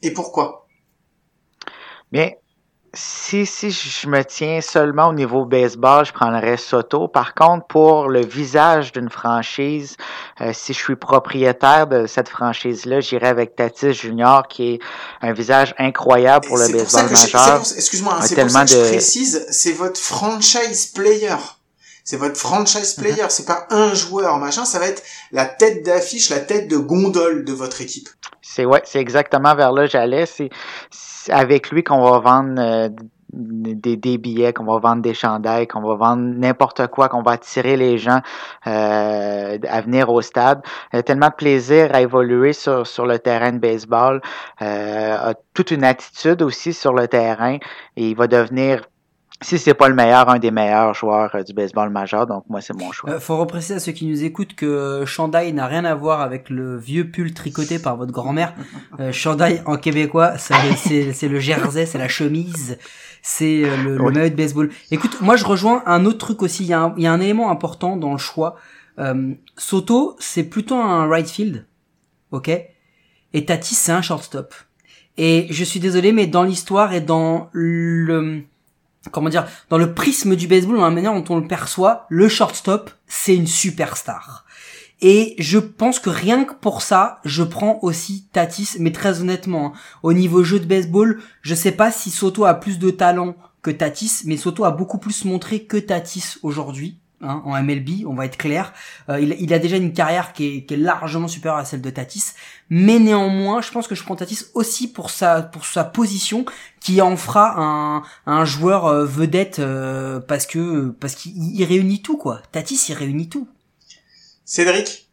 [0.00, 0.68] Et pourquoi?
[2.10, 2.30] Bien,
[2.92, 7.06] si, si je me tiens seulement au niveau baseball, je prendrais Soto.
[7.08, 9.96] Par contre, pour le visage d'une franchise,
[10.40, 14.78] euh, si je suis propriétaire de cette franchise-là, j'irais avec Tatis Junior, qui est
[15.22, 17.62] un visage incroyable pour le pour baseball majeur.
[17.76, 21.36] excuse-moi, c'est pour ça tellement que je de- précise, c'est votre franchise player.
[22.02, 23.04] C'est votre franchise Mhm.
[23.04, 26.76] player, c'est pas un joueur, machin, ça va être la tête d'affiche, la tête de
[26.76, 28.08] gondole de votre équipe.
[28.42, 30.26] C'est ouais, c'est exactement vers là que j'allais.
[30.26, 30.50] C'est
[31.28, 32.88] avec lui qu'on va vendre euh,
[33.32, 37.32] des, des billets, qu'on va vendre des chandails, qu'on va vendre n'importe quoi, qu'on va
[37.32, 38.20] attirer les gens
[38.66, 40.62] euh, à venir au stade.
[40.92, 44.20] Il a tellement de plaisir à évoluer sur, sur le terrain de baseball,
[44.62, 47.56] euh, a toute une attitude aussi sur le terrain
[47.96, 48.82] et il va devenir
[49.42, 52.60] si c'est pas le meilleur, un des meilleurs joueurs euh, du baseball majeur, donc moi
[52.60, 53.10] c'est mon choix.
[53.10, 56.50] Euh, faut repréciser à ceux qui nous écoutent que chandail n'a rien à voir avec
[56.50, 58.54] le vieux pull tricoté par votre grand-mère.
[58.98, 62.78] Euh, chandail en québécois, c'est le jersey, c'est la chemise,
[63.22, 64.70] c'est euh, le, maillot de baseball.
[64.90, 66.64] Écoute, moi je rejoins un autre truc aussi.
[66.64, 68.56] Il y a un, il y a un élément important dans le choix.
[68.98, 71.66] Euh, Soto, c'est plutôt un right field,
[72.32, 72.50] ok,
[73.32, 74.54] et Tatis c'est un shortstop.
[75.16, 78.42] Et je suis désolé, mais dans l'histoire et dans le
[79.10, 82.28] comment dire, dans le prisme du baseball, dans la manière dont on le perçoit, le
[82.28, 84.44] shortstop, c'est une superstar.
[85.02, 89.68] Et je pense que rien que pour ça, je prends aussi Tatis, mais très honnêtement,
[89.68, 89.72] hein,
[90.02, 93.70] au niveau jeu de baseball, je sais pas si Soto a plus de talent que
[93.70, 96.99] Tatis, mais Soto a beaucoup plus montré que Tatis aujourd'hui.
[97.20, 98.72] Hein, en MLB, on va être clair.
[99.08, 101.80] Euh, il, il a déjà une carrière qui est, qui est largement supérieure à celle
[101.82, 102.32] de Tatis,
[102.68, 106.44] mais néanmoins, je pense que je prends Tatis aussi pour sa pour sa position,
[106.80, 112.02] qui en fera un, un joueur euh, vedette euh, parce que parce qu'il il réunit
[112.02, 112.42] tout quoi.
[112.52, 113.48] Tatis il réunit tout.
[114.44, 115.08] Cédric?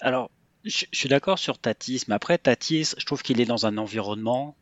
[0.00, 0.30] Alors,
[0.64, 3.78] je, je suis d'accord sur Tatis, mais après Tatis, je trouve qu'il est dans un
[3.78, 4.56] environnement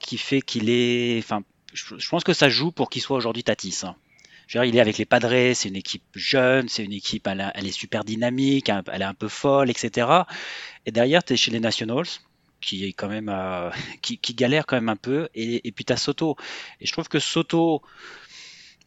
[0.00, 1.18] qui fait qu'il est.
[1.18, 3.80] Enfin, je, je pense que ça joue pour qu'il soit aujourd'hui Tatis.
[3.84, 3.96] hein.
[4.46, 7.26] Je veux dire, il est avec les Padres, c'est une équipe jeune, c'est une équipe,
[7.26, 10.06] elle, est super dynamique, elle est un peu folle, etc.
[10.86, 12.06] Et derrière, tu es chez les Nationals,
[12.60, 13.70] qui est quand même, euh,
[14.02, 16.36] qui, galère quand même un peu, et, et puis tu as Soto.
[16.80, 17.82] Et je trouve que Soto,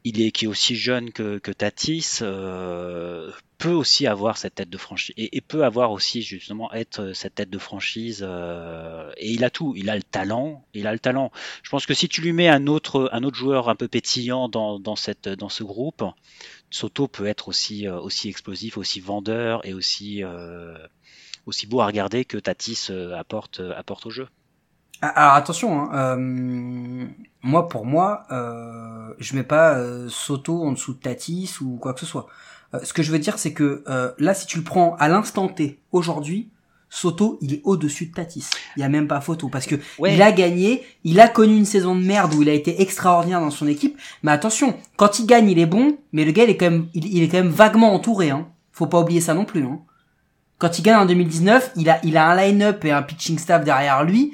[0.04, 4.70] il est qui est aussi jeune que, que Tatis, euh, peut aussi avoir cette tête
[4.70, 8.24] de franchise et, peut avoir aussi justement être euh, cette tête de franchise.
[8.28, 11.32] euh, et il a tout, il a le talent, il a le talent.
[11.64, 14.50] Je pense que si tu lui mets un autre un autre joueur un peu pétillant
[14.50, 16.04] dans, dans cette dans ce groupe,
[16.70, 20.78] Soto peut être aussi euh, aussi explosif, aussi vendeur et aussi euh,
[21.46, 24.28] aussi beau à regarder que Tatis euh, apporte apporte au jeu.
[25.02, 27.08] Ah, Alors attention, hein, euh,
[27.42, 29.78] moi pour moi, euh, je mets pas
[30.10, 32.28] Soto en dessous de Tatis ou quoi que ce soit.
[32.74, 35.08] Euh, ce que je veux dire, c'est que euh, là, si tu le prends à
[35.08, 36.50] l'instant T, aujourd'hui,
[36.90, 38.46] Soto, il est au-dessus de Tatis.
[38.78, 40.16] Il y a même pas photo parce que Ouais.
[40.16, 43.42] il a gagné, il a connu une saison de merde où il a été extraordinaire
[43.42, 43.98] dans son équipe.
[44.24, 46.88] Mais attention, quand il gagne, il est bon, mais le gars, il est quand même,
[46.94, 48.30] il, il est quand même vaguement entouré.
[48.30, 48.48] Hein.
[48.72, 49.64] Faut pas oublier ça non plus.
[49.64, 49.80] Hein.
[50.60, 53.64] Quand il gagne en 2019, il a, il a un line-up et un pitching staff
[53.66, 54.32] derrière lui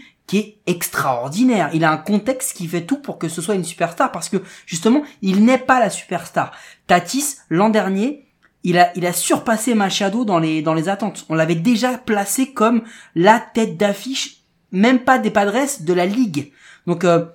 [0.65, 1.69] extraordinaire.
[1.73, 4.37] Il a un contexte qui fait tout pour que ce soit une superstar parce que
[4.65, 6.51] justement, il n'est pas la superstar.
[6.87, 8.25] Tatis, l'an dernier,
[8.63, 11.25] il a, il a surpassé Machado dans les, dans les attentes.
[11.29, 12.83] On l'avait déjà placé comme
[13.15, 16.51] la tête d'affiche, même pas des Padres, de la ligue.
[16.87, 17.25] Donc, euh,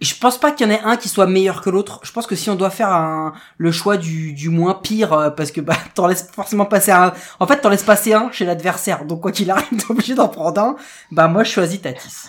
[0.00, 2.00] je pense pas qu'il y en ait un qui soit meilleur que l'autre.
[2.04, 5.30] Je pense que si on doit faire un, le choix du, du moins pire, euh,
[5.30, 7.12] parce que bah t'en laisses forcément passer un.
[7.40, 9.04] En fait, t'en laisses passer un chez l'adversaire.
[9.04, 10.76] Donc quoi qu'il arrive, t'es obligé d'en prendre un.
[11.10, 12.28] Bah moi, je choisis Tatis.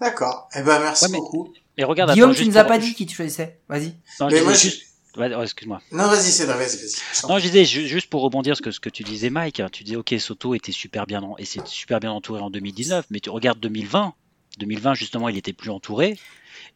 [0.00, 0.48] D'accord.
[0.54, 1.52] Eh ben merci Ouais, mais- beaucoup.
[1.78, 3.58] Et regarde, Guillaume, attends, tu nous as pour- pas dit qui tu choisissais.
[3.68, 3.94] Vas-y.
[4.30, 5.80] Mais moi, je- excuse-moi.
[5.92, 8.88] Non, vas-y, c'est vas-y, Non, je disais ju- juste pour rebondir ce que ce que
[8.90, 9.60] tu disais, Mike.
[9.60, 12.48] hein, tu disais ok, Soto était super bien en- et c'est super bien entouré en
[12.50, 14.14] 2019, mais tu regardes 2020.
[14.58, 16.18] 2020 justement, il était plus entouré.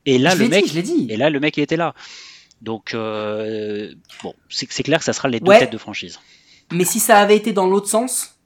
[0.06, 1.06] Et là, je le mec, dit, je l'ai dit.
[1.10, 1.94] et là, le mec, il était là.
[2.62, 3.92] Donc euh,
[4.22, 5.58] bon, c'est clair que ça sera les deux Ouais.
[5.60, 6.18] têtes de franchise.
[6.72, 8.36] Mais si ça avait été dans l'autre sens,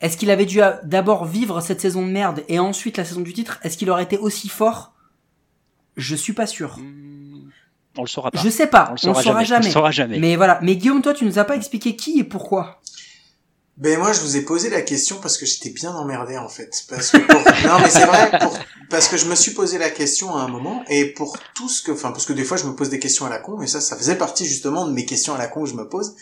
[0.00, 3.32] est-ce qu'il avait dû d'abord vivre cette saison de merde et ensuite la saison du
[3.32, 4.92] titre Est-ce qu'il aurait été aussi fort?
[5.96, 6.78] Je suis pas sûr.
[7.96, 8.40] On le saura pas.
[8.42, 9.46] Je sais pas, On on le saura saura jamais.
[9.46, 9.64] jamais.
[9.64, 10.18] On le saura jamais.
[10.18, 10.58] Mais voilà.
[10.62, 12.82] Mais Guillaume, toi, tu nous as pas expliqué qui et pourquoi?
[13.76, 16.84] Ben moi je vous ai posé la question parce que j'étais bien emmerdé en fait.
[16.88, 17.18] Parce que
[17.66, 18.56] non mais c'est vrai pour...
[18.88, 21.82] parce que je me suis posé la question à un moment et pour tout ce
[21.82, 23.66] que enfin parce que des fois je me pose des questions à la con et
[23.66, 26.14] ça ça faisait partie justement de mes questions à la con que je me pose.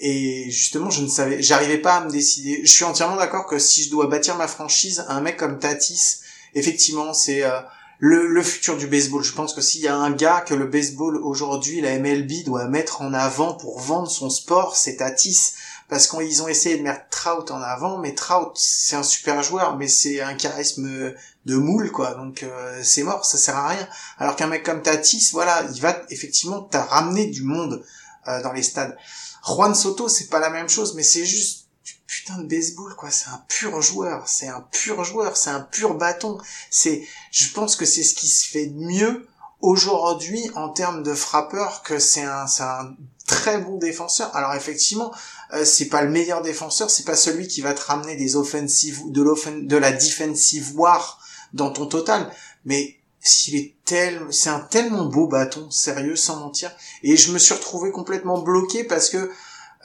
[0.00, 2.62] Et justement je ne savais j'arrivais pas à me décider.
[2.64, 6.20] Je suis entièrement d'accord que si je dois bâtir ma franchise un mec comme Tatis
[6.54, 7.60] effectivement c'est euh,
[7.98, 9.22] le, le futur du baseball.
[9.22, 12.68] Je pense que s'il y a un gars que le baseball aujourd'hui, la MLB doit
[12.68, 15.52] mettre en avant pour vendre son sport, c'est Tatis
[15.88, 19.76] parce qu'ils ont essayé de mettre Trout en avant, mais Trout c'est un super joueur,
[19.76, 21.14] mais c'est un charisme
[21.46, 23.88] de moule quoi, donc euh, c'est mort, ça sert à rien.
[24.18, 27.84] Alors qu'un mec comme Tatis, voilà, il va effectivement t'as du monde
[28.28, 28.96] euh, dans les stades.
[29.46, 33.10] Juan Soto c'est pas la même chose, mais c'est juste du putain de baseball quoi,
[33.10, 36.38] c'est un pur joueur, c'est un pur joueur, c'est un pur bâton.
[36.70, 39.28] C'est, je pense que c'est ce qui se fait de mieux
[39.60, 42.94] aujourd'hui en termes de frappeur que c'est un, c'est un
[43.26, 44.34] très bon défenseur.
[44.34, 45.12] Alors effectivement,
[45.52, 49.00] euh, c'est pas le meilleur défenseur, c'est pas celui qui va te ramener des offensives,
[49.06, 51.20] de l'offen, de la defensive war
[51.52, 52.30] dans ton total,
[52.64, 56.70] mais s'il est tel, c'est un tellement beau bâton, sérieux, sans mentir.
[57.02, 59.30] Et je me suis retrouvé complètement bloqué parce que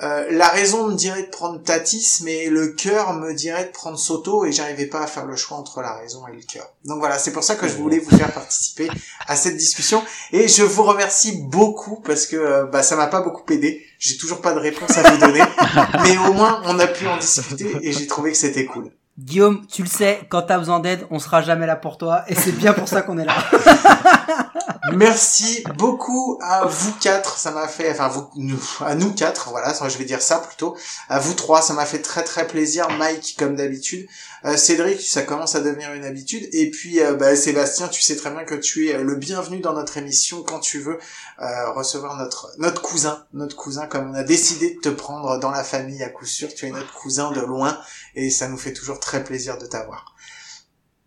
[0.04, 4.00] euh, la raison me dirait de prendre Tatis, mais le cœur me dirait de prendre
[4.00, 6.74] Soto et j'arrivais pas à faire le choix entre la raison et le cœur.
[6.86, 8.90] Donc voilà, c'est pour ça que je voulais vous faire participer
[9.28, 13.22] à cette discussion et je vous remercie beaucoup parce que euh, bah ça m'a pas
[13.22, 13.86] beaucoup aidé.
[14.00, 15.42] J'ai toujours pas de réponse à vous donner,
[16.04, 18.92] mais au moins on a pu en discuter et j'ai trouvé que c'était cool.
[19.20, 22.36] Guillaume, tu le sais, quand t'as besoin d'aide, on sera jamais là pour toi et
[22.36, 23.36] c'est bien pour ça qu'on est là.
[24.94, 29.98] Merci beaucoup à vous quatre, ça m'a fait, enfin nous- à nous quatre, voilà, je
[29.98, 30.76] vais dire ça plutôt,
[31.08, 34.08] à vous trois, ça m'a fait très très plaisir, Mike comme d'habitude,
[34.44, 38.16] Euh, Cédric, ça commence à devenir une habitude, et puis euh, bah, Sébastien, tu sais
[38.16, 40.98] très bien que tu es le bienvenu dans notre émission quand tu veux
[41.42, 45.52] euh, recevoir notre notre cousin, notre cousin comme on a décidé de te prendre dans
[45.52, 47.78] la famille à coup sûr, tu es notre cousin de loin,
[48.16, 50.16] et ça nous fait toujours très plaisir de t'avoir.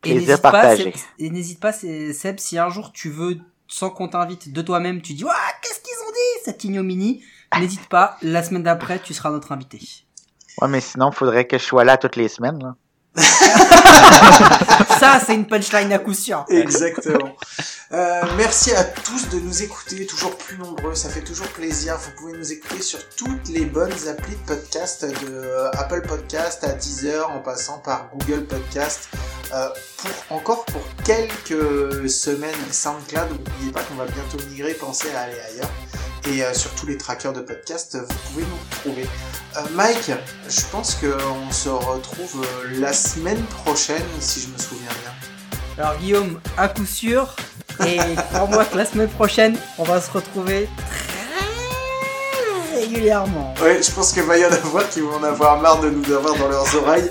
[0.04, 0.76] Et n'hésite pas.
[0.76, 4.62] Seb, et n'hésite pas, c'est- Seb, si un jour tu veux, sans qu'on t'invite de
[4.62, 7.24] toi-même, tu dis, Ouah, qu'est-ce qu'ils ont dit, cette ignominie,
[7.58, 9.80] n'hésite pas, la semaine d'après, tu seras notre invité.
[10.60, 12.62] Ouais, mais sinon, faudrait que je sois là toutes les semaines.
[12.62, 12.76] Là.
[14.98, 16.44] Ça, c'est une punchline à coup sûr.
[16.48, 17.36] Exactement.
[17.92, 21.96] Euh, merci à tous de nous écouter, toujours plus nombreux, ça fait toujours plaisir.
[21.96, 26.64] Vous pouvez nous écouter sur toutes les bonnes applis de podcast, de euh, Apple Podcast
[26.64, 29.10] à Deezer, en passant par Google Podcast.
[29.54, 29.68] Euh,
[29.98, 35.38] pour encore pour quelques semaines SoundCloud, n'oubliez pas qu'on va bientôt migrer, pensez à aller
[35.52, 35.70] ailleurs.
[36.28, 39.06] Et euh, sur tous les trackers de podcast, vous pouvez nous trouver.
[39.56, 40.10] Euh, Mike,
[40.48, 45.84] je pense qu'on se retrouve euh, la semaine prochaine, si je me souviens bien.
[45.84, 47.36] Alors Guillaume, à coup sûr,
[47.86, 47.98] et
[48.32, 50.68] crois-moi que la semaine prochaine, on va se retrouver
[52.84, 53.54] régulièrement.
[53.62, 56.12] Ouais, je pense qu'il va y en avoir qui vont en avoir marre de nous
[56.12, 57.10] avoir dans leurs oreilles.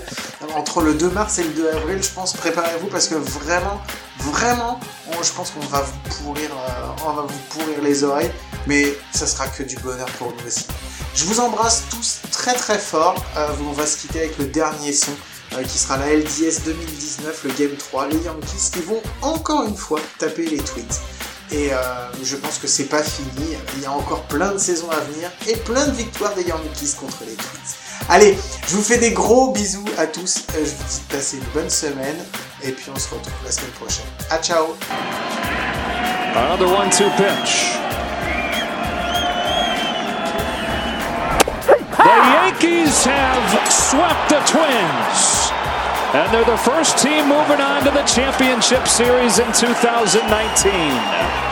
[0.54, 3.80] Entre le 2 mars et le 2 avril, je pense, préparez-vous parce que vraiment,
[4.18, 4.78] vraiment,
[5.22, 8.30] je pense qu'on va vous pourrir, euh, on va vous pourrir les oreilles,
[8.66, 10.66] mais ça sera que du bonheur pour nous aussi.
[11.14, 13.16] Je vous embrasse tous très très fort.
[13.36, 15.12] Euh, on va se quitter avec le dernier son
[15.54, 19.76] euh, qui sera la LDS 2019, le Game 3, les Yankees qui vont encore une
[19.76, 21.00] fois taper les tweets.
[21.50, 21.76] Et euh,
[22.22, 23.56] je pense que c'est pas fini.
[23.76, 26.94] Il y a encore plein de saisons à venir et plein de victoires des Yankees
[26.98, 27.74] contre les Twins.
[28.08, 30.44] Allez, je vous fais des gros bisous à tous.
[30.54, 32.16] Euh, je vous dis de passer une bonne semaine
[32.62, 34.06] et puis on se retrouve la semaine prochaine.
[34.30, 34.74] À ciao.
[36.36, 37.78] Another one-two pitch.
[41.96, 45.63] The Yankees have swept the Twins.
[46.14, 51.43] And they're the first team moving on to the championship series in 2019.